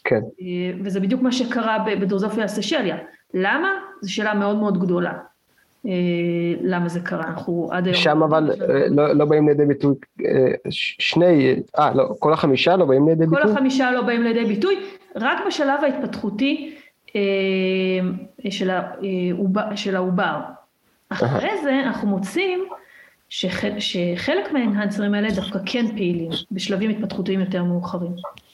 כן. 0.03 0.21
אה, 0.41 0.45
וזה 0.83 0.99
בדיוק 0.99 1.21
מה 1.21 1.31
שקרה 1.31 1.85
בדרוזופיה 1.99 2.43
הסשליה. 2.43 2.97
למה? 3.33 3.69
זו 4.01 4.13
שאלה 4.13 4.33
מאוד 4.33 4.57
מאוד 4.57 4.79
גדולה. 4.79 5.13
אה, 5.87 5.91
למה 6.61 6.89
זה 6.89 6.99
קרה, 6.99 7.23
אנחנו 7.23 7.69
עד 7.71 7.85
היום... 7.85 7.95
שם 7.95 8.23
אבל 8.23 8.51
אה, 8.51 8.87
לא, 8.89 9.13
לא 9.13 9.25
באים 9.25 9.47
לידי 9.47 9.65
ביטוי 9.65 9.95
שני, 10.69 11.55
אה, 11.79 11.93
לא, 11.95 12.09
כל 12.19 12.33
החמישה 12.33 12.75
לא 12.75 12.85
באים 12.85 13.07
לידי 13.07 13.25
ביטוי? 13.25 13.43
כל 13.43 13.51
החמישה 13.51 13.91
לא 13.91 14.01
באים 14.01 14.23
לידי 14.23 14.45
ביטוי, 14.45 14.75
רק 15.15 15.37
בשלב 15.47 15.79
ההתפתחותי 15.83 16.75
של 19.75 19.95
העובר. 19.95 20.39
אחרי 21.09 21.49
זה 21.63 21.79
אנחנו 21.83 22.07
מוצאים 22.07 22.59
שחל, 23.29 23.79
שחלק 23.79 24.51
מהאנהנסרים 24.51 25.13
האלה 25.13 25.31
דווקא 25.35 25.59
כן 25.65 25.85
פעילים, 25.95 26.29
בשלבים 26.51 26.89
התפתחותיים 26.89 27.39
יותר 27.39 27.63
מאוחרים. 27.63 28.11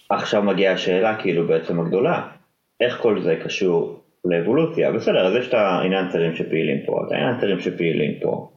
עכשיו 0.10 0.44
מגיעה 0.44 0.74
השאלה 0.74 1.16
כאילו 1.22 1.48
בעצם 1.48 1.80
הגדולה, 1.80 2.28
איך 2.80 2.98
כל 3.02 3.22
זה 3.22 3.36
קשור 3.44 4.00
לאבולוציה? 4.26 4.92
בסדר, 4.92 5.28
אז 5.28 5.36
יש 5.36 5.48
את 5.48 5.54
האנהנסרים 5.54 6.36
שפעילים 6.36 6.78
פה, 6.86 7.04
את 7.08 7.12
האנהנסרים 7.12 7.60
שפעילים 7.60 8.12
פה. 8.22 8.50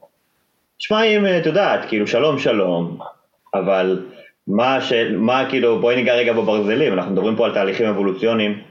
תשמע 0.79 1.03
אם 1.03 1.27
את 1.27 1.47
יודעת, 1.47 1.89
כאילו 1.89 2.07
שלום 2.07 2.39
שלום, 2.39 2.99
אבל 3.55 4.07
מה, 4.47 4.81
ש... 4.81 4.93
מה 5.17 5.47
כאילו, 5.51 5.81
בואי 5.81 5.97
ניגע 5.97 6.15
רגע 6.15 6.33
בברזלים, 6.33 6.93
אנחנו 6.93 7.12
מדברים 7.12 7.37
פה 7.37 7.47
על 7.47 7.55
תהליכים 7.55 7.87
אבולוציוניים 7.87 8.62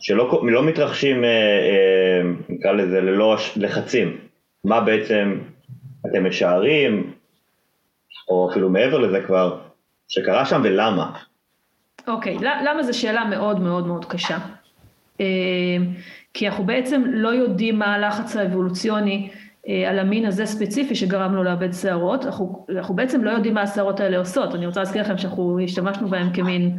שלא 0.00 0.42
לא 0.44 0.62
מתרחשים, 0.62 1.24
אה, 1.24 1.30
אה, 1.30 2.22
נקרא 2.48 2.72
לזה, 2.72 3.00
ללא 3.00 3.36
לחצים. 3.56 4.18
מה 4.64 4.80
בעצם 4.80 5.38
אתם 6.06 6.26
משערים, 6.26 7.12
או 8.28 8.50
אפילו 8.50 8.70
מעבר 8.70 8.98
לזה 8.98 9.20
כבר, 9.26 9.60
שקרה 10.08 10.44
שם 10.44 10.60
ולמה? 10.64 11.12
אוקיי, 12.06 12.36
okay, 12.36 12.42
למה 12.42 12.82
זו 12.82 12.98
שאלה 12.98 13.24
מאוד 13.24 13.60
מאוד 13.60 13.86
מאוד 13.86 14.04
קשה? 14.04 14.38
אה, 15.20 15.26
כי 16.34 16.48
אנחנו 16.48 16.64
בעצם 16.64 17.02
לא 17.06 17.28
יודעים 17.28 17.78
מה 17.78 17.94
הלחץ 17.94 18.36
האבולוציוני 18.36 19.30
אה, 19.68 19.90
על 19.90 19.98
המין 19.98 20.26
הזה 20.26 20.46
ספציפי 20.46 20.94
שגרם 20.94 21.34
לו 21.34 21.42
לאבד 21.42 21.72
שערות, 21.72 22.26
אנחנו, 22.26 22.66
אנחנו 22.76 22.94
בעצם 22.94 23.24
לא 23.24 23.30
יודעים 23.30 23.54
מה 23.54 23.62
השערות 23.62 24.00
האלה 24.00 24.18
עושות, 24.18 24.54
אני 24.54 24.66
רוצה 24.66 24.80
להזכיר 24.80 25.02
לכם 25.02 25.18
שאנחנו 25.18 25.58
השתמשנו 25.64 26.08
בהם 26.08 26.32
כמין 26.32 26.78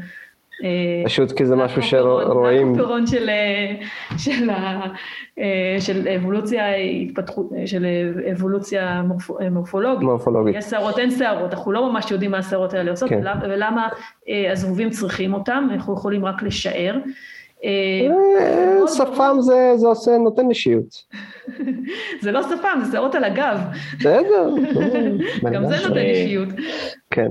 פשוט 1.05 1.31
כי 1.31 1.45
זה 1.45 1.55
משהו 1.55 1.81
שרואים. 1.81 2.75
של, 3.07 3.29
אה, 3.29 3.75
של, 4.17 4.49
אה, 5.39 5.75
של 5.79 6.07
אבולוציה 6.07 6.75
התפתחות, 6.75 7.49
של 7.65 7.85
אבולוציה 8.31 9.03
מורפולוגית. 9.51 10.03
מורפולוגית. 10.03 10.55
יש 10.55 10.65
שערות, 10.65 10.99
אין 10.99 11.11
שערות, 11.11 11.53
אנחנו 11.53 11.71
לא 11.71 11.91
ממש 11.91 12.11
יודעים 12.11 12.31
מה 12.31 12.37
השערות 12.37 12.73
האלה 12.73 12.91
עושות, 12.91 13.09
כן. 13.09 13.21
ולמה 13.41 13.87
הזבובים 14.51 14.89
צריכים 14.89 15.33
אותם, 15.33 15.67
אנחנו 15.73 15.93
יכולים 15.93 16.25
רק 16.25 16.43
לשער. 16.43 16.97
שפם 18.87 19.35
זה, 19.39 19.71
זה 19.75 19.87
עושה, 19.87 20.17
נותן 20.17 20.49
אישיות. 20.49 21.03
זה 22.23 22.31
לא 22.31 22.43
שפם, 22.43 22.79
זה 22.83 22.91
שערות 22.91 23.15
על 23.15 23.23
הגב. 23.23 23.59
בסדר. 23.99 24.49
גם 25.53 25.65
זה 25.65 25.75
נותן 25.87 25.97
אישיות. 25.97 26.49
כן. 27.11 27.27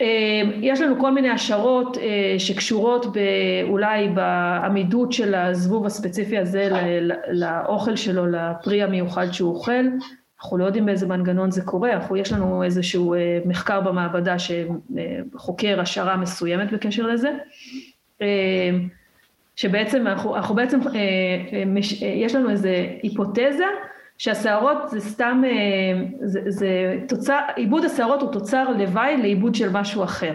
אמ, 0.00 0.50
יש 0.62 0.80
לנו 0.80 1.00
כל 1.00 1.10
מיני 1.10 1.28
השערות 1.28 1.98
אה, 1.98 2.34
שקשורות 2.38 3.06
אולי 3.68 4.08
בעמידות 4.08 5.12
של 5.12 5.34
הזבוב 5.34 5.86
הספציפי 5.86 6.38
הזה 6.38 6.68
לאוכל 7.30 7.96
שלו, 7.96 8.26
לפרי 8.26 8.82
המיוחד 8.82 9.26
שהוא 9.32 9.54
אוכל. 9.54 9.84
אנחנו 10.40 10.58
לא 10.58 10.64
יודעים 10.64 10.86
באיזה 10.86 11.06
מנגנון 11.06 11.50
זה 11.50 11.62
קורה, 11.62 11.92
אנחנו, 11.92 12.16
יש 12.16 12.32
לנו 12.32 12.62
איזשהו 12.62 13.14
אה, 13.14 13.38
מחקר 13.44 13.80
במעבדה 13.80 14.36
שחוקר 14.38 15.80
השערה 15.80 16.16
מסוימת 16.16 16.72
בקשר 16.72 17.06
לזה. 17.06 17.30
שבעצם 19.56 20.06
אנחנו, 20.06 20.36
אנחנו 20.36 20.54
בעצם, 20.54 20.80
אה, 20.94 22.02
יש 22.02 22.34
לנו 22.34 22.50
איזו 22.50 22.68
היפותזה 23.02 23.64
שהשערות 24.18 24.88
זה 24.88 25.00
סתם, 25.00 25.42
אה, 25.46 26.04
זה, 26.20 26.40
זה 26.46 26.68
תוצר, 27.08 27.38
איבוד 27.56 27.84
השערות 27.84 28.22
הוא 28.22 28.32
תוצר 28.32 28.70
לוואי 28.78 29.16
לאיבוד 29.16 29.54
של 29.54 29.68
משהו 29.72 30.04
אחר. 30.04 30.34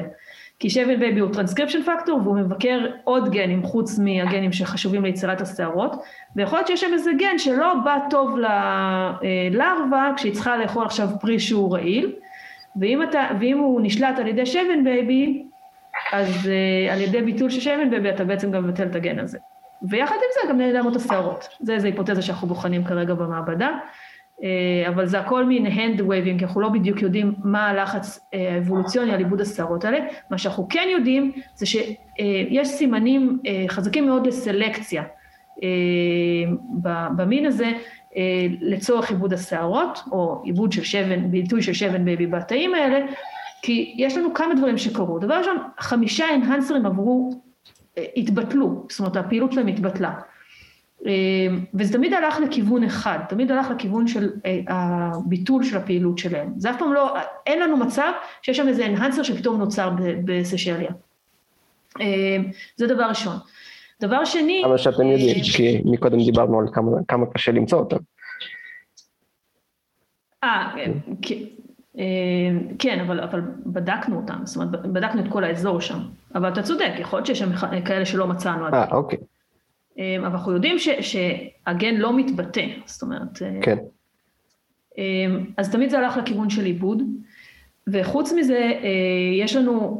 כי 0.61 0.69
shavenbaby 0.69 1.19
הוא 1.19 1.33
טרנסקריפשן 1.33 1.83
פקטור 1.83 2.19
והוא 2.23 2.35
מבקר 2.35 2.85
עוד 3.03 3.31
גנים 3.31 3.63
חוץ 3.63 3.99
מהגנים 3.99 4.51
שחשובים 4.51 5.03
ליצירת 5.03 5.41
השערות 5.41 5.95
ויכול 6.35 6.57
להיות 6.57 6.67
שיש 6.67 6.81
שם 6.81 6.93
איזה 6.93 7.11
גן 7.17 7.37
שלא 7.37 7.73
בא 7.83 7.97
טוב 8.09 8.37
ללרווה 8.37 10.13
כשהיא 10.17 10.33
צריכה 10.33 10.57
לאכול 10.57 10.85
עכשיו 10.85 11.07
פרי 11.21 11.39
שהוא 11.39 11.73
רעיל 11.73 12.15
ואם, 12.75 13.03
אתה, 13.03 13.27
ואם 13.39 13.57
הוא 13.57 13.81
נשלט 13.83 14.19
על 14.19 14.27
ידי 14.27 14.45
shaven 14.45 14.83
baby 14.83 15.43
אז 16.11 16.27
אה, 16.27 16.93
על 16.93 17.01
ידי 17.01 17.21
ביטול 17.21 17.49
של 17.49 17.59
shaven 17.59 17.89
baby 17.89 18.09
אתה 18.09 18.23
בעצם 18.23 18.51
גם 18.51 18.67
מבטל 18.67 18.87
את 18.87 18.95
הגן 18.95 19.19
הזה. 19.19 19.37
ויחד 19.89 20.15
עם 20.15 20.29
זה 20.33 20.49
גם 20.49 20.57
נעלמות 20.57 20.95
השערות. 20.95 21.47
זה 21.59 21.73
איזו 21.73 21.85
היפותזה 21.87 22.21
שאנחנו 22.21 22.47
בוחנים 22.47 22.83
כרגע 22.83 23.13
במעבדה, 23.13 23.69
אה, 24.43 24.89
אבל 24.89 25.05
זה 25.05 25.19
הכל 25.19 25.45
מין 25.45 25.65
hand 25.65 25.99
waving, 25.99 26.39
כי 26.39 26.45
אנחנו 26.45 26.61
לא 26.61 26.69
בדיוק 26.69 27.01
יודעים 27.01 27.33
מה 27.43 27.67
הלחץ 27.67 28.19
אה, 28.33 28.53
האבולוציוני 28.55 29.13
על 29.13 29.19
איבוד 29.19 29.41
השערות 29.41 29.85
האלה. 29.85 29.99
מה 30.29 30.37
שאנחנו 30.37 30.67
כן 30.69 30.87
יודעים 30.91 31.31
זה 31.55 31.65
שיש 31.65 32.67
סימנים 32.67 33.39
אה, 33.47 33.65
חזקים 33.67 34.05
מאוד 34.05 34.27
לסלקציה 34.27 35.03
במין 37.15 37.45
הזה, 37.45 37.71
לצורך 38.61 39.09
איבוד 39.09 39.33
השערות, 39.33 39.99
או 40.11 40.41
איבוד 40.43 40.71
של 40.71 40.83
shaven, 40.83 41.31
ביטוי 41.31 41.61
של 41.61 41.73
shaven 41.73 42.05
baby 42.05 42.27
בתאים 42.27 42.73
האלה, 42.73 43.05
כי 43.61 43.93
יש 43.97 44.17
לנו 44.17 44.33
כמה 44.33 44.55
דברים 44.55 44.77
שקרו. 44.77 45.19
דבר 45.19 45.33
ראשון, 45.33 45.57
חמישה 45.79 46.25
אנהנסרים 46.35 46.85
עברו 46.85 47.41
התבטלו, 48.17 48.85
זאת 48.89 48.99
אומרת 48.99 49.15
הפעילות 49.15 49.51
שלהם 49.51 49.67
התבטלה. 49.67 50.13
אה, 51.05 51.47
וזה 51.73 51.93
תמיד 51.93 52.13
הלך 52.13 52.39
לכיוון 52.39 52.83
אחד, 52.83 53.19
תמיד 53.29 53.51
הלך 53.51 53.69
לכיוון 53.69 54.07
של 54.07 54.29
אה, 54.45 54.59
הביטול 54.67 55.63
של 55.63 55.77
הפעילות 55.77 56.17
שלהם. 56.17 56.53
זה 56.57 56.71
אף 56.71 56.79
פעם 56.79 56.93
לא, 56.93 57.15
אין 57.47 57.59
לנו 57.59 57.77
מצב 57.77 58.11
שיש 58.41 58.57
שם 58.57 58.67
איזה 58.67 58.85
enhancer 58.85 59.23
שפתאום 59.23 59.57
נוצר 59.59 59.91
בסשליה. 60.25 60.91
אה, 62.01 62.37
זה 62.75 62.87
דבר 62.87 63.03
ראשון. 63.03 63.35
דבר 64.01 64.25
שני... 64.25 64.65
אבל 64.65 64.77
שאתם 64.77 65.05
יודעים, 65.05 65.43
כי 65.55 65.81
מקודם 65.85 66.17
דיברנו 66.25 66.59
על 66.59 66.65
כמה, 66.73 66.91
כמה 67.07 67.25
קשה 67.33 67.51
למצוא 67.51 67.79
אותם. 67.79 67.97
אה, 70.43 70.75
כן. 71.93 71.99
אה, 71.99 72.75
כן, 72.79 72.99
אבל, 72.99 73.19
אבל 73.19 73.41
בדקנו 73.65 74.17
אותם, 74.17 74.39
זאת 74.43 74.55
אומרת, 74.55 74.71
בדקנו 74.71 75.21
את 75.21 75.27
כל 75.29 75.43
האזור 75.43 75.81
שם. 75.81 75.99
אבל 76.35 76.49
אתה 76.49 76.63
צודק, 76.63 76.91
יכול 76.99 77.17
להיות 77.17 77.25
שיש 77.25 77.39
שם 77.39 77.81
כאלה 77.85 78.05
שלא 78.05 78.27
מצאנו 78.27 78.65
עדיין. 78.65 78.83
אה, 78.83 78.97
אוקיי. 78.97 79.19
אה, 79.99 80.15
אבל 80.17 80.25
אנחנו 80.25 80.51
יודעים 80.51 80.79
ש, 80.79 80.89
שהגן 80.89 81.95
לא 81.95 82.17
מתבטא, 82.17 82.65
זאת 82.85 83.01
אומרת... 83.01 83.41
אה, 83.41 83.59
כן. 83.61 83.77
אז 85.57 85.71
תמיד 85.71 85.89
זה 85.89 85.99
הלך 85.99 86.17
לכיוון 86.17 86.49
של 86.49 86.65
עיבוד, 86.65 87.03
וחוץ 87.87 88.33
מזה, 88.33 88.71
יש 89.39 89.55
לנו 89.55 89.97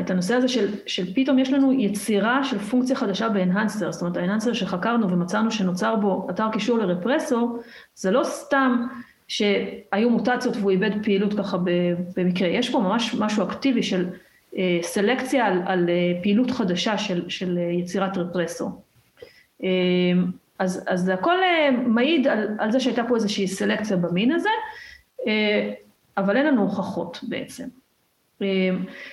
את 0.00 0.10
הנושא 0.10 0.34
הזה 0.34 0.48
של, 0.48 0.68
של 0.86 1.14
פתאום 1.14 1.38
יש 1.38 1.52
לנו 1.52 1.72
יצירה 1.72 2.44
של 2.44 2.58
פונקציה 2.58 2.96
חדשה 2.96 3.28
באנהנסר, 3.28 3.92
זאת 3.92 4.02
אומרת 4.02 4.16
האנהנסר 4.16 4.52
שחקרנו 4.52 5.10
ומצאנו 5.10 5.50
שנוצר 5.50 5.96
בו 5.96 6.26
אתר 6.30 6.48
קישור 6.52 6.78
לרפרסור, 6.78 7.58
זה 7.94 8.10
לא 8.10 8.24
סתם 8.24 8.86
שהיו 9.28 10.10
מוטציות 10.10 10.56
והוא 10.56 10.70
איבד 10.70 10.90
פעילות 11.04 11.34
ככה 11.34 11.56
במקרה. 12.16 12.48
יש 12.48 12.70
פה 12.70 12.78
ממש 12.78 13.14
משהו 13.14 13.42
אקטיבי 13.44 13.82
של 13.82 14.06
אה, 14.56 14.78
סלקציה 14.82 15.46
על, 15.46 15.62
על 15.66 15.88
אה, 15.88 16.22
פעילות 16.22 16.50
חדשה 16.50 16.98
של, 16.98 17.30
של 17.30 17.58
אה, 17.58 17.62
יצירת 17.62 18.16
רפרסור. 18.16 18.82
אז, 20.58 20.84
אז 20.86 21.00
זה 21.00 21.14
הכל 21.14 21.36
מעיד 21.86 22.26
על, 22.26 22.48
על 22.58 22.72
זה 22.72 22.80
שהייתה 22.80 23.02
פה 23.08 23.14
איזושהי 23.14 23.48
סלקציה 23.48 23.96
במין 23.96 24.32
הזה, 24.32 24.48
אבל 26.16 26.36
אין 26.36 26.46
לנו 26.46 26.62
הוכחות 26.62 27.20
בעצם. 27.22 27.64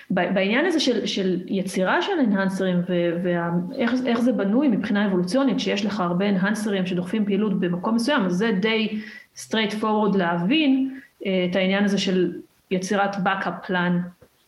בעניין 0.09 0.65
הזה 0.65 0.79
של, 0.79 1.05
של 1.05 1.41
יצירה 1.47 2.01
של 2.01 2.11
אנהנסרים 2.19 2.81
ואיך 3.23 4.21
זה 4.21 4.31
בנוי 4.31 4.67
מבחינה 4.67 5.07
אבולוציונית, 5.07 5.59
שיש 5.59 5.85
לך 5.85 5.99
הרבה 5.99 6.29
אנהנסרים 6.29 6.85
שדוחפים 6.85 7.25
פעילות 7.25 7.59
במקום 7.59 7.95
מסוים, 7.95 8.25
אז 8.25 8.33
זה 8.33 8.51
די 8.59 9.01
straight 9.35 9.73
forward 9.81 10.17
להבין 10.17 10.99
אה, 11.25 11.47
את 11.49 11.55
העניין 11.55 11.83
הזה 11.83 11.97
של 11.97 12.33
יצירת 12.71 13.15
backup 13.15 13.67
plan. 13.67 13.93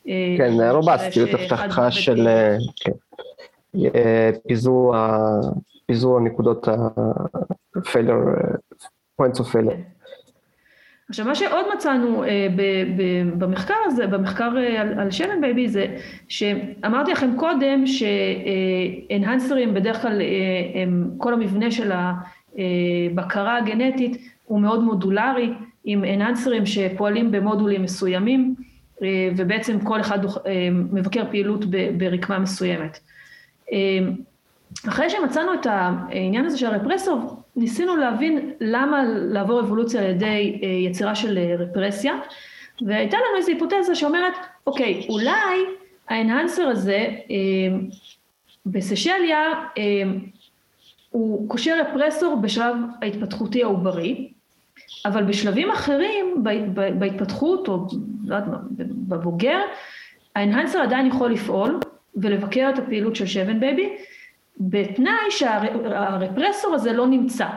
אה, 0.07 0.35
כן, 0.37 0.53
רובסטיות, 0.71 1.29
הבטחה 1.33 1.91
של 1.91 2.27
אה, 2.27 2.57
כן. 2.75 2.91
פיזור, 4.47 4.95
פיזור 5.85 6.17
הנקודות 6.17 6.67
ה-failure, 6.67 8.55
points 9.21 9.39
of 9.39 9.53
failure. 9.53 10.02
עכשיו, 11.09 11.25
מה 11.25 11.35
שעוד 11.35 11.65
מצאנו 11.75 12.23
אה, 12.23 12.47
ב, 12.55 12.61
ב, 12.97 13.29
במחקר 13.37 13.73
הזה, 13.85 14.07
במחקר 14.07 14.57
אה, 14.57 14.81
על, 14.81 14.99
על 14.99 15.11
shaven 15.11 15.41
baby, 15.41 15.67
זה 15.67 15.97
שאמרתי 16.27 17.11
לכם 17.11 17.35
קודם 17.35 17.83
שאנהנסרים 17.87 19.69
אה, 19.69 19.73
בדרך 19.73 20.01
כלל, 20.01 20.21
אה, 20.21 20.81
הם, 20.81 21.09
כל 21.17 21.33
המבנה 21.33 21.71
של 21.71 21.91
הבקרה 21.91 23.57
הגנטית 23.57 24.17
הוא 24.45 24.59
מאוד 24.59 24.83
מודולרי, 24.83 25.49
עם 25.85 26.03
אנהנסרים 26.03 26.65
שפועלים 26.65 27.31
במודולים 27.31 27.83
מסוימים, 27.83 28.55
אה, 29.03 29.29
ובעצם 29.37 29.79
כל 29.79 30.01
אחד 30.01 30.25
אה, 30.25 30.69
מבקר 30.71 31.23
פעילות 31.31 31.65
ברקמה 31.97 32.39
מסוימת. 32.39 32.99
אה, 33.71 33.99
אחרי 34.87 35.09
שמצאנו 35.09 35.53
את 35.53 35.65
העניין 35.65 36.45
הזה 36.45 36.57
של 36.57 36.65
הרפרסור, 36.65 37.43
ניסינו 37.55 37.95
להבין 37.95 38.51
למה 38.61 39.03
לעבור 39.05 39.59
אבולוציה 39.59 40.01
על 40.01 40.09
ידי 40.09 40.59
יצירה 40.89 41.15
של 41.15 41.39
רפרסיה, 41.59 42.13
והייתה 42.81 43.17
לנו 43.17 43.37
איזו 43.37 43.51
היפותזה 43.51 43.95
שאומרת, 43.95 44.33
אוקיי, 44.67 45.05
אולי 45.09 45.59
האנהנסר 46.09 46.67
הזה 46.67 47.07
בסשליה 48.65 49.39
הוא 51.09 51.49
קושר 51.49 51.77
רפרסור 51.81 52.35
בשלב 52.35 52.75
ההתפתחותי 53.01 53.63
העוברי, 53.63 54.29
אבל 55.05 55.23
בשלבים 55.23 55.71
אחרים 55.71 56.43
בהתפתחות 56.99 57.67
או 57.67 57.87
לא 58.25 58.37
בבוגר, 59.07 59.59
ה 60.35 60.40
enhancer 60.40 60.79
עדיין 60.79 61.07
יכול 61.07 61.31
לפעול 61.31 61.79
ולבקר 62.15 62.69
את 62.73 62.79
הפעילות 62.79 63.15
של 63.15 63.25
shaven 63.25 63.59
baby, 63.59 63.89
בתנאי 64.59 65.29
שהרפרסור 65.29 66.73
הזה 66.73 66.93
לא 66.93 67.07
נמצא, 67.07 67.47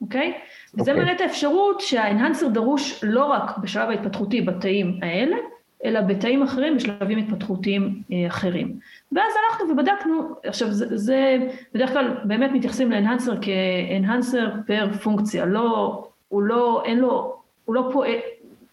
אוקיי? 0.00 0.32
Okay? 0.32 0.80
וזה 0.80 0.90
אוקיי. 0.90 1.04
מראה 1.04 1.16
את 1.16 1.20
האפשרות 1.20 1.80
שה 1.80 1.99
enhancer 1.99 2.48
דרוש 2.48 3.04
לא 3.04 3.24
רק 3.24 3.58
בשלב 3.58 3.88
ההתפתחותי 3.88 4.40
בתאים 4.40 4.98
האלה, 5.02 5.36
אלא 5.84 6.00
בתאים 6.00 6.42
אחרים 6.42 6.76
בשלבים 6.76 7.18
התפתחותיים 7.18 8.02
אה, 8.12 8.26
אחרים. 8.26 8.78
ואז 9.12 9.32
הלכנו 9.50 9.70
ובדקנו, 9.70 10.34
עכשיו 10.44 10.72
זה, 10.72 10.96
זה 10.96 11.38
בדרך 11.74 11.92
כלל 11.92 12.16
באמת 12.24 12.50
מתייחסים 12.52 12.90
ל 12.90 12.95
enhancer 12.95 13.34
כ 13.40 13.62
enhancer 13.62 14.50
פר 14.66 14.92
פונקציה, 15.02 15.46
לא 15.46 16.02
הוא 16.28 16.42
לא, 16.42 16.82
אין 16.84 16.98
לו, 16.98 17.36
הוא 17.64 17.74
לא 17.74 17.88
פועל, 17.92 18.18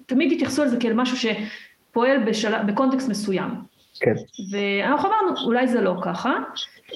תמיד 0.05 0.31
התייחסו 0.31 0.63
לזה 0.63 0.77
כאל 0.79 0.93
משהו 0.93 1.17
שפועל 1.17 2.23
בשל, 2.23 2.63
בקונטקסט 2.63 3.09
מסוים. 3.09 3.70
כן. 4.01 4.13
ואנחנו 4.51 5.09
אמרנו, 5.09 5.45
אולי 5.45 5.67
זה 5.67 5.81
לא 5.81 5.95
ככה, 6.01 6.33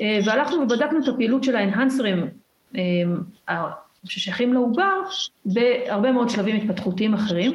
אה, 0.01 0.19
והלכנו 0.25 0.61
ובדקנו 0.61 0.99
את 1.03 1.07
הפעילות 1.07 1.43
של 1.43 1.55
האנהנסרים 1.55 2.27
אה, 2.75 3.65
ששייכים 4.03 4.53
לעובר 4.53 5.01
בהרבה 5.45 6.11
מאוד 6.11 6.29
שלבים 6.29 6.55
התפתחותיים 6.55 7.13
אחרים, 7.13 7.51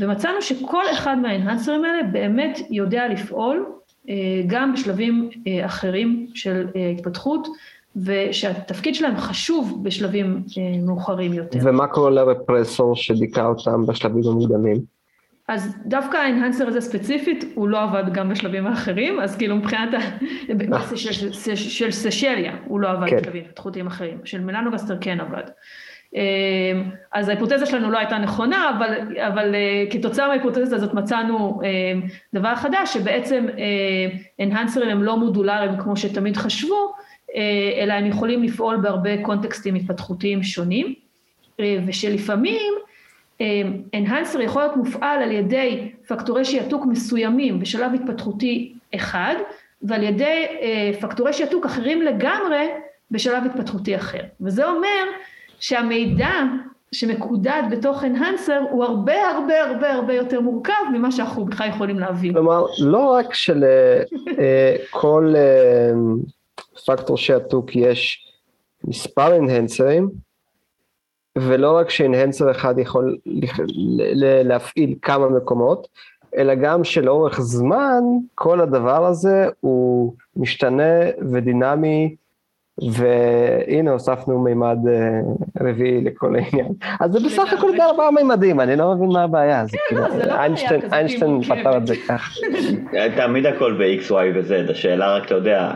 ומצאנו 0.00 0.42
שכל 0.42 0.82
אחד 0.92 1.18
מהאנהנסרים 1.18 1.84
האלה 1.84 2.02
באמת 2.02 2.58
יודע 2.70 3.08
לפעול 3.08 3.66
אה, 4.08 4.14
גם 4.46 4.72
בשלבים 4.72 5.30
אחרים 5.64 6.26
של 6.34 6.66
התפתחות, 6.98 7.48
ושהתפקיד 8.04 8.94
שלהם 8.94 9.16
חשוב 9.16 9.80
בשלבים 9.82 10.42
מאוחרים 10.86 11.32
יותר. 11.32 11.58
ומה 11.62 11.86
קורה 11.86 12.10
לרפרסור 12.10 12.96
שדיכא 12.96 13.46
אותם 13.46 13.86
בשלבים 13.86 14.22
המוקדמים? 14.26 14.95
אז 15.48 15.76
דווקא 15.86 16.16
האנהנסר 16.16 16.68
הזה 16.68 16.80
ספציפית, 16.80 17.44
הוא 17.54 17.68
לא 17.68 17.82
עבד 17.82 18.12
גם 18.12 18.28
בשלבים 18.28 18.66
האחרים, 18.66 19.20
אז 19.20 19.36
כאילו 19.36 19.56
מבחינת 19.56 19.94
ה... 19.94 19.98
אה. 20.72 20.96
של, 20.96 21.54
של 21.54 21.90
סשליה, 21.90 22.56
הוא 22.64 22.80
לא 22.80 22.90
עבד 22.90 23.10
כן. 23.10 23.16
בשלבים 23.16 23.44
התפתחותיים 23.44 23.86
אחרים, 23.86 24.18
של 24.24 24.40
מלנוגסטר 24.40 24.96
כן 25.00 25.20
עבד. 25.20 25.42
אה, 26.16 26.22
אז 27.12 27.28
ההיפותזה 27.28 27.66
שלנו 27.66 27.90
לא 27.90 27.98
הייתה 27.98 28.18
נכונה, 28.18 28.70
אבל, 28.76 29.18
אבל 29.18 29.54
כתוצאה 29.90 30.26
מההיפותזה 30.26 30.76
הזאת 30.76 30.94
מצאנו 30.94 31.60
דבר 32.34 32.54
חדש, 32.54 32.94
שבעצם 32.94 33.46
אנהנסרים 34.40 34.88
הם 34.88 35.02
לא 35.02 35.16
מודולריים 35.16 35.76
כמו 35.78 35.96
שתמיד 35.96 36.36
חשבו, 36.36 36.92
אה, 37.34 37.82
אלא 37.82 37.92
הם 37.92 38.06
יכולים 38.06 38.42
לפעול 38.42 38.76
בהרבה 38.76 39.22
קונטקסטים 39.22 39.74
התפתחותיים 39.74 40.42
שונים, 40.42 40.94
אה, 41.60 41.78
ושלפעמים 41.86 42.72
אנהנסר 43.94 44.40
יכול 44.40 44.62
להיות 44.62 44.76
מופעל 44.76 45.22
על 45.22 45.32
ידי 45.32 45.92
פקטורי 46.08 46.44
שיעתוק 46.44 46.86
מסוימים 46.86 47.60
בשלב 47.60 47.94
התפתחותי 47.94 48.72
אחד, 48.94 49.34
ועל 49.82 50.02
ידי 50.02 50.46
אה, 50.62 50.90
פקטורי 51.00 51.32
שיעתוק 51.32 51.66
אחרים 51.66 52.02
לגמרי 52.02 52.68
בשלב 53.10 53.44
התפתחותי 53.44 53.96
אחר. 53.96 54.22
וזה 54.40 54.68
אומר 54.68 55.04
שהמידע 55.60 56.42
שמקודד 56.92 57.62
בתוך 57.70 58.04
אנהנסר 58.04 58.60
הוא 58.70 58.84
הרבה 58.84 59.28
הרבה 59.28 59.62
הרבה 59.62 59.92
הרבה 59.92 60.14
יותר 60.14 60.40
מורכב 60.40 60.72
ממה 60.92 61.12
שאנחנו 61.12 61.44
בכלל 61.44 61.68
יכולים 61.68 61.98
להבין. 61.98 62.32
כלומר, 62.32 62.64
לא 62.78 63.12
רק 63.12 63.34
שלכל 63.34 65.34
פקטור 66.86 67.16
שעתוק 67.16 67.76
יש 67.76 68.32
מספר 68.84 69.36
אנהנסרים, 69.36 70.10
ולא 71.36 71.76
רק 71.76 71.90
שאנהנסר 71.90 72.50
אחד 72.50 72.78
יכול 72.78 73.16
להפעיל 74.44 74.94
כמה 75.02 75.28
מקומות, 75.28 75.88
אלא 76.36 76.54
גם 76.54 76.84
שלאורך 76.84 77.40
זמן 77.40 78.02
כל 78.34 78.60
הדבר 78.60 79.06
הזה 79.06 79.48
הוא 79.60 80.14
משתנה 80.36 80.92
ודינמי, 81.32 82.16
והנה 82.90 83.90
הוספנו 83.90 84.38
מימד 84.38 84.78
אה, 84.88 85.20
רביעי 85.60 86.00
לכל 86.00 86.36
העניין. 86.36 86.72
אז 87.00 87.12
זה 87.12 87.18
בסך 87.26 87.52
הכל 87.52 87.70
בארבעה 87.76 88.10
מימדים, 88.10 88.60
אני 88.60 88.76
לא 88.76 88.94
מבין 88.94 89.08
מה 89.08 89.22
הבעיה, 89.22 89.66
זה 89.66 89.76
כאילו, 89.88 90.00
לא 90.00 90.34
איינשטיין 90.92 91.42
פתר 91.42 91.76
את 91.76 91.86
זה 91.86 91.94
כך. 92.08 92.36
תמיד 93.16 93.46
הכל 93.46 93.72
ב-XY 93.72 94.12
ו-Z, 94.12 94.70
השאלה 94.70 95.16
רק, 95.16 95.26
אתה 95.26 95.34
יודע, 95.34 95.72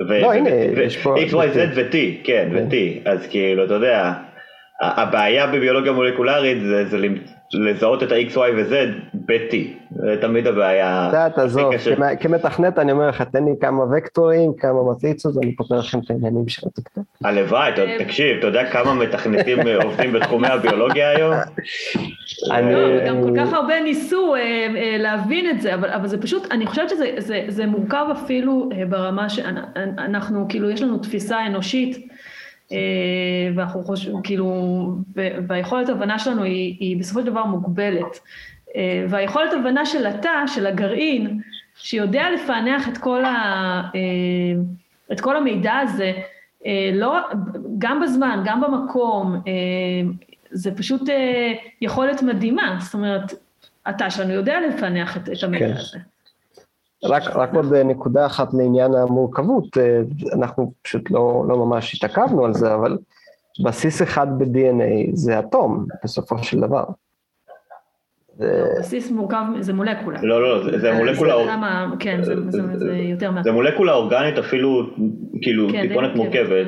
לא, 0.00 0.32
הנה, 0.32 0.50
יש 0.84 0.96
פה... 0.96 1.14
x, 1.16 1.28
y, 1.28 1.54
z 1.54 1.58
ו-T, 1.76 1.92
כן, 1.92 2.18
כן. 2.24 2.48
ו-T, 2.54 2.74
אז 3.10 3.26
כאילו, 3.26 3.64
אתה 3.64 3.74
יודע, 3.74 4.12
הבעיה 4.80 5.46
בביולוגיה 5.46 5.92
מולקולרית 5.92 6.62
זה, 6.62 6.84
זה 6.88 6.98
לזהות 7.52 8.02
את 8.02 8.12
ה-X, 8.12 8.34
Y 8.34 8.38
ו-Z 8.38 8.74
ב-T, 9.14 9.54
זה 9.90 10.16
תמיד 10.20 10.46
הבעיה. 10.46 11.08
אתה 11.08 11.26
יודע, 11.26 11.42
עזוב, 11.42 11.72
כמתכנת 12.20 12.78
אני 12.78 12.92
אומר 12.92 13.08
לך, 13.08 13.22
תן 13.22 13.44
לי 13.44 13.50
כמה 13.60 13.84
וקטורים, 13.96 14.52
כמה 14.58 14.90
מטריצות, 14.90 15.34
אני 15.42 15.56
פותר 15.56 15.78
לכם 15.78 15.98
את 15.98 16.10
העניינים 16.10 16.48
של 16.48 16.66
התקתק. 16.66 17.00
הלוואי, 17.24 17.72
תקשיב, 17.98 18.38
אתה 18.38 18.46
יודע 18.46 18.70
כמה 18.70 18.94
מתכנתים 18.94 19.58
עובדים 19.84 20.12
בתחומי 20.12 20.48
הביולוגיה 20.48 21.10
היום? 21.10 21.34
אני... 22.50 22.74
לא, 22.74 23.06
גם 23.06 23.22
כל 23.22 23.32
כך 23.36 23.52
הרבה 23.52 23.80
ניסו 23.80 24.34
אה, 24.34 24.40
אה, 24.76 24.96
להבין 24.98 25.50
את 25.50 25.60
זה, 25.60 25.74
אבל 25.74 26.06
זה 26.06 26.22
פשוט, 26.22 26.46
אני 26.50 26.66
חושבת 26.66 26.88
שזה 26.88 27.66
מורכב 27.66 28.06
אפילו 28.12 28.68
אה, 28.72 28.86
ברמה 28.86 29.28
שאנחנו, 29.28 30.46
כאילו, 30.48 30.70
יש 30.70 30.82
לנו 30.82 30.98
תפיסה 30.98 31.46
אנושית. 31.46 32.14
אה, 32.72 32.78
ואנחנו 33.54 33.84
חושבים, 33.84 34.22
כאילו, 34.22 34.86
והיכולת 35.48 35.88
הבנה 35.88 36.18
שלנו 36.18 36.42
היא, 36.42 36.76
היא 36.80 36.96
בסופו 36.96 37.20
של 37.20 37.26
דבר 37.26 37.44
מוגבלת. 37.44 38.20
אה, 38.76 39.06
והיכולת 39.08 39.52
הבנה 39.52 39.86
של 39.86 40.06
התא, 40.06 40.46
של 40.46 40.66
הגרעין, 40.66 41.40
שיודע 41.76 42.24
לפענח 42.30 42.88
את 42.88 42.98
כל, 42.98 43.24
ה, 43.24 43.30
אה, 43.94 44.62
את 45.12 45.20
כל 45.20 45.36
המידע 45.36 45.74
הזה, 45.74 46.12
לא, 46.92 47.18
גם 47.78 48.00
בזמן, 48.00 48.42
גם 48.44 48.60
במקום, 48.60 49.42
זה 50.50 50.76
פשוט 50.76 51.02
יכולת 51.80 52.22
מדהימה, 52.22 52.76
זאת 52.80 52.94
אומרת, 52.94 53.32
התא 53.86 54.10
שלנו 54.10 54.32
יודע 54.32 54.60
לפענח 54.60 55.16
את, 55.16 55.28
את 55.28 55.42
המידע 55.42 55.66
כן. 55.66 55.76
הזה. 55.76 55.98
רק, 57.04 57.22
רק 57.22 57.54
עוד 57.54 57.74
נקודה 57.74 58.26
אחת 58.26 58.54
לעניין 58.54 58.94
המורכבות, 58.94 59.78
אה, 59.78 60.00
אנחנו 60.32 60.72
פשוט 60.82 61.10
לא, 61.10 61.44
לא 61.48 61.56
ממש 61.66 61.94
התעכבנו 61.94 62.44
על 62.44 62.54
זה, 62.54 62.74
אבל 62.74 62.98
בסיס 63.64 64.02
אחד 64.02 64.26
ב-DNA 64.38 65.10
זה 65.12 65.38
אטום, 65.38 65.86
בסופו 66.04 66.38
של 66.38 66.60
דבר. 66.60 66.84
בסיס 68.78 69.10
מורכב, 69.10 69.44
זה 69.60 69.72
מולקולה. 69.72 70.18
לא, 70.22 70.42
לא, 70.42 70.78
זה 70.78 70.92
מולקולה... 70.92 71.34
כן, 71.98 72.22
זה 72.22 72.34
יותר 72.96 73.30
מה... 73.30 73.42
זה 73.42 73.52
מולקולה 73.52 73.92
אורגנית 73.92 74.38
אפילו, 74.38 74.82
כאילו, 75.42 75.68
כן, 75.72 75.88
טיפונת 75.88 76.10
כן. 76.12 76.16
מורכבת. 76.16 76.66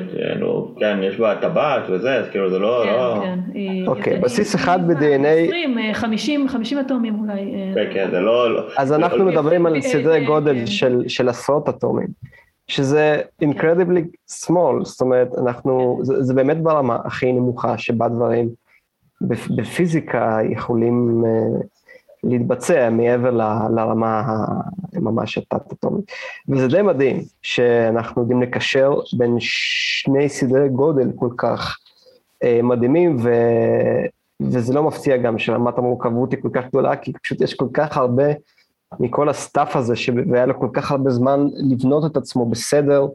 כן, 0.79 0.99
יש 1.03 1.17
בה 1.19 1.35
טבעת 1.41 1.83
וזה, 1.89 2.15
אז 2.15 2.29
כאילו 2.29 2.49
זה 2.49 2.59
לא... 2.59 2.83
כן, 2.85 2.91
לא- 2.93 3.21
כן. 3.23 3.39
אוקיי, 3.87 4.19
בסיס 4.19 4.55
אחד 4.55 4.87
ב-DNA... 4.87 5.27
20, 5.27 5.77
50, 5.93 6.47
50 6.49 6.79
אטומים 6.79 7.19
אולי. 7.19 7.33
אה. 7.33 7.71
כן, 7.75 7.93
כן, 7.93 8.07
זה 8.11 8.19
לא... 8.19 8.47
אז 8.77 8.93
אנחנו 8.93 9.25
מדברים 9.25 9.65
על 9.65 9.81
סדרי 9.81 10.25
גודל 10.25 10.65
של 11.07 11.29
עשרות 11.29 11.69
אטומים. 11.69 12.07
שזה 12.67 13.21
incredibly 13.43 14.01
small, 14.31 14.83
זאת 14.83 15.01
אומרת, 15.01 15.27
אנחנו, 15.37 15.99
זה, 16.03 16.23
זה 16.23 16.33
באמת 16.33 16.61
ברמה 16.63 16.97
הכי 17.05 17.33
נמוכה 17.33 17.77
שבה 17.77 18.07
דברים 18.07 18.49
בפיזיקה 19.21 20.37
יכולים 20.49 21.23
אה, 21.25 21.59
להתבצע 22.23 22.89
מעבר 22.89 23.31
לרמה 23.69 24.23
ממש 24.93 25.37
התת-אטומית. 25.37 26.11
וזה 26.49 26.67
די 26.67 26.81
מדהים 26.81 27.21
שאנחנו 27.41 28.21
יודעים 28.21 28.41
לקשר 28.41 28.93
בין 29.17 29.35
שני 29.39 30.29
סדרי 30.29 30.69
גודל 30.69 31.11
כל 31.15 31.29
כך 31.37 31.77
אה, 32.43 32.59
מדהימים, 32.63 33.17
וזה 34.41 34.73
לא 34.73 34.83
מפתיע 34.83 35.17
גם 35.17 35.39
שרמת 35.39 35.77
המורכבות 35.77 36.31
היא 36.31 36.41
כל 36.41 36.49
כך 36.53 36.63
גדולה, 36.67 36.95
כי 36.95 37.13
פשוט 37.13 37.41
יש 37.41 37.53
כל 37.53 37.67
כך 37.73 37.97
הרבה 37.97 38.27
מכל 38.99 39.29
ה 39.29 39.37
stuff 39.37 39.75
הזה, 39.75 39.93
והיה 40.31 40.45
לו 40.45 40.59
כל 40.59 40.69
כך 40.73 40.91
הרבה 40.91 41.09
זמן 41.09 41.47
לבנות 41.71 42.11
את 42.11 42.17
עצמו 42.17 42.45
בסדר, 42.45 43.07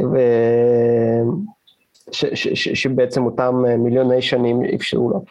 ו... 0.00 0.18
ש, 2.12 2.24
ש, 2.34 2.48
ש, 2.48 2.68
שבעצם 2.68 3.26
אותם 3.26 3.54
מיליוני 3.78 4.22
שנים 4.22 4.60
אפשרו 4.74 5.10
לו. 5.10 5.24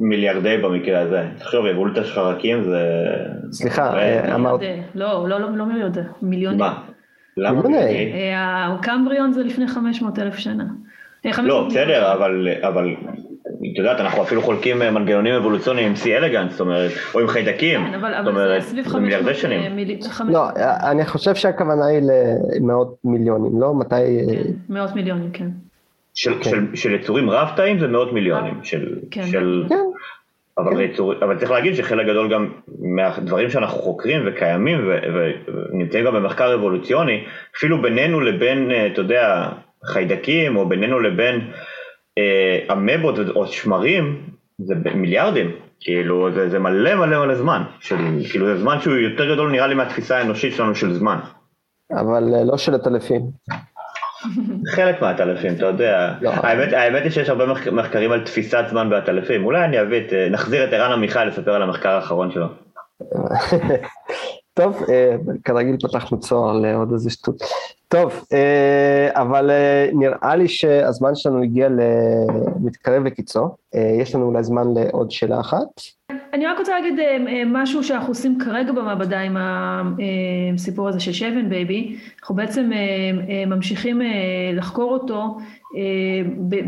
מיליארדי 0.00 0.56
במקרה 0.56 1.00
הזה. 1.00 1.22
תחשוב, 1.38 1.66
אבולוציה 1.66 2.04
של 2.04 2.12
חרקים 2.14 2.64
זה... 2.64 2.80
סליחה, 3.52 3.92
אמרת... 4.34 4.60
לא, 4.94 5.28
לא, 5.28 5.40
לא 5.40 5.66
מיליארדי, 5.66 6.00
מיליוני. 6.22 6.56
מה? 6.56 6.82
למה 7.36 7.62
מיליוני? 7.62 8.12
הקמבריון 8.36 9.32
זה 9.32 9.42
לפני 9.42 9.68
500 9.68 10.18
אלף 10.18 10.36
שנה. 10.36 10.64
לא, 11.42 11.66
בסדר, 11.68 12.12
אבל, 12.12 12.48
אבל 12.62 12.94
את 13.72 13.78
יודעת, 13.78 14.00
אנחנו 14.00 14.22
אפילו 14.22 14.42
חולקים 14.42 14.78
מנגנונים 14.78 15.34
אבולוציוניים 15.34 15.88
עם 15.88 15.96
סי 15.96 16.16
אלגנט, 16.16 16.50
זאת 16.50 16.60
אומרת, 16.60 16.90
או 17.14 17.20
עם 17.20 17.28
חיידקים, 17.28 17.86
כן, 17.86 17.94
אבל, 17.94 18.14
אבל 18.14 18.60
זה 18.60 18.66
סביב 18.66 18.88
500 18.88 19.36
שנים. 19.36 19.76
מיל... 19.76 19.98
לא, 20.28 20.48
אני 20.90 21.04
חושב 21.04 21.34
שהכוונה 21.34 21.86
היא 21.86 22.00
למאות 22.60 22.96
מיליונים, 23.04 23.60
לא? 23.60 23.74
מתי... 23.74 23.94
כן, 23.94 24.50
מאות 24.68 24.94
מיליונים, 24.94 25.30
כן. 25.32 25.48
של, 26.14 26.34
כן. 26.34 26.50
של, 26.50 26.66
של 26.74 26.94
יצורים 26.94 27.30
רב-תאים 27.30 27.80
זה 27.80 27.86
מאות 27.86 28.12
מיליונים, 28.12 28.60
של... 28.62 28.98
כן. 29.10 29.26
של... 29.26 29.64
כן. 29.68 29.74
אבל, 30.58 30.74
כן. 30.74 30.80
יצור, 30.80 31.14
אבל 31.24 31.38
צריך 31.38 31.50
להגיד 31.50 31.74
שחלק 31.74 32.06
גדול 32.06 32.32
גם 32.32 32.52
מהדברים 32.78 33.50
שאנחנו 33.50 33.78
חוקרים 33.78 34.22
וקיימים 34.26 34.90
ונמצאים 35.72 36.04
גם 36.04 36.14
במחקר 36.14 36.54
אבולוציוני, 36.54 37.24
אפילו 37.56 37.82
בינינו 37.82 38.20
לבין, 38.20 38.70
אתה 38.92 39.00
יודע, 39.00 39.48
חיידקים, 39.84 40.56
או 40.56 40.68
בינינו 40.68 41.00
לבין 41.00 41.40
אה, 41.40 41.71
אמבות 42.72 43.14
או 43.34 43.46
שמרים, 43.46 44.22
זה 44.58 44.74
מיליארדים, 44.94 45.50
כאילו 45.80 46.32
זה, 46.34 46.48
זה 46.48 46.58
מלא 46.58 46.94
מלא 46.94 47.24
מלא 47.24 47.34
זמן, 47.34 47.62
של, 47.80 47.96
כאילו 48.30 48.46
זה 48.46 48.58
זמן 48.60 48.80
שהוא 48.80 48.94
יותר 48.94 49.34
גדול 49.34 49.50
נראה 49.50 49.66
לי 49.66 49.74
מהתפיסה 49.74 50.18
האנושית 50.18 50.54
שלנו 50.54 50.74
של 50.74 50.94
זמן. 50.94 51.18
אבל 51.92 52.34
אה, 52.34 52.44
לא 52.44 52.56
של 52.56 52.74
עטלפים. 52.74 53.22
חלק 54.74 55.02
מהעטלפים, 55.02 55.54
אתה 55.54 55.66
יודע. 55.66 56.14
לא. 56.20 56.30
האמת, 56.30 56.72
האמת 56.72 57.02
היא 57.02 57.10
שיש 57.10 57.28
הרבה 57.28 57.44
מחקרים 57.72 58.12
על 58.12 58.24
תפיסת 58.24 58.64
זמן 58.70 58.90
בעטלפים. 58.90 59.44
אולי 59.44 59.64
אני 59.64 59.80
אביא 59.80 60.06
את, 60.06 60.12
אה, 60.12 60.28
נחזיר 60.28 60.64
את 60.64 60.72
ערן 60.72 60.92
עמיחי 60.92 61.24
לספר 61.26 61.54
על 61.54 61.62
המחקר 61.62 61.88
האחרון 61.88 62.30
שלו. 62.30 62.46
טוב, 64.54 64.82
אה, 64.88 65.16
כרגיל 65.44 65.76
פתחנו 65.82 66.20
צוהר 66.20 66.52
לעוד 66.52 66.92
איזה 66.92 67.10
שטות. 67.10 67.42
טוב, 67.92 68.24
אה, 68.32 69.22
אבל 69.22 69.50
אה, 69.50 69.90
נראה 69.92 70.36
לי 70.36 70.48
שהזמן 70.48 71.14
שלנו 71.14 71.42
הגיע, 71.42 71.68
מתקרב 72.60 73.04
לקיצו. 73.04 73.48
יש 74.00 74.14
לנו 74.14 74.24
אולי 74.24 74.44
זמן 74.44 74.74
לעוד 74.74 75.10
שאלה 75.10 75.40
אחת. 75.40 75.66
אני 76.32 76.46
רק 76.46 76.58
רוצה 76.58 76.72
להגיד 76.80 76.94
משהו 77.46 77.84
שאנחנו 77.84 78.08
עושים 78.08 78.38
כרגע 78.38 78.72
במעבדה 78.72 79.20
עם 79.20 79.36
הסיפור 80.54 80.88
הזה 80.88 81.00
של 81.00 81.12
shaven 81.12 81.48
baby. 81.48 81.96
אנחנו 82.20 82.34
בעצם 82.34 82.70
ממשיכים 83.46 84.00
לחקור 84.52 84.92
אותו 84.92 85.36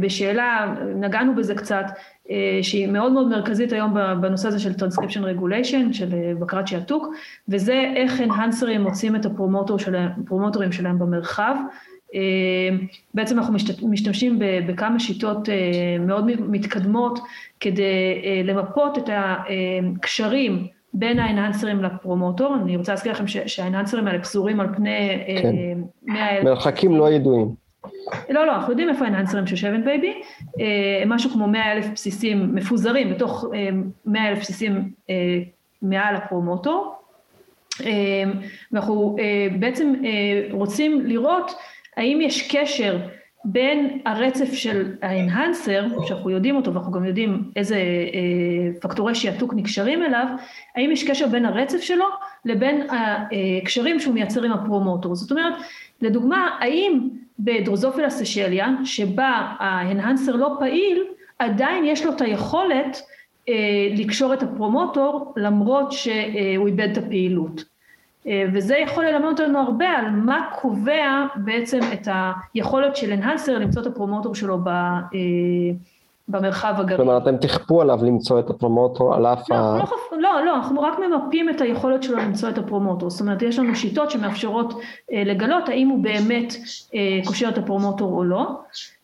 בשאלה, 0.01 0.75
נגענו 0.95 1.35
בזה 1.35 1.55
קצת, 1.55 1.85
אה, 2.31 2.59
שהיא 2.63 2.89
מאוד 2.89 3.13
מאוד 3.13 3.29
מרכזית 3.29 3.73
היום 3.73 3.95
בנושא 4.21 4.49
הזה 4.49 4.59
של 4.59 4.71
Transcription 4.73 5.39
Regulation, 5.39 5.93
של 5.93 6.15
אה, 6.15 6.33
בקרת 6.39 6.69
שעתוק, 6.69 7.07
וזה 7.49 7.93
איך 7.97 8.21
אנהנסרים 8.21 8.83
מוצאים 8.83 9.17
את 9.17 9.27
הפרומוטור 9.27 9.79
שלהם, 9.79 10.11
הפרומוטורים 10.25 10.73
שלהם 10.73 10.99
במרחב. 11.15 11.55
אה, 12.15 12.21
בעצם 13.15 13.39
אנחנו 13.39 13.55
משתמשים 13.83 14.39
בכמה 14.39 15.01
שיטות 15.01 15.49
מאוד 16.01 16.25
מתקדמות 16.41 17.19
כדי 17.61 18.43
למפות 18.45 18.99
את 18.99 19.11
הקשרים 19.13 20.67
בין 20.95 21.19
האנהנסרים 21.19 21.83
לפרומוטור. 21.83 22.55
אני 22.55 22.77
רוצה 22.77 22.93
להזכיר 22.93 23.13
לכם 23.13 23.27
שהאנהנסרים 23.27 24.07
האלה 24.07 24.23
פזורים 24.23 24.61
על 24.61 24.69
פני 24.77 25.25
כן. 25.43 25.55
100 26.03 26.37
אלף... 26.37 26.45
מרחקים 26.45 26.97
לא 26.97 27.11
ידועים. 27.11 27.65
לא, 28.31 28.47
לא, 28.47 28.55
אנחנו 28.55 28.73
יודעים 28.73 28.89
איפה 28.89 29.05
האנהנסרים 29.05 29.47
של 29.47 29.57
shaven 29.57 29.85
baby, 29.85 30.23
אה, 30.61 31.03
משהו 31.07 31.31
כמו 31.31 31.47
100 31.47 31.73
אלף 31.73 31.87
בסיסים 31.95 32.55
מפוזרים 32.55 33.15
בתוך 33.15 33.45
100 34.07 34.23
אה, 34.23 34.29
אלף 34.29 34.39
בסיסים 34.39 34.93
אה, 35.11 35.15
מעל 35.83 36.17
הפרומוטור, 36.17 36.95
ואנחנו 38.73 39.17
בעצם 39.59 39.95
רוצים 40.51 41.07
לראות 41.07 41.55
האם 41.97 42.21
יש 42.21 42.57
קשר 42.57 42.99
בין 43.45 43.99
הרצף 44.07 44.53
של 44.53 44.93
האנהנסר, 45.03 45.87
שאנחנו 46.07 46.31
יודעים 46.31 46.57
אותו 46.57 46.75
ואנחנו 46.75 46.93
גם 46.93 47.05
יודעים 47.05 47.43
איזה 47.57 47.77
פקטורי 48.81 49.15
שעתוק 49.15 49.55
נקשרים 49.55 50.03
אליו, 50.03 50.27
האם 50.77 50.91
יש 50.91 51.11
קשר 51.11 51.27
בין 51.27 51.45
הרצף 51.45 51.81
שלו 51.81 52.05
לבין 52.45 52.87
הקשרים 53.63 54.01
שהוא 54.01 54.15
מייצר 54.15 54.43
עם 54.43 54.53
הפרומוטור. 54.53 55.15
זאת 55.15 55.31
אומרת, 55.31 55.55
לדוגמה, 56.03 56.57
האם 56.61 57.09
בדרוזופילה 57.39 58.11
סשליה, 58.11 58.69
שבה 58.85 59.55
ההנהנסר 59.59 60.37
לא 60.37 60.57
פעיל, 60.59 61.03
עדיין 61.39 61.85
יש 61.85 62.05
לו 62.07 62.13
את 62.13 62.21
היכולת 62.21 62.97
אה, 62.97 63.14
לקשור 63.97 64.35
את 64.35 64.43
הפרומוטור 64.43 65.33
למרות 65.37 65.93
שהוא 65.93 66.67
איבד 66.67 66.89
את 66.93 66.99
הפעילות. 66.99 67.65
אה, 68.27 68.45
וזה 68.53 68.77
יכול 68.77 69.05
ללמד 69.05 69.29
אותנו 69.29 69.59
הרבה 69.59 69.89
על 69.89 70.11
מה 70.11 70.49
קובע 70.55 71.27
בעצם 71.37 71.81
את 71.93 72.09
היכולת 72.55 72.97
של 72.97 73.13
אנהנסר 73.13 73.59
למצוא 73.59 73.83
את 73.83 73.87
הפרומוטור 73.87 74.35
שלו 74.35 74.59
ב... 74.59 74.69
אה, 74.69 75.01
במרחב 76.29 76.75
הגרעין. 76.79 76.97
כלומר, 76.97 77.19
אתם 77.19 77.37
תכפו 77.37 77.83
עליו 77.83 77.99
למצוא 78.03 78.41
את 78.41 78.51
הפרומוטור 78.51 79.15
על 79.15 79.27
אף 79.27 79.51
לא, 79.51 79.57
ה... 79.57 79.79
לא, 79.79 80.19
לא, 80.19 80.45
לא, 80.45 80.57
אנחנו 80.57 80.81
רק 80.81 80.99
ממפים 80.99 81.51
את 81.51 81.61
היכולת 81.61 82.03
שלו 82.03 82.17
למצוא 82.17 82.49
את 82.49 82.59
הפרומוטור. 82.59 83.11
זאת 83.11 83.21
אומרת, 83.21 83.43
יש 83.43 83.59
לנו 83.59 83.75
שיטות 83.77 84.11
שמאפשרות 84.11 84.81
אה, 85.13 85.23
לגלות 85.27 85.69
האם 85.69 85.89
הוא 85.89 86.03
באמת 86.03 86.55
אה, 86.95 87.21
קושר 87.27 87.49
את 87.49 87.59
הפרומוטור 87.59 88.13
או 88.13 88.25
לא. 88.25 88.47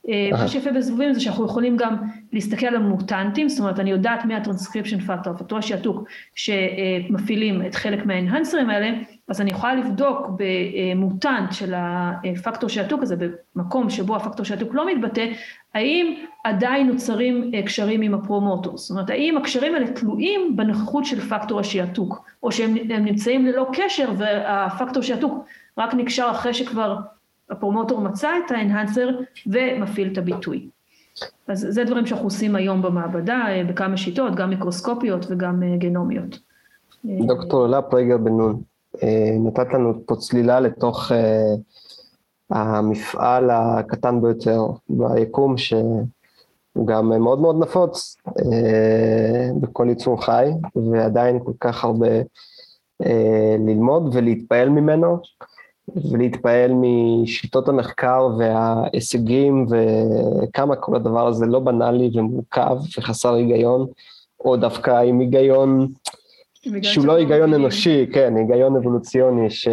אה, 0.09 0.29
מה 0.33 0.49
שיפה 0.49 0.71
בזבובים 0.71 1.15
זה 1.15 1.21
שאנחנו 1.21 1.45
יכולים 1.45 1.77
גם 1.77 1.97
להסתכל 2.33 2.67
על 2.67 2.77
המוטנטים, 2.77 3.49
זאת 3.49 3.61
אומרת, 3.61 3.81
אני 3.81 3.91
יודעת 3.91 4.25
מי 4.25 4.35
הטרנסקריפשן 4.35 5.01
פקטור, 5.01 5.37
פקטור 5.37 5.61
שעתוק, 5.61 6.09
שמפעילים 6.35 7.67
את 7.67 7.75
חלק 7.75 8.07
מהאנהנסרים 8.07 8.71
האלה, 8.71 8.91
אז 9.29 9.41
אני 9.41 9.51
יכולה 9.51 9.75
לבדוק 9.75 10.27
במוטנט 10.37 11.53
של 11.53 11.75
הפקטור 11.77 12.69
שעתוק 12.69 13.03
הזה, 13.03 13.17
במקום 13.55 13.91
שבו 13.91 14.17
הפקטור 14.17 14.45
שעתוק 14.45 14.75
לא 14.75 14.87
מתבטא, 14.87 15.27
האם 15.75 16.15
עדיין 16.45 16.87
נוצרים 16.87 17.51
אה, 17.55 17.63
קשרים 17.63 18.03
עם 18.03 18.15
הפרומוטור, 18.15 18.79
זאת 18.79 18.91
אומרת 18.91 19.11
האם 19.11 19.37
הקשרים 19.37 19.75
האלה 19.75 19.87
תלויים 19.87 20.57
בנוכחות 20.57 21.05
של 21.05 21.21
פקטור 21.21 21.61
השעתוק, 21.61 22.25
או 22.43 22.53
שהם 22.53 22.75
נמצאים 22.89 23.47
ללא 23.47 23.67
קשר 23.73 24.13
והפקטור 24.17 25.03
שעתוק 25.03 25.45
רק 25.79 25.95
נקשר 25.95 26.29
אחרי 26.31 26.55
שכבר 26.55 26.97
הפרומוטור 27.51 28.01
מצא 28.01 28.31
את 28.47 28.51
האנהנסר 28.51 29.09
ומפעיל 29.47 30.09
את 30.13 30.19
הביטוי. 30.19 30.69
אז 31.49 31.67
זה 31.71 31.85
דברים 31.85 32.07
שאנחנו 32.07 32.27
עושים 32.27 32.57
היום 32.57 32.83
במעבדה 32.83 33.43
אה, 33.49 33.65
בכמה 33.69 33.97
שיטות, 33.97 34.35
גם 34.35 34.51
מיקרוסקופיות 34.51 35.27
וגם 35.29 35.63
אה, 35.63 35.77
גנומיות. 35.77 36.39
דוקטור 37.05 37.67
לפ 37.67 37.95
רגע 37.95 38.17
בן 38.17 38.33
נון, 38.33 38.63
נתת 39.41 39.75
לנו 39.75 40.07
פה 40.07 40.17
צלילה 40.17 40.61
לתוך 40.61 41.13
המפעל 42.51 43.51
הקטן 43.51 44.23
ביותר 44.23 44.67
ביקום, 44.89 45.59
שהוא 45.59 46.07
גם 46.87 47.09
מאוד 47.09 47.41
מאוד 47.41 47.57
נפוץ 47.63 48.17
אה, 48.29 49.49
בכל 49.61 49.87
יצור 49.91 50.25
חי, 50.25 50.51
ועדיין 50.93 51.39
כל 51.45 51.53
כך 51.61 51.85
הרבה 51.85 52.09
אה, 53.07 53.57
ללמוד 53.67 54.11
ולהתפעל 54.13 54.69
ממנו, 54.69 55.19
ולהתפעל 56.11 56.73
משיטות 56.75 57.69
המחקר 57.69 58.29
וההישגים, 58.39 59.67
וכמה 59.71 60.77
כל 60.77 60.97
הדבר 60.97 61.27
הזה 61.27 61.47
לא 61.47 61.59
בנאלי 61.59 62.11
ומורכב 62.15 62.77
וחסר 62.99 63.35
היגיון, 63.35 63.87
או 64.45 64.57
דווקא 64.57 64.91
עם 65.01 65.21
היגיון 65.21 65.89
שהוא 66.83 67.07
לא 67.07 67.17
היגיון 67.17 67.55
אנושי, 67.55 68.07
כן, 68.13 68.37
היגיון 68.37 68.77
אבולוציוני, 68.77 69.51
ש... 69.51 69.69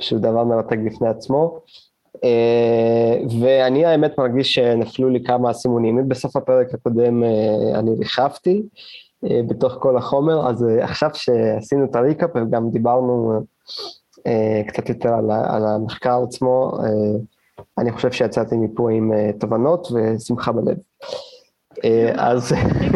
שהוא 0.00 0.20
דבר 0.20 0.44
מרתק 0.44 0.78
בפני 0.84 1.08
עצמו. 1.08 1.60
אה, 2.24 3.18
ואני 3.40 3.84
האמת 3.84 4.18
מרגיש 4.18 4.54
שנפלו 4.54 5.08
לי 5.08 5.24
כמה 5.24 5.50
אסימונים. 5.50 6.08
בסוף 6.08 6.36
הפרק 6.36 6.74
הקודם 6.74 7.24
אה, 7.24 7.78
אני 7.78 7.90
ריחפתי 7.98 8.62
אה, 9.24 9.40
בתוך 9.48 9.76
כל 9.80 9.96
החומר, 9.96 10.48
אז 10.48 10.66
עכשיו 10.80 11.10
שעשינו 11.14 11.84
את 11.84 11.96
הריקאפ 11.96 12.30
וגם 12.34 12.70
דיברנו 12.70 13.42
קצת 14.66 14.88
יותר 14.88 15.14
על, 15.14 15.30
על 15.30 15.66
המחקר 15.66 16.20
עצמו, 16.22 16.72
אני 17.78 17.92
חושב 17.92 18.12
שיצאתי 18.12 18.56
מפה 18.56 18.90
עם 18.90 19.12
תובנות 19.40 19.88
ושמחה 19.92 20.52
בלב. 20.52 20.76
אז... 22.16 22.54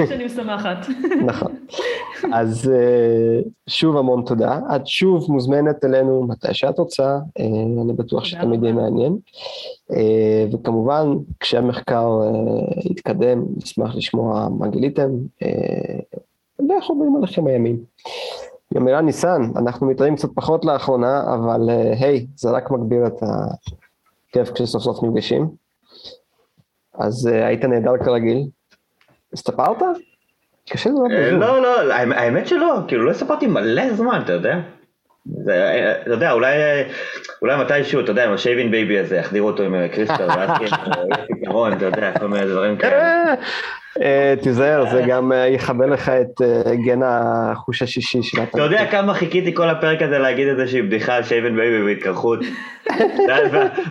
שאני 0.08 0.24
משמחת. 0.24 0.86
נכון. 1.26 1.56
אז 2.32 2.70
אה, 2.74 3.40
שוב 3.68 3.96
המון 3.96 4.22
תודה. 4.26 4.58
את 4.76 4.86
שוב 4.86 5.32
מוזמנת 5.32 5.84
אלינו 5.84 6.26
מתי 6.26 6.54
שאת 6.54 6.78
רוצה, 6.78 7.18
אה, 7.40 7.44
אני 7.82 7.92
בטוח 7.92 8.24
שתמיד 8.24 8.62
יהיה 8.62 8.74
מעניין. 8.74 9.16
אה, 9.92 10.46
וכמובן, 10.52 11.06
כשהמחקר 11.40 12.20
יתקדם, 12.90 13.44
נשמח 13.56 13.94
לשמוע 13.96 14.48
מה 14.58 14.68
גיליתם, 14.68 15.10
ואיך 16.68 16.86
עוברים 16.86 17.16
עליכם 17.16 17.46
הימים. 17.46 17.78
ימירן 18.76 19.04
ניסן, 19.06 19.42
אנחנו 19.56 19.86
מתראים 19.86 20.16
קצת 20.16 20.28
פחות 20.34 20.64
לאחרונה, 20.64 21.22
אבל 21.34 21.70
היי, 22.00 22.26
זה 22.36 22.50
רק 22.50 22.70
מגביר 22.70 23.06
את 23.06 23.22
הכיף 23.22 24.50
כשסוף 24.54 24.82
סוף 24.82 25.04
נפגשים. 25.04 25.48
אז 26.98 27.26
היית 27.26 27.64
נהדר 27.64 28.04
כרגיל. 28.04 28.46
הסתפרת? 29.32 29.76
קשה 30.68 30.90
אה, 30.90 30.94
בזום. 30.94 31.40
לא, 31.40 31.62
לא, 31.62 31.92
האמת 31.94 32.48
שלא, 32.48 32.78
כאילו 32.88 33.04
לא 33.04 33.10
הספרתי 33.10 33.46
מלא 33.46 33.94
זמן, 33.94 34.20
אתה 34.24 34.32
יודע. 34.32 34.56
זה, 35.26 35.52
אה, 35.52 36.02
אתה 36.02 36.10
יודע, 36.10 36.32
אולי, 36.32 36.52
אולי 37.42 37.56
מתישהו, 37.56 38.00
אתה 38.00 38.10
יודע, 38.10 38.24
עם 38.24 38.32
ה 38.32 38.38
shaven 38.38 38.70
baby 38.70 38.98
הזה, 38.98 39.16
יחדירו 39.16 39.46
אותו 39.46 39.62
עם 39.62 39.74
אה, 39.74 39.88
קריסטר, 39.88 40.28
ואז 40.28 40.50
יהיה 40.60 40.76
פתרון, 41.28 41.72
אתה 41.72 41.84
יודע, 41.84 42.12
כל 42.18 42.26
מיני 42.26 42.46
דברים 42.46 42.76
כאלה. 42.76 43.34
אה, 44.00 44.34
תיזהר, 44.42 44.90
זה 44.90 45.02
גם 45.08 45.32
אה, 45.32 45.48
יכבה 45.48 45.86
לך 45.86 46.08
את 46.08 46.42
אה, 46.42 46.74
גן 46.74 47.00
החוש 47.04 47.82
השישי 47.82 48.22
של 48.22 48.42
אתה 48.42 48.62
יודע 48.62 48.86
כמה 48.86 49.14
חיכיתי 49.14 49.54
כל 49.54 49.68
הפרק 49.68 50.02
הזה 50.02 50.18
להגיד 50.18 50.48
שהיא 50.66 50.82
בדיחה 50.82 51.14
על 51.14 51.22
shaven 51.22 51.56
baby 51.56 51.84
והתקרחות. 51.84 52.38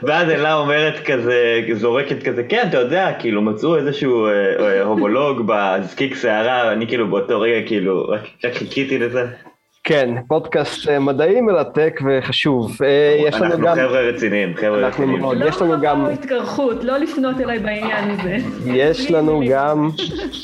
ואז 0.04 0.30
אלה 0.30 0.54
אומרת 0.54 1.00
כזה, 1.06 1.62
זורקת 1.74 2.24
כזה, 2.24 2.44
כן, 2.44 2.68
אתה 2.70 2.78
יודע, 2.78 3.12
כאילו 3.20 3.42
מצאו 3.42 3.78
איזשהו 3.78 4.28
הומולוג 4.84 5.42
בזקיק 5.46 6.16
שערה, 6.16 6.72
אני 6.72 6.88
כאילו 6.88 7.08
באותו 7.08 7.42
רגע 7.42 7.68
כאילו, 7.68 8.08
רק 8.08 8.54
חיכיתי 8.54 8.98
לזה. 9.00 9.26
כן, 9.84 10.16
פודקאסט 10.28 10.90
אה, 10.90 11.00
מדעי 11.00 11.42
מרתק 11.42 12.00
וחשוב. 12.06 12.78
אה, 12.84 13.28
יש 13.28 13.36
לנו 13.36 13.58
גם... 13.58 13.68
אנחנו 13.68 13.82
חבר'ה 13.82 14.02
רציניים, 14.02 14.54
חבר'ה 14.56 14.88
רציניים. 14.88 15.22
לא 15.22 15.46
יש 15.46 15.62
לנו 15.62 15.82
גם... 15.82 16.06
לא 16.06 16.10
התקרחות, 16.10 16.84
לא 16.84 16.98
לפנות 16.98 17.42
אליי 17.42 17.60
בעניין 17.60 18.10
הזה. 18.10 18.38
יש 18.66 19.12
לנו 19.12 19.42
גם 19.50 19.90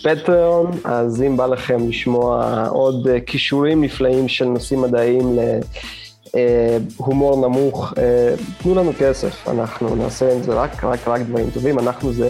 פטריון, 0.03 0.71
אז 0.83 1.23
אם 1.23 1.37
בא 1.37 1.45
לכם 1.45 1.89
לשמוע 1.89 2.63
עוד 2.69 3.07
אה, 3.07 3.19
כישורים 3.19 3.83
נפלאים 3.83 4.27
של 4.27 4.45
נושאים 4.45 4.81
מדעיים 4.81 5.39
להומור 6.33 7.47
נמוך, 7.47 7.93
תנו 8.63 8.75
לנו 8.75 8.91
כסף, 8.99 9.49
אנחנו 9.49 9.95
נעשה 9.95 10.33
עם 10.33 10.43
זה 10.43 10.53
רק, 10.53 10.83
רק, 10.83 11.07
רק 11.07 11.21
דברים 11.21 11.45
טובים. 11.53 11.79
אנחנו 11.79 12.13
זה 12.13 12.29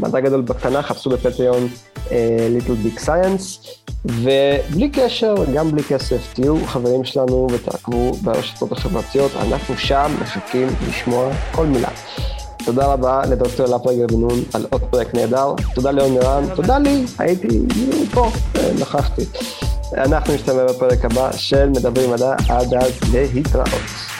מדע 0.00 0.20
גדול 0.20 0.40
בקטנה, 0.40 0.82
חפשו 0.82 1.10
בפטריון 1.10 1.68
ליטל 2.50 2.74
ביג 2.74 2.98
סייאנס. 2.98 3.58
ובלי 4.04 4.90
קשר, 4.92 5.34
גם 5.54 5.70
בלי 5.70 5.82
כסף, 5.82 6.34
תהיו 6.34 6.66
חברים 6.66 7.04
שלנו 7.04 7.46
ותעקבו 7.52 8.12
ברשתות 8.12 8.72
החברתיות, 8.72 9.32
אנחנו 9.36 9.78
שם 9.78 10.16
מחכים 10.20 10.68
לשמוע 10.88 11.30
כל 11.52 11.66
מילה. 11.66 11.88
תודה 12.64 12.86
רבה 12.86 13.22
לדוקטור 13.30 13.66
לפרגר 13.66 14.06
בן 14.06 14.20
נון 14.20 14.42
על 14.54 14.66
עוד 14.70 14.82
פרק 14.90 15.14
נהדר, 15.14 15.54
תודה 15.74 15.90
ליאון 15.90 16.12
מירן, 16.12 16.44
תודה 16.56 16.78
לי, 16.78 17.04
הייתי 17.18 17.48
פה, 18.12 18.30
נכחתי. 18.80 19.22
אנחנו 19.96 20.34
נשתמע 20.34 20.64
בפרק 20.64 21.04
הבא 21.04 21.32
של 21.32 21.68
מדברים 21.68 22.10
מדע, 22.10 22.34
עד 22.48 22.74
אז 22.74 22.92
להתראות. 23.12 24.15